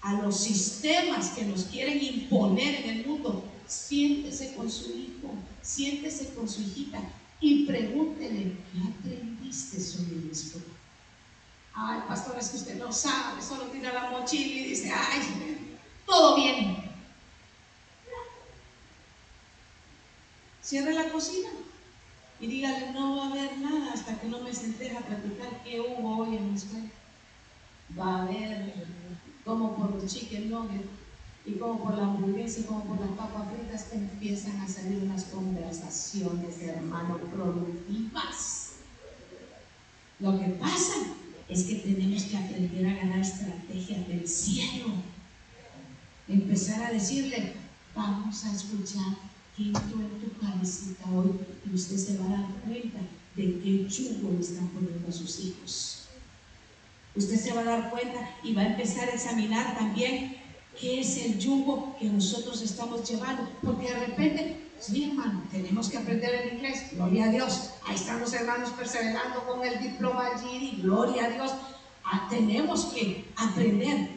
a 0.00 0.14
los 0.14 0.36
sistemas 0.38 1.28
que 1.30 1.44
nos 1.44 1.64
quieren 1.64 2.02
imponer 2.02 2.82
en 2.82 2.90
el 2.90 3.06
mundo, 3.06 3.44
siéntese 3.68 4.54
con 4.54 4.68
su 4.68 4.90
hijo, 4.90 5.32
siéntese 5.62 6.34
con 6.34 6.48
su 6.48 6.62
hijita 6.62 6.98
y 7.40 7.64
pregúntele, 7.64 8.56
¿qué 8.72 8.80
aprendiste 8.88 9.80
sobre 9.80 10.32
esto? 10.32 10.58
Ay, 11.74 12.00
pastor, 12.08 12.36
es 12.38 12.48
que 12.48 12.56
usted 12.56 12.78
no 12.78 12.92
sabe, 12.92 13.40
solo 13.40 13.64
tira 13.66 13.92
la 13.92 14.10
mochila 14.10 14.44
y 14.44 14.64
dice, 14.70 14.90
ay, 14.90 15.78
todo 16.04 16.36
bien. 16.36 16.81
Cierre 20.62 20.94
la 20.94 21.10
cocina 21.10 21.48
y 22.40 22.46
dígale, 22.46 22.92
no 22.92 23.16
va 23.16 23.24
a 23.24 23.30
haber 23.30 23.58
nada 23.58 23.92
hasta 23.92 24.20
que 24.20 24.28
no 24.28 24.40
me 24.40 24.54
senté 24.54 24.96
a 24.96 25.00
platicar 25.00 25.62
qué 25.64 25.80
hubo 25.80 26.18
hoy 26.18 26.36
en 26.36 26.50
la 26.50 26.56
escuela. 26.56 26.88
Va 27.98 28.14
a 28.14 28.22
haber 28.22 28.72
como 29.44 29.76
por 29.76 29.94
los 29.94 30.12
chicken 30.12 30.50
nuggets 30.50 30.86
y 31.44 31.54
como 31.54 31.82
por 31.82 31.96
la 31.96 32.04
hamburguesa 32.04 32.60
y 32.60 32.64
como 32.64 32.84
por 32.84 33.00
las 33.00 33.10
papas 33.10 33.48
fritas 33.52 33.92
empiezan 33.92 34.60
a 34.60 34.68
salir 34.68 35.02
unas 35.02 35.24
conversaciones 35.24 36.60
hermano 36.62 37.18
productivas. 37.18 38.74
Lo 40.20 40.38
que 40.38 40.46
pasa 40.46 40.94
es 41.48 41.64
que 41.64 41.74
tenemos 41.74 42.22
que 42.22 42.36
aprender 42.36 42.86
a 42.86 42.94
ganar 42.94 43.18
estrategias 43.18 44.06
del 44.06 44.28
cielo. 44.28 44.94
Empezar 46.28 46.84
a 46.84 46.92
decirle, 46.92 47.54
vamos 47.96 48.44
a 48.44 48.54
escuchar 48.54 49.31
quinto 49.56 49.80
en 49.80 50.20
tu 50.20 50.38
cabecita 50.40 51.04
hoy 51.14 51.32
y 51.70 51.74
usted 51.74 51.96
se 51.96 52.18
va 52.18 52.26
a 52.26 52.40
dar 52.40 52.46
cuenta 52.64 52.98
de 53.36 53.60
qué 53.60 53.86
yugo 53.88 54.32
le 54.32 54.40
están 54.40 54.68
poniendo 54.68 55.08
a 55.08 55.12
sus 55.12 55.40
hijos. 55.40 56.08
Usted 57.14 57.36
se 57.36 57.52
va 57.52 57.60
a 57.60 57.64
dar 57.64 57.90
cuenta 57.90 58.30
y 58.42 58.54
va 58.54 58.62
a 58.62 58.66
empezar 58.66 59.08
a 59.08 59.12
examinar 59.12 59.76
también 59.76 60.36
qué 60.80 61.00
es 61.00 61.16
el 61.18 61.38
yugo 61.38 61.94
que 61.98 62.06
nosotros 62.06 62.62
estamos 62.62 63.08
llevando, 63.08 63.48
porque 63.62 63.88
de 63.88 64.06
repente, 64.06 64.70
sí 64.80 65.04
hermano, 65.04 65.42
tenemos 65.50 65.90
que 65.90 65.98
aprender 65.98 66.34
el 66.34 66.54
inglés, 66.54 66.84
gloria 66.92 67.26
a 67.26 67.28
Dios, 67.28 67.70
ahí 67.86 67.94
están 67.94 68.20
los 68.20 68.32
hermanos 68.32 68.70
perseverando 68.70 69.46
con 69.46 69.62
el 69.62 69.78
diploma 69.82 70.30
allí, 70.34 70.78
gloria 70.82 71.26
a 71.26 71.30
Dios, 71.30 71.52
ah, 72.04 72.26
tenemos 72.30 72.86
que 72.86 73.26
aprender, 73.36 74.08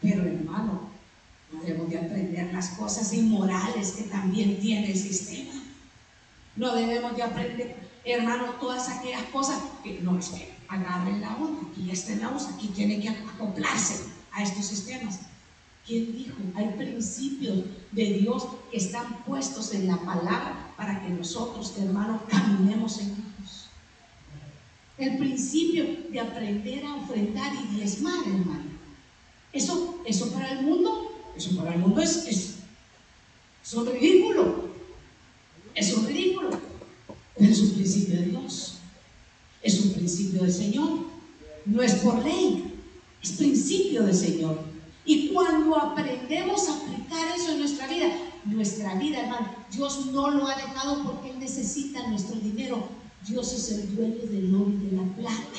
pero 0.00 0.22
hermano, 0.22 0.88
debemos 1.52 1.88
de 1.90 1.98
aprender 1.98 2.52
las 2.52 2.70
cosas 2.70 3.12
inmorales 3.12 3.92
que 3.92 4.04
también 4.04 4.60
tiene 4.60 4.90
el 4.90 4.98
sistema. 4.98 5.52
No 6.56 6.74
debemos 6.74 7.14
de 7.16 7.22
aprender, 7.22 7.76
hermano, 8.04 8.54
todas 8.60 8.88
aquellas 8.88 9.24
cosas 9.24 9.58
que 9.84 10.00
no 10.00 10.18
es 10.18 10.28
que 10.28 10.54
agarren 10.68 11.20
la 11.20 11.36
onda, 11.36 11.68
aquí 11.70 11.90
está 11.90 12.16
la 12.16 12.30
USA, 12.30 12.54
aquí 12.54 12.68
tiene 12.68 13.00
que 13.00 13.10
acoplarse 13.10 14.04
a 14.32 14.42
estos 14.42 14.66
sistemas. 14.66 15.20
¿Quién 15.86 16.12
dijo? 16.12 16.34
Hay 16.56 16.68
principios 16.76 17.64
de 17.92 18.04
Dios 18.14 18.46
que 18.70 18.78
están 18.78 19.22
puestos 19.24 19.72
en 19.72 19.86
la 19.86 19.96
palabra 19.98 20.72
para 20.76 21.00
que 21.00 21.10
nosotros, 21.10 21.74
hermano, 21.78 22.22
caminemos 22.28 22.98
en 22.98 23.10
ellos. 23.12 23.68
El 24.98 25.18
principio 25.18 25.84
de 26.10 26.20
aprender 26.20 26.84
a 26.84 26.96
ofrendar 26.96 27.52
y 27.54 27.76
diezmar, 27.76 28.18
hermano. 28.26 28.64
Eso, 29.52 30.00
eso 30.04 30.32
para 30.32 30.52
el 30.52 30.62
mundo 30.62 31.15
eso 31.36 31.56
para 31.56 31.74
el 31.74 31.80
mundo 31.80 32.00
es, 32.00 32.26
es, 32.26 33.74
un 33.74 33.86
ridículo. 33.86 34.70
Es 35.74 35.92
un 35.94 36.06
ridículo. 36.06 36.50
Pero 37.36 37.52
es 37.52 37.60
un 37.60 37.70
principio 37.72 38.16
de 38.16 38.26
Dios. 38.26 38.74
Es 39.62 39.80
un 39.80 39.92
principio 39.92 40.42
del 40.42 40.52
Señor. 40.52 41.00
No 41.66 41.82
es 41.82 41.94
por 41.96 42.24
ley. 42.24 42.74
Es 43.22 43.32
principio 43.32 44.04
del 44.04 44.14
Señor. 44.14 44.58
Y 45.04 45.28
cuando 45.28 45.76
aprendemos 45.76 46.68
a 46.68 46.76
aplicar 46.76 47.36
eso 47.36 47.52
en 47.52 47.60
nuestra 47.60 47.86
vida, 47.86 48.08
nuestra 48.44 48.94
vida, 48.94 49.20
hermano, 49.20 49.54
Dios 49.70 50.06
no 50.06 50.30
lo 50.30 50.46
ha 50.46 50.56
dejado 50.56 51.02
porque 51.04 51.30
Él 51.30 51.38
necesita 51.38 52.06
nuestro 52.08 52.36
dinero. 52.36 52.88
Dios 53.26 53.52
es 53.52 53.70
el 53.72 53.94
dueño 53.94 54.22
del 54.30 54.54
oro 54.54 54.70
y 54.70 54.86
de 54.86 54.96
la 54.96 55.16
plata. 55.16 55.58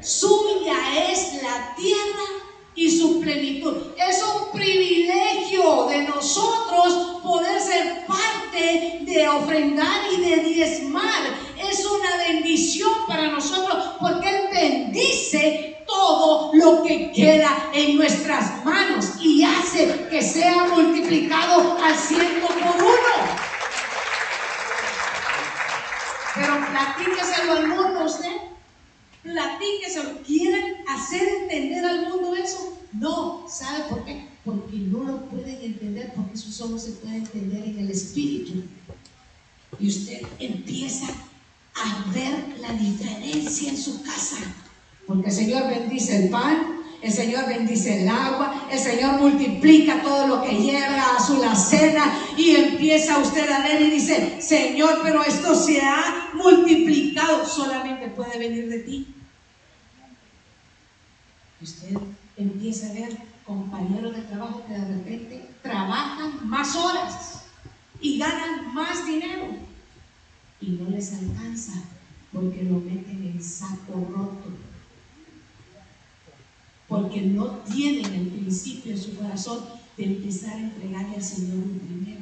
Suya 0.00 1.10
es 1.10 1.42
la 1.42 1.74
tierra 1.76 2.45
y 2.76 2.90
su 2.90 3.20
plenitud. 3.20 3.74
Es 3.96 4.22
un 4.22 4.52
privilegio 4.52 5.86
de 5.86 6.02
nosotros 6.02 7.20
poder 7.22 7.60
ser 7.60 8.06
parte 8.06 9.00
de 9.00 9.28
ofrendar 9.28 10.12
y 10.12 10.20
de 10.20 10.36
diezmar. 10.36 11.22
Es 11.58 11.84
una 11.86 12.16
bendición 12.28 12.90
para 13.08 13.28
nosotros 13.28 13.82
porque 13.98 14.28
Él 14.28 14.48
bendice 14.52 15.78
todo 15.86 16.50
lo 16.54 16.82
que 16.82 17.12
queda 17.12 17.70
en 17.72 17.96
nuestras 17.96 18.64
manos 18.64 19.12
y 19.20 19.42
hace 19.42 20.06
que 20.10 20.22
sea 20.22 20.64
multiplicado 20.64 21.78
al 21.82 21.96
ciento 21.96 22.46
por 22.46 22.82
uno. 22.84 23.46
Pero 26.34 26.66
platíqueselo 26.70 27.52
al 27.52 27.68
mundo 27.68 28.04
usted. 28.04 28.36
Platíqueselo. 29.22 30.22
Quieren 30.26 30.84
hacer 30.88 31.26
entender 31.26 31.84
al 31.84 32.08
mundo 32.08 32.25
no. 32.98 33.46
¿Sabe 33.48 33.84
por 33.88 34.04
qué? 34.04 34.28
Porque 34.44 34.76
no 34.76 35.04
lo 35.04 35.20
pueden 35.26 35.62
entender, 35.62 36.12
porque 36.14 36.34
eso 36.34 36.50
solo 36.50 36.78
se 36.78 36.92
puede 36.92 37.16
entender 37.16 37.64
en 37.64 37.78
el 37.78 37.90
espíritu. 37.90 38.64
Y 39.78 39.88
usted 39.88 40.22
empieza 40.38 41.06
a 41.74 42.12
ver 42.12 42.58
la 42.60 42.72
diferencia 42.72 43.70
en 43.70 43.76
su 43.76 44.02
casa. 44.02 44.36
Porque 45.06 45.28
el 45.28 45.34
Señor 45.34 45.68
bendice 45.68 46.24
el 46.24 46.30
pan, 46.30 46.80
el 47.02 47.12
Señor 47.12 47.46
bendice 47.46 48.02
el 48.02 48.08
agua, 48.08 48.66
el 48.70 48.78
Señor 48.78 49.20
multiplica 49.20 50.02
todo 50.02 50.26
lo 50.26 50.42
que 50.42 50.56
lleva 50.56 51.16
a 51.16 51.24
su 51.24 51.36
la 51.36 51.54
cena 51.54 52.18
y 52.36 52.56
empieza 52.56 53.18
usted 53.18 53.48
a 53.50 53.62
ver 53.62 53.82
y 53.82 53.90
dice, 53.90 54.40
Señor, 54.40 55.00
pero 55.02 55.22
esto 55.22 55.54
se 55.54 55.80
ha 55.80 56.30
multiplicado, 56.34 57.46
solamente 57.46 58.08
puede 58.08 58.38
venir 58.38 58.68
de 58.68 58.78
ti. 58.80 59.14
Usted 61.62 61.96
empieza 62.36 62.88
a 62.88 62.92
ver 62.92 63.16
compañeros 63.44 64.14
de 64.14 64.22
trabajo 64.22 64.64
que 64.66 64.74
de 64.74 64.88
repente 64.88 65.50
trabajan 65.62 66.48
más 66.48 66.74
horas 66.76 67.44
y 68.00 68.18
ganan 68.18 68.74
más 68.74 69.06
dinero 69.06 69.46
y 70.60 70.70
no 70.70 70.90
les 70.90 71.12
alcanza 71.12 71.72
porque 72.32 72.64
lo 72.64 72.80
meten 72.80 73.32
en 73.34 73.42
saco 73.42 74.08
roto 74.10 74.66
porque 76.88 77.20
no 77.22 77.46
tienen 77.70 78.12
el 78.12 78.28
principio 78.28 78.92
en 78.92 79.00
su 79.00 79.16
corazón 79.16 79.60
de 79.96 80.04
empezar 80.04 80.54
a 80.54 80.60
entregarle 80.60 81.16
al 81.16 81.22
Señor 81.22 81.56
lo 81.56 81.78
primero. 81.78 82.20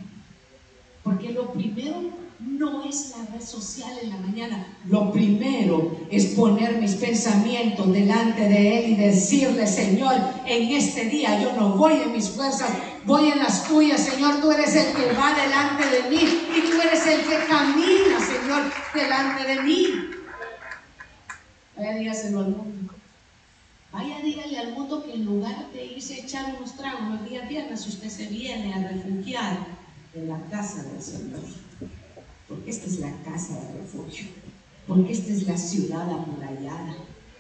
Porque 1.03 1.33
lo 1.33 1.53
primero 1.53 2.11
no 2.41 2.85
es 2.85 3.15
la 3.17 3.25
red 3.33 3.45
social 3.45 3.93
en 4.03 4.11
la 4.11 4.17
mañana. 4.19 4.67
Lo 4.89 5.13
primero 5.13 5.97
es 6.11 6.27
poner 6.27 6.79
mis 6.79 6.95
pensamientos 6.95 7.93
delante 7.93 8.49
de 8.49 8.79
Él 8.79 8.91
y 8.91 8.97
decirle, 8.97 9.67
Señor, 9.67 10.15
en 10.47 10.73
este 10.73 11.07
día 11.07 11.41
yo 11.41 11.53
no 11.55 11.71
voy 11.77 11.95
en 11.95 12.13
mis 12.13 12.29
fuerzas, 12.31 12.71
voy 13.05 13.31
en 13.31 13.39
las 13.39 13.67
tuyas, 13.69 14.01
Señor. 14.01 14.41
Tú 14.41 14.51
eres 14.51 14.75
el 14.75 14.95
que 14.95 15.13
va 15.13 15.35
delante 15.35 15.89
de 15.89 16.11
mí 16.11 16.23
y 16.57 16.71
tú 16.71 16.81
eres 16.81 17.07
el 17.07 17.21
que 17.23 17.47
camina, 17.47 18.21
Señor, 18.21 18.63
delante 18.95 19.45
de 19.45 19.63
mí. 19.63 19.87
Vaya 21.77 21.95
dígaselo 21.95 22.41
al 22.41 22.49
mundo. 22.51 22.95
Vaya, 23.93 24.19
dígale 24.25 24.59
al 24.59 24.73
mundo 24.73 25.05
que 25.05 25.15
en 25.15 25.25
lugar 25.25 25.71
de 25.73 25.85
irse 25.87 26.15
a 26.15 26.19
echar 26.19 26.55
unos 26.57 26.77
tragos 26.77 27.03
los 27.11 27.31
días 27.31 27.49
viernes, 27.49 27.87
usted 27.87 28.09
se 28.09 28.27
viene 28.27 28.75
a 28.75 28.89
refugiar 28.89 29.59
en 30.15 30.29
la 30.29 30.41
casa 30.51 30.83
del 30.83 31.01
Señor. 31.01 31.41
Porque 32.49 32.71
esta 32.71 32.87
es 32.87 33.01
la 33.01 33.13
casa 33.23 33.55
de 33.61 33.81
refugio. 33.81 34.27
Porque 34.87 35.13
esta 35.13 35.33
es 35.33 35.47
la 35.47 35.57
ciudad 35.57 36.11
amurallada 36.11 36.97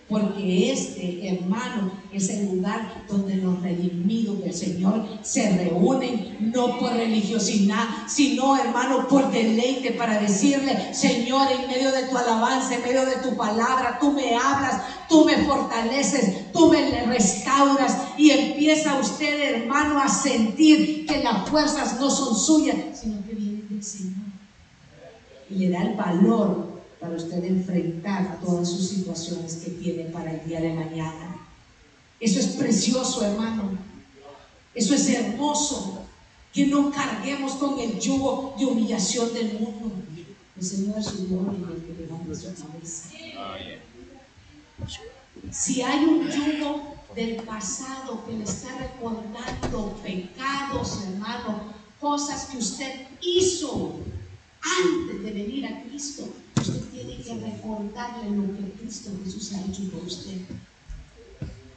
porque 0.09 0.71
este, 0.71 1.29
hermano, 1.29 1.91
es 2.13 2.29
el 2.29 2.57
lugar 2.57 3.07
donde 3.09 3.37
los 3.37 3.61
redimidos 3.63 4.39
del 4.43 4.55
Señor 4.55 5.09
se 5.23 5.57
reúnen, 5.57 6.53
no 6.53 6.79
por 6.79 6.93
religiosidad, 6.93 7.89
sino, 8.07 8.57
hermano, 8.57 9.09
por 9.09 9.33
deleite 9.33 9.93
para 9.93 10.21
decirle, 10.21 10.95
Señor, 10.95 11.49
en 11.51 11.67
medio 11.69 11.91
de 11.91 12.05
tu 12.05 12.19
alabanza, 12.19 12.75
en 12.75 12.83
medio 12.83 13.07
de 13.07 13.17
tu 13.17 13.37
palabra, 13.37 13.99
tú 13.99 14.13
me 14.13 14.37
hablas, 14.37 14.83
tú 15.09 15.25
me 15.25 15.39
fortaleces, 15.39 16.53
tú 16.53 16.69
me 16.69 17.07
restauras 17.07 17.97
y 18.19 18.31
empieza 18.31 19.01
usted, 19.01 19.55
hermano, 19.55 20.01
a 20.01 20.09
sentir 20.09 21.07
que 21.07 21.23
las 21.23 21.49
fuerzas 21.49 21.99
no 21.99 22.11
son 22.11 22.37
suyas, 22.37 22.77
sino 22.93 23.25
que. 23.25 23.43
Y 25.51 25.55
le 25.57 25.70
da 25.70 25.82
el 25.82 25.95
valor 25.95 26.82
para 27.01 27.16
usted 27.16 27.45
enfrentar 27.45 28.40
todas 28.40 28.68
sus 28.68 28.88
situaciones 28.88 29.57
que 29.57 29.72
tiene 29.72 30.05
para 30.05 30.32
el 30.32 30.49
día 30.49 30.61
de 30.61 30.72
mañana. 30.72 31.36
Eso 32.18 32.40
es 32.40 32.47
precioso, 32.49 33.24
hermano. 33.24 33.72
Eso 34.74 34.95
es 34.95 35.09
hermoso. 35.11 36.03
Que 36.53 36.66
no 36.66 36.90
carguemos 36.90 37.53
con 37.55 37.78
el 37.78 37.99
yugo 37.99 38.55
de 38.59 38.64
humillación 38.64 39.34
del 39.34 39.55
mundo. 39.55 39.92
El 40.57 40.64
Señor 40.64 40.99
es 40.99 41.28
gloria 41.28 41.59
y 41.59 41.72
el 41.72 41.82
que 41.82 42.03
levanta 42.03 42.34
su 42.34 42.55
cabeza. 42.55 43.09
Si 45.51 45.82
hay 45.82 46.05
un 46.05 46.30
yugo 46.30 46.95
del 47.14 47.36
pasado 47.42 48.24
que 48.24 48.32
le 48.32 48.45
está 48.45 48.68
recordando 48.78 49.99
pecados, 50.03 51.03
hermano, 51.03 51.74
cosas 52.01 52.47
que 52.47 52.59
usted 52.59 53.07
hizo 53.20 53.97
antes 54.65 55.23
de 55.23 55.31
venir 55.31 55.67
a 55.67 55.83
Cristo, 55.83 56.29
usted 56.57 56.81
tiene 56.93 57.17
que 57.19 57.35
recordarle 57.35 58.31
lo 58.31 58.57
que 58.57 58.73
Cristo 58.81 59.11
Jesús 59.25 59.53
ha 59.53 59.61
hecho 59.67 59.91
por 59.91 60.05
usted. 60.05 60.41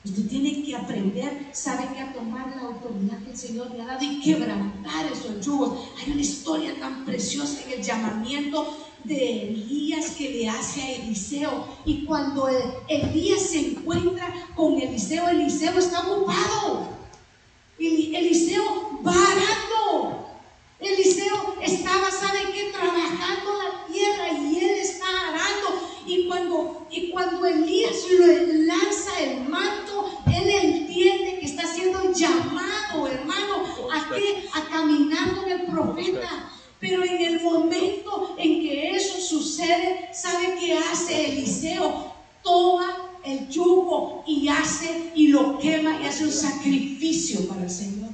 Usted 0.05 0.27
tiene 0.29 0.63
que 0.63 0.73
aprender, 0.73 1.49
sabe 1.51 1.93
que 1.93 1.99
a 1.99 2.13
tomar 2.13 2.55
la 2.55 2.61
autoridad 2.61 3.21
que 3.23 3.31
el 3.31 3.37
Señor 3.37 3.71
le 3.71 3.81
ha 3.81 3.87
dado 3.87 4.05
y 4.05 4.21
quebrantar 4.21 5.11
esos 5.11 5.45
yugos. 5.45 5.89
Hay 5.97 6.13
una 6.13 6.21
historia 6.21 6.79
tan 6.79 7.03
preciosa 7.03 7.61
en 7.65 7.79
el 7.79 7.83
llamamiento 7.83 8.77
de 9.03 9.49
Elías 9.49 10.11
que 10.11 10.29
le 10.29 10.49
hace 10.49 10.81
a 10.81 10.91
Eliseo. 10.93 11.67
Y 11.85 12.05
cuando 12.05 12.47
Elías 12.87 13.41
se 13.41 13.71
encuentra 13.71 14.33
con 14.55 14.79
Eliseo, 14.79 15.27
Eliseo 15.27 15.77
está 15.77 16.09
ocupado. 16.09 16.87
Eliseo 17.77 19.01
va 19.05 19.13
arando. 19.13 20.26
Eliseo 20.79 21.55
estaba, 21.61 22.11
¿sabe 22.11 22.39
qué? 22.53 22.71
Trabajando 22.71 23.53
la 23.63 23.85
tierra 23.91 24.31
y 24.31 24.57
él 24.59 24.79
está 24.79 25.05
arando. 25.27 25.81
Y 26.05 26.27
cuando, 26.27 26.87
y 26.91 27.09
cuando 27.09 27.45
Elías 27.45 27.95
le 28.09 28.65
lanza 28.65 29.19
el 29.19 29.49
manto, 29.49 30.21
él 30.27 30.49
entiende 30.49 31.39
que 31.39 31.45
está 31.45 31.65
siendo 31.65 32.13
llamado, 32.13 33.07
hermano, 33.07 33.63
a, 33.91 34.15
qué? 34.15 34.47
a 34.53 34.61
caminar 34.69 35.35
con 35.35 35.51
el 35.51 35.65
profeta. 35.65 36.51
Pero 36.79 37.03
en 37.03 37.21
el 37.21 37.41
momento 37.41 38.35
en 38.37 38.61
que 38.61 38.91
eso 38.91 39.19
sucede, 39.19 40.09
¿sabe 40.13 40.57
qué 40.59 40.77
hace 40.77 41.31
Eliseo? 41.31 42.13
Toma 42.43 42.97
el 43.25 43.49
yugo 43.49 44.23
y 44.27 44.47
hace 44.47 45.11
y 45.15 45.29
lo 45.29 45.57
quema 45.57 45.99
y 45.99 46.05
hace 46.05 46.23
un 46.23 46.31
sacrificio 46.31 47.47
para 47.47 47.63
el 47.63 47.71
Señor. 47.71 48.11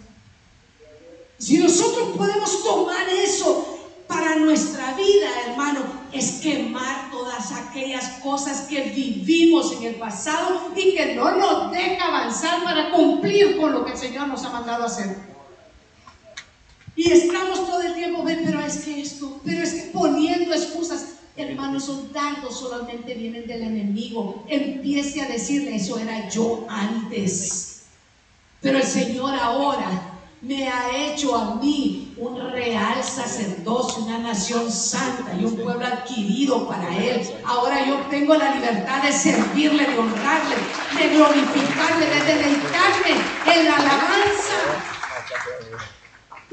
Si 1.37 1.57
nosotros 1.57 2.15
podemos 2.15 2.63
tomar 2.63 3.07
eso 3.09 3.73
para 4.07 4.37
nuestra 4.37 4.93
vida, 4.93 5.27
hermano, 5.45 5.81
es 6.13 6.39
quemar 6.41 7.11
todas 7.11 7.51
aquellas 7.51 8.05
cosas 8.23 8.61
que 8.61 8.81
vivimos 8.83 9.73
en 9.73 9.83
el 9.83 9.95
pasado 9.95 10.71
y 10.75 10.95
que 10.95 11.15
no 11.15 11.35
nos 11.35 11.71
deja 11.71 12.05
avanzar 12.05 12.63
para 12.63 12.91
cumplir 12.91 13.57
con 13.57 13.73
lo 13.73 13.83
que 13.83 13.91
el 13.91 13.97
Señor 13.97 14.29
nos 14.29 14.45
ha 14.45 14.51
mandado 14.51 14.83
a 14.83 14.87
hacer. 14.87 15.17
Y 16.95 17.11
estamos 17.11 17.67
todo 17.67 17.81
el 17.81 17.95
tiempo, 17.95 18.23
pero 18.23 18.59
es 18.61 18.77
que 18.77 19.01
esto, 19.01 19.41
pero 19.43 19.63
es 19.63 19.73
que 19.73 19.81
poniendo 19.91 20.53
excusas, 20.53 21.15
hermano, 21.73 21.77
esos 21.77 22.11
dardos 22.11 22.59
solamente 22.59 23.13
vienen 23.13 23.47
del 23.47 23.63
enemigo. 23.63 24.43
Empiece 24.47 25.21
a 25.21 25.27
decirle, 25.27 25.75
eso 25.75 25.97
era 25.99 26.29
yo 26.29 26.65
antes. 26.69 27.83
Pero 28.61 28.77
el 28.77 28.83
Señor 28.83 29.35
ahora 29.35 30.09
me 30.41 30.67
ha 30.67 31.07
hecho 31.07 31.35
a 31.35 31.55
mí 31.55 32.13
un 32.17 32.39
real 32.51 33.03
sacerdocio, 33.03 34.03
una 34.03 34.19
nación 34.19 34.71
santa 34.71 35.33
y 35.39 35.45
un 35.45 35.55
pueblo 35.55 35.85
adquirido 35.85 36.67
para 36.67 36.95
Él. 36.95 37.21
Ahora 37.45 37.85
yo 37.85 37.97
tengo 38.09 38.35
la 38.35 38.55
libertad 38.55 39.03
de 39.03 39.11
servirle, 39.11 39.85
de 39.85 39.97
honrarle, 39.97 40.55
de 40.97 41.09
glorificarle, 41.09 42.05
de 42.05 42.23
deleitarme 42.25 43.11
en 43.53 43.65
la 43.65 43.75
alabanza. 43.75 44.13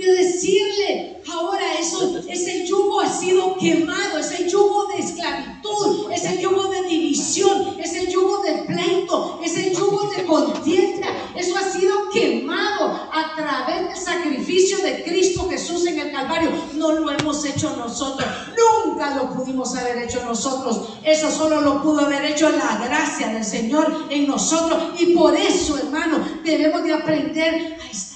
De 0.00 0.12
decirle, 0.14 1.20
ahora 1.30 1.74
eso, 1.78 2.22
ese 2.26 2.66
yugo 2.66 3.00
ha 3.02 3.12
sido 3.12 3.54
quemado, 3.58 4.18
ese 4.18 4.48
yugo 4.48 4.86
de 4.86 4.98
esclavitud, 4.98 6.10
ese 6.10 6.40
yugo 6.40 6.68
de 6.68 6.82
división, 6.84 7.76
ese 7.78 8.10
yugo 8.10 8.42
de 8.42 8.52
pleito, 8.64 9.38
ese 9.44 9.74
yugo 9.74 10.10
de 10.16 10.24
contienda, 10.24 11.08
eso 11.36 11.54
ha 11.54 11.62
sido 11.62 12.08
quemado 12.10 13.10
a 13.12 13.34
través 13.36 13.88
del 13.88 13.96
sacrificio 13.96 14.78
de 14.78 15.04
Cristo 15.04 15.46
Jesús 15.50 15.86
en 15.86 15.98
el 15.98 16.12
Calvario. 16.12 16.50
No 16.76 16.92
lo 16.92 17.10
hemos 17.10 17.44
hecho 17.44 17.76
nosotros, 17.76 18.26
nunca 18.56 19.16
lo 19.16 19.34
pudimos 19.34 19.76
haber 19.76 20.04
hecho 20.04 20.24
nosotros. 20.24 20.94
Eso 21.04 21.30
solo 21.30 21.60
lo 21.60 21.82
pudo 21.82 22.06
haber 22.06 22.24
hecho 22.24 22.48
la 22.48 22.82
gracia 22.86 23.28
del 23.28 23.44
Señor 23.44 24.06
en 24.08 24.26
nosotros. 24.26 24.98
Y 24.98 25.14
por 25.14 25.36
eso, 25.36 25.76
hermano, 25.76 26.26
debemos 26.42 26.84
de 26.84 26.94
aprender 26.94 27.76
a 27.82 27.90
estar 27.90 28.09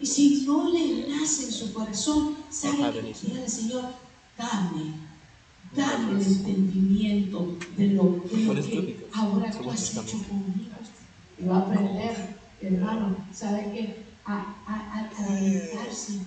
Y 0.00 0.06
si 0.06 0.44
no 0.46 0.70
le 0.70 1.08
nace 1.08 1.44
en 1.44 1.52
su 1.52 1.72
corazón, 1.72 2.36
sabe 2.50 2.90
que 2.92 3.10
el 3.42 3.50
Señor, 3.50 3.84
dame, 4.38 4.94
dame 5.76 6.20
el 6.20 6.26
entendimiento 6.26 7.56
de 7.76 7.88
lo, 7.88 8.22
que 8.24 9.06
ahora 9.12 9.50
tú 9.50 9.70
has 9.70 9.90
hecho 9.90 10.18
conmigo. 10.26 10.70
Y 11.38 11.44
va 11.44 11.56
a 11.56 11.60
aprender 11.60 12.40
hermano, 12.62 13.16
¿sabe 13.32 13.70
qué? 13.72 14.04
A, 14.24 14.54
a, 14.66 15.10
a, 15.18 15.26
alimentarse. 15.26 16.20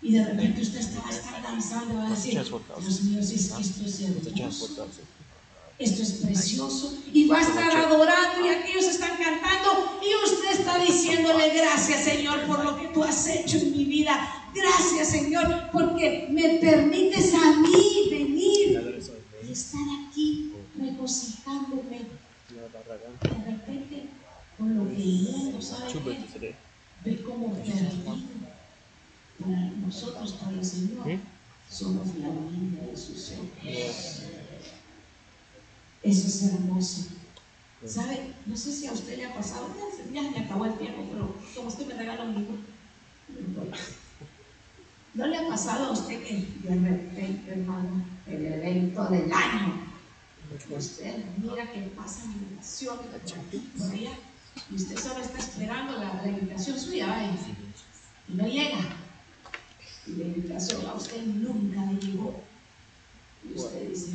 Y 0.00 0.12
de 0.12 0.24
repente 0.24 0.62
usted 0.62 0.78
está, 0.78 1.00
va 1.00 1.08
a 1.08 1.10
estar 1.10 1.42
danzando, 1.42 1.94
va 1.94 2.06
a 2.06 2.10
decir, 2.10 2.32
Dios 2.34 3.02
mío, 3.02 3.22
si 3.22 3.34
es 3.34 3.52
que 3.52 3.62
esto 3.62 3.84
es 3.84 4.00
hermoso. 4.00 4.86
Esto 5.78 6.02
es 6.02 6.12
precioso. 6.12 6.98
Y 7.12 7.28
va 7.28 7.38
a 7.38 7.42
estar 7.42 7.76
adorando 7.76 8.44
y 8.44 8.48
aquellos 8.48 8.84
están 8.86 9.16
cantando 9.16 10.00
y 10.02 10.30
usted 10.30 10.60
está 10.60 10.78
diciéndole 10.78 11.50
gracias 11.50 12.04
Señor 12.04 12.46
por 12.46 12.64
lo 12.64 12.78
que 12.78 12.88
tú 12.88 13.04
has 13.04 13.26
hecho 13.28 13.58
en 13.58 13.72
mi 13.72 13.84
vida. 13.84 14.50
Gracias 14.54 15.08
Señor 15.08 15.70
porque 15.72 16.28
me 16.30 16.58
permites 16.58 17.32
a 17.34 17.52
mí 17.60 18.08
venir 18.10 19.04
y 19.46 19.52
estar 19.52 19.80
aquí 20.08 20.52
regocijándome. 20.76 22.06
De 22.48 23.28
repente 23.28 24.08
con 24.58 24.76
lo 24.76 24.88
que 24.88 24.96
mundo 24.96 25.62
sabe 25.62 26.56
ve 27.04 27.22
como 27.22 27.54
perdido. 27.54 28.18
Para 29.38 29.70
nosotros, 29.70 30.32
para 30.32 30.56
el 30.56 30.64
Señor, 30.64 31.06
somos 31.70 32.08
la 32.16 32.28
vida 32.28 32.90
de 32.90 32.96
sus 32.96 33.32
ojos. 33.32 34.22
Eso 36.02 36.26
es 36.28 36.42
hermoso. 36.52 37.06
¿Sabe? 37.86 38.34
No 38.46 38.56
sé 38.56 38.72
si 38.72 38.86
a 38.86 38.92
usted 38.92 39.16
le 39.16 39.26
ha 39.26 39.34
pasado, 39.34 39.68
ya 40.12 40.22
me 40.22 40.38
acabó 40.38 40.66
el 40.66 40.76
tiempo, 40.78 41.04
pero 41.12 41.34
como 41.54 41.68
usted 41.68 41.86
me 41.86 41.94
regala 41.94 42.24
un 42.24 42.34
libro, 42.34 42.54
¿no 45.14 45.26
le 45.26 45.36
ha 45.38 45.48
pasado 45.48 45.86
a 45.86 45.92
usted 45.92 46.22
que 46.24 46.68
de 46.68 46.74
repente, 46.74 47.50
hermano, 47.52 48.04
el 48.26 48.46
evento 48.46 49.04
del 49.06 49.32
año, 49.32 49.88
usted 50.76 51.24
mira 51.36 51.70
que 51.70 51.80
pasa 51.96 52.24
mi 52.26 52.54
oración 52.56 52.98
por 52.98 53.92
allá, 53.92 54.18
y 54.70 54.74
usted 54.74 54.98
solo 54.98 55.20
está 55.20 55.38
esperando 55.38 55.98
la, 55.98 56.26
invitación 56.26 56.78
suya, 56.78 57.06
¿vale? 57.06 57.30
y 58.28 58.34
no 58.34 58.46
llega? 58.46 58.96
Y 60.06 60.12
la 60.12 60.24
invitación 60.24 60.84
a 60.86 60.94
usted 60.94 61.24
nunca 61.24 61.84
le 61.92 62.00
llegó. 62.00 62.42
Y 63.44 63.56
usted 63.56 63.88
dice, 63.88 64.12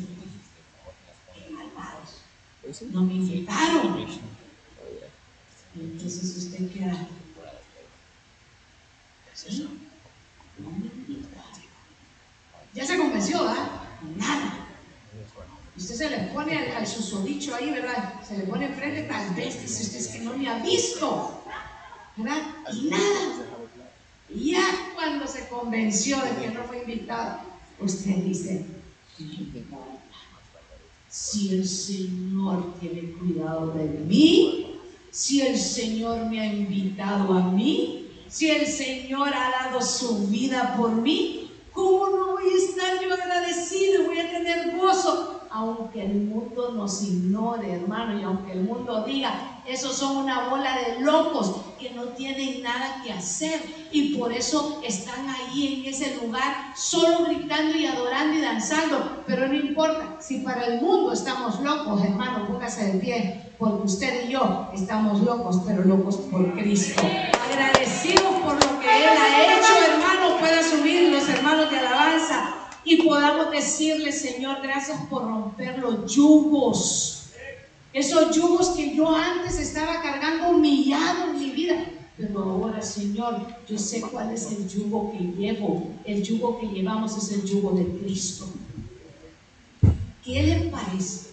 no 2.90 3.02
me 3.02 3.14
invitaron. 3.14 4.06
Entonces 5.74 6.36
usted 6.36 6.72
queda. 6.72 7.08
¿Sí? 9.34 9.68
No 10.58 10.70
me 10.70 10.86
invitaron. 10.86 11.44
Ya 12.74 12.86
se 12.86 12.98
convenció, 12.98 13.40
¿verdad? 13.40 13.68
Nada. 14.16 14.64
Usted 15.76 15.94
se 15.96 16.10
le 16.10 16.18
pone 16.32 16.56
al, 16.56 16.86
susodicho 16.86 17.54
ahí, 17.54 17.70
¿verdad? 17.70 18.14
Se 18.26 18.38
le 18.38 18.44
pone 18.44 18.66
enfrente, 18.66 19.02
tal 19.02 19.34
vez 19.34 19.60
dice 19.60 19.82
usted 19.82 19.98
es 19.98 20.08
que 20.08 20.18
no 20.20 20.36
me 20.36 20.48
ha 20.48 20.58
visto, 20.60 21.44
¿verdad? 22.16 22.42
Y 22.72 22.88
nada. 22.88 23.46
Y 24.28 24.52
ya 24.52 24.92
cuando 24.94 25.26
se 25.26 25.48
convenció 25.48 26.16
de 26.20 26.36
que 26.36 26.50
no 26.50 26.64
fue 26.64 26.78
invitado, 26.78 27.40
usted 27.80 28.16
dice, 28.16 28.64
si 31.14 31.54
el 31.54 31.68
Señor 31.68 32.74
tiene 32.80 33.12
cuidado 33.12 33.68
de 33.68 33.84
mí, 33.84 34.80
si 35.12 35.42
el 35.42 35.56
Señor 35.56 36.26
me 36.26 36.40
ha 36.40 36.52
invitado 36.52 37.34
a 37.34 37.52
mí, 37.52 38.08
si 38.26 38.50
el 38.50 38.66
Señor 38.66 39.28
ha 39.28 39.50
dado 39.62 39.80
su 39.80 40.26
vida 40.26 40.74
por 40.76 40.90
mí, 40.90 41.52
¿cómo 41.72 42.08
no 42.08 42.32
voy 42.32 42.52
a 42.52 42.56
estar 42.56 43.00
yo 43.00 43.14
agradecido? 43.14 44.06
Voy 44.06 44.18
a 44.18 44.28
tener 44.28 44.76
gozo 44.76 45.42
aunque 45.50 46.04
el 46.04 46.14
mundo 46.14 46.72
nos 46.72 47.00
ignore, 47.04 47.74
hermano, 47.74 48.18
y 48.18 48.24
aunque 48.24 48.50
el 48.50 48.64
mundo 48.64 49.04
diga, 49.06 49.62
esos 49.68 49.94
son 49.96 50.16
una 50.16 50.48
bola 50.48 50.76
de 50.80 51.00
locos 51.00 51.54
que 51.78 51.90
no 51.90 52.04
tienen 52.08 52.62
nada 52.62 53.02
que 53.04 53.12
hacer 53.12 53.60
y 53.90 54.16
por 54.16 54.32
eso 54.32 54.80
están 54.84 55.28
ahí 55.28 55.82
en 55.84 55.92
ese 55.92 56.16
lugar 56.16 56.72
solo 56.76 57.26
gritando 57.26 57.76
y 57.76 57.86
adorando 57.86 58.38
y 58.38 58.40
danzando, 58.40 59.22
pero 59.26 59.48
no 59.48 59.54
importa, 59.54 60.16
si 60.20 60.38
para 60.38 60.66
el 60.66 60.80
mundo 60.80 61.12
estamos 61.12 61.60
locos, 61.60 62.02
hermano, 62.02 62.46
póngase 62.46 62.92
de 62.92 62.98
pie, 62.98 63.42
porque 63.58 63.86
usted 63.86 64.28
y 64.28 64.32
yo 64.32 64.68
estamos 64.74 65.20
locos, 65.20 65.60
pero 65.66 65.84
locos 65.84 66.16
por 66.16 66.52
Cristo. 66.54 67.02
Agradecidos 67.50 68.34
por 68.42 68.54
lo 68.54 68.80
que 68.80 68.86
Él 68.86 69.18
ha 69.18 69.42
hecho, 69.42 69.92
hermano, 69.92 70.38
pueda 70.38 70.62
subir 70.62 71.10
los 71.10 71.28
hermanos 71.28 71.70
de 71.70 71.78
alabanza 71.78 72.54
y 72.84 73.02
podamos 73.02 73.50
decirle, 73.50 74.12
Señor, 74.12 74.58
gracias 74.62 74.98
por 75.08 75.24
romper 75.24 75.78
los 75.78 76.14
yugos. 76.14 77.23
Esos 77.94 78.34
yugos 78.34 78.70
que 78.70 78.96
yo 78.96 79.14
antes 79.14 79.56
estaba 79.60 80.02
cargando 80.02 80.50
humillado 80.50 81.30
en 81.30 81.38
mi 81.38 81.50
vida. 81.50 81.86
Pero 82.16 82.42
ahora, 82.42 82.82
Señor, 82.82 83.46
yo 83.68 83.78
sé 83.78 84.00
cuál 84.00 84.32
es 84.32 84.50
el 84.50 84.68
yugo 84.68 85.12
que 85.12 85.18
llevo. 85.18 85.92
El 86.04 86.20
yugo 86.20 86.58
que 86.58 86.66
llevamos 86.66 87.16
es 87.16 87.30
el 87.30 87.44
yugo 87.44 87.70
de 87.70 87.86
Cristo. 88.00 88.48
¿Qué 90.24 90.42
le 90.42 90.70
parece? 90.70 91.30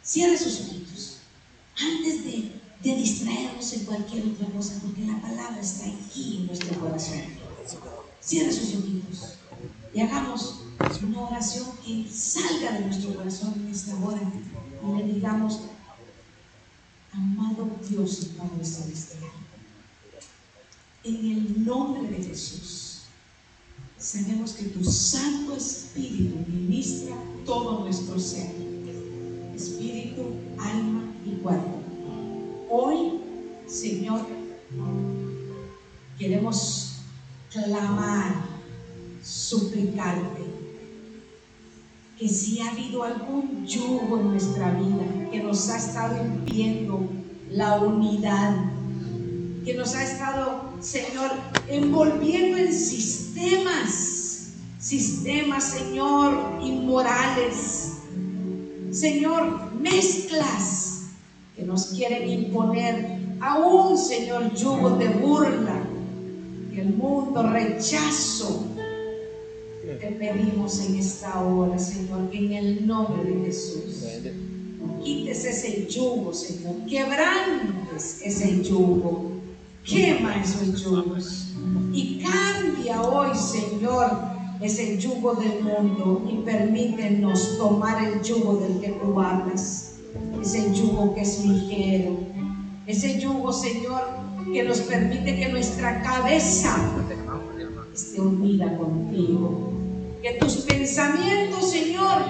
Cierre 0.00 0.38
sus 0.38 0.60
ojitos. 0.60 1.18
Antes 1.76 2.24
de, 2.24 2.52
de 2.80 2.96
distraernos 2.96 3.72
en 3.72 3.84
cualquier 3.84 4.26
otra 4.26 4.46
cosa, 4.46 4.78
porque 4.80 5.04
la 5.04 5.20
palabra 5.20 5.60
está 5.60 5.86
aquí 5.86 6.36
en 6.38 6.46
nuestro 6.46 6.78
corazón. 6.78 7.20
Cierre 8.20 8.52
sus 8.52 8.76
ojitos 8.76 9.38
y 9.94 10.00
hagamos 10.00 10.60
una 11.02 11.20
oración 11.20 11.66
que 11.84 12.06
salga 12.10 12.72
de 12.72 12.86
nuestro 12.86 13.14
corazón 13.14 13.54
en 13.56 13.72
esta 13.72 13.94
hora 13.96 14.20
y 14.82 14.96
le 14.96 15.14
digamos, 15.14 15.60
amado 17.12 17.70
Dios 17.88 18.22
y 18.22 18.26
Padre 18.38 18.64
Celestial, 18.64 19.30
en 21.04 21.14
el 21.14 21.64
nombre 21.64 22.08
de 22.08 22.24
Jesús, 22.24 23.02
sabemos 23.98 24.52
que 24.52 24.64
tu 24.64 24.84
Santo 24.84 25.56
Espíritu 25.56 26.36
ministra 26.48 27.14
todo 27.44 27.80
nuestro 27.80 28.18
ser, 28.18 28.50
espíritu, 29.54 30.34
alma 30.58 31.12
y 31.24 31.30
cuerpo. 31.42 31.80
Hoy, 32.70 33.20
Señor, 33.66 34.26
queremos 36.18 36.92
clamar 37.52 38.52
suplicarte 39.22 40.61
que 42.18 42.28
si 42.28 42.60
ha 42.60 42.70
habido 42.70 43.02
algún 43.02 43.66
yugo 43.66 44.18
en 44.18 44.30
nuestra 44.32 44.70
vida 44.72 45.30
que 45.30 45.42
nos 45.42 45.68
ha 45.70 45.78
estado 45.78 46.22
impidiendo 46.24 47.08
la 47.50 47.80
unidad, 47.80 48.54
que 49.64 49.74
nos 49.74 49.94
ha 49.94 50.04
estado, 50.04 50.74
Señor, 50.80 51.30
envolviendo 51.68 52.58
en 52.58 52.72
sistemas, 52.72 54.52
sistemas, 54.78 55.64
Señor, 55.64 56.60
inmorales, 56.62 57.92
Señor, 58.90 59.72
mezclas 59.80 61.06
que 61.56 61.62
nos 61.62 61.86
quieren 61.86 62.28
imponer 62.28 63.36
aún, 63.40 63.96
Señor, 63.96 64.54
yugo 64.54 64.90
de 64.96 65.08
burla, 65.08 65.82
que 66.72 66.80
el 66.80 66.94
mundo 66.94 67.42
rechazo, 67.42 68.66
te 70.02 70.08
pedimos 70.08 70.80
en 70.80 70.96
esta 70.96 71.40
hora, 71.40 71.78
Señor, 71.78 72.28
que 72.30 72.38
en 72.38 72.52
el 72.52 72.86
nombre 72.88 73.22
de 73.22 73.44
Jesús. 73.46 74.02
Quites 75.04 75.44
ese 75.44 75.86
yugo, 75.86 76.34
Señor, 76.34 76.74
quebrantes 76.88 78.20
ese 78.24 78.64
yugo, 78.64 79.30
quema 79.84 80.42
esos 80.42 80.82
yugos. 80.82 81.54
Y 81.92 82.20
cambia 82.20 83.00
hoy, 83.00 83.30
Señor, 83.36 84.10
ese 84.60 84.98
yugo 84.98 85.34
del 85.34 85.62
mundo 85.62 86.28
y 86.28 86.38
permítenos 86.44 87.56
tomar 87.56 88.04
el 88.04 88.22
yugo 88.22 88.56
del 88.56 88.80
que 88.80 88.88
tú 89.00 89.20
hablas, 89.20 89.94
ese 90.42 90.74
yugo 90.74 91.14
que 91.14 91.20
es 91.20 91.44
ligero, 91.44 92.18
ese 92.88 93.20
yugo, 93.20 93.52
Señor, 93.52 94.02
que 94.52 94.64
nos 94.64 94.80
permite 94.80 95.38
que 95.38 95.48
nuestra 95.48 96.02
cabeza 96.02 96.76
esté 97.94 98.20
unida 98.20 98.76
contigo 98.76 99.71
que 100.22 100.34
tus 100.34 100.54
pensamientos, 100.58 101.72
Señor, 101.72 102.22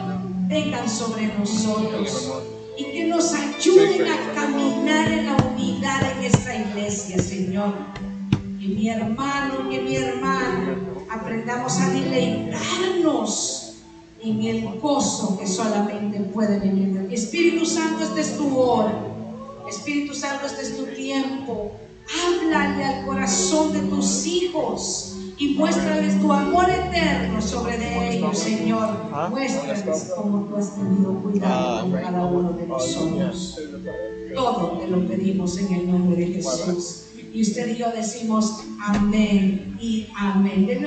vengan 0.48 0.88
sobre 0.88 1.26
nosotros 1.38 2.42
y 2.78 2.84
que 2.84 3.06
nos 3.06 3.34
ayuden 3.34 4.10
a 4.10 4.34
caminar 4.34 5.08
en 5.12 5.26
la 5.26 5.36
unidad 5.36 6.00
en 6.12 6.24
esta 6.24 6.56
iglesia, 6.56 7.22
Señor. 7.22 7.74
Que 8.58 8.66
mi 8.66 8.88
hermano, 8.88 9.68
que 9.68 9.80
mi 9.80 9.96
hermana 9.96 10.78
aprendamos 11.10 11.78
a 11.78 11.90
deleitarnos 11.90 13.74
en 14.22 14.42
el 14.42 14.78
gozo 14.80 15.38
que 15.38 15.46
solamente 15.46 16.20
puede 16.20 16.58
venir 16.60 16.92
Espíritu 17.12 17.66
Santo, 17.66 18.04
este 18.04 18.22
es 18.22 18.38
tu 18.38 18.56
hora. 18.56 18.94
Espíritu 19.68 20.14
Santo, 20.14 20.46
este 20.46 20.62
es 20.62 20.76
tu 20.78 20.84
tiempo. 20.86 21.72
Háblale 22.24 22.84
al 22.84 23.06
corazón 23.06 23.72
de 23.74 23.80
tus 23.80 24.26
hijos 24.26 25.11
y 25.42 25.54
muéstrales 25.54 26.20
tu 26.20 26.32
amor 26.32 26.70
eterno 26.70 27.42
sobre 27.42 27.76
de 27.76 28.16
ellos, 28.16 28.38
Señor. 28.38 28.90
Muéstrales 29.28 30.12
como 30.16 30.44
tú 30.44 30.56
has 30.56 30.76
tenido 30.76 31.14
cuidado 31.14 31.80
con 31.80 31.92
cada 32.00 32.26
uno 32.26 32.52
de 32.52 32.66
nosotros. 32.68 33.58
Todo 34.36 34.78
te 34.78 34.86
lo 34.86 35.04
pedimos 35.08 35.58
en 35.58 35.74
el 35.74 35.90
nombre 35.90 36.24
de 36.24 36.34
Jesús. 36.34 37.06
Y 37.34 37.42
usted 37.42 37.74
y 37.74 37.78
yo 37.78 37.90
decimos 37.90 38.62
amén 38.78 39.76
y 39.80 40.06
amén. 40.14 40.78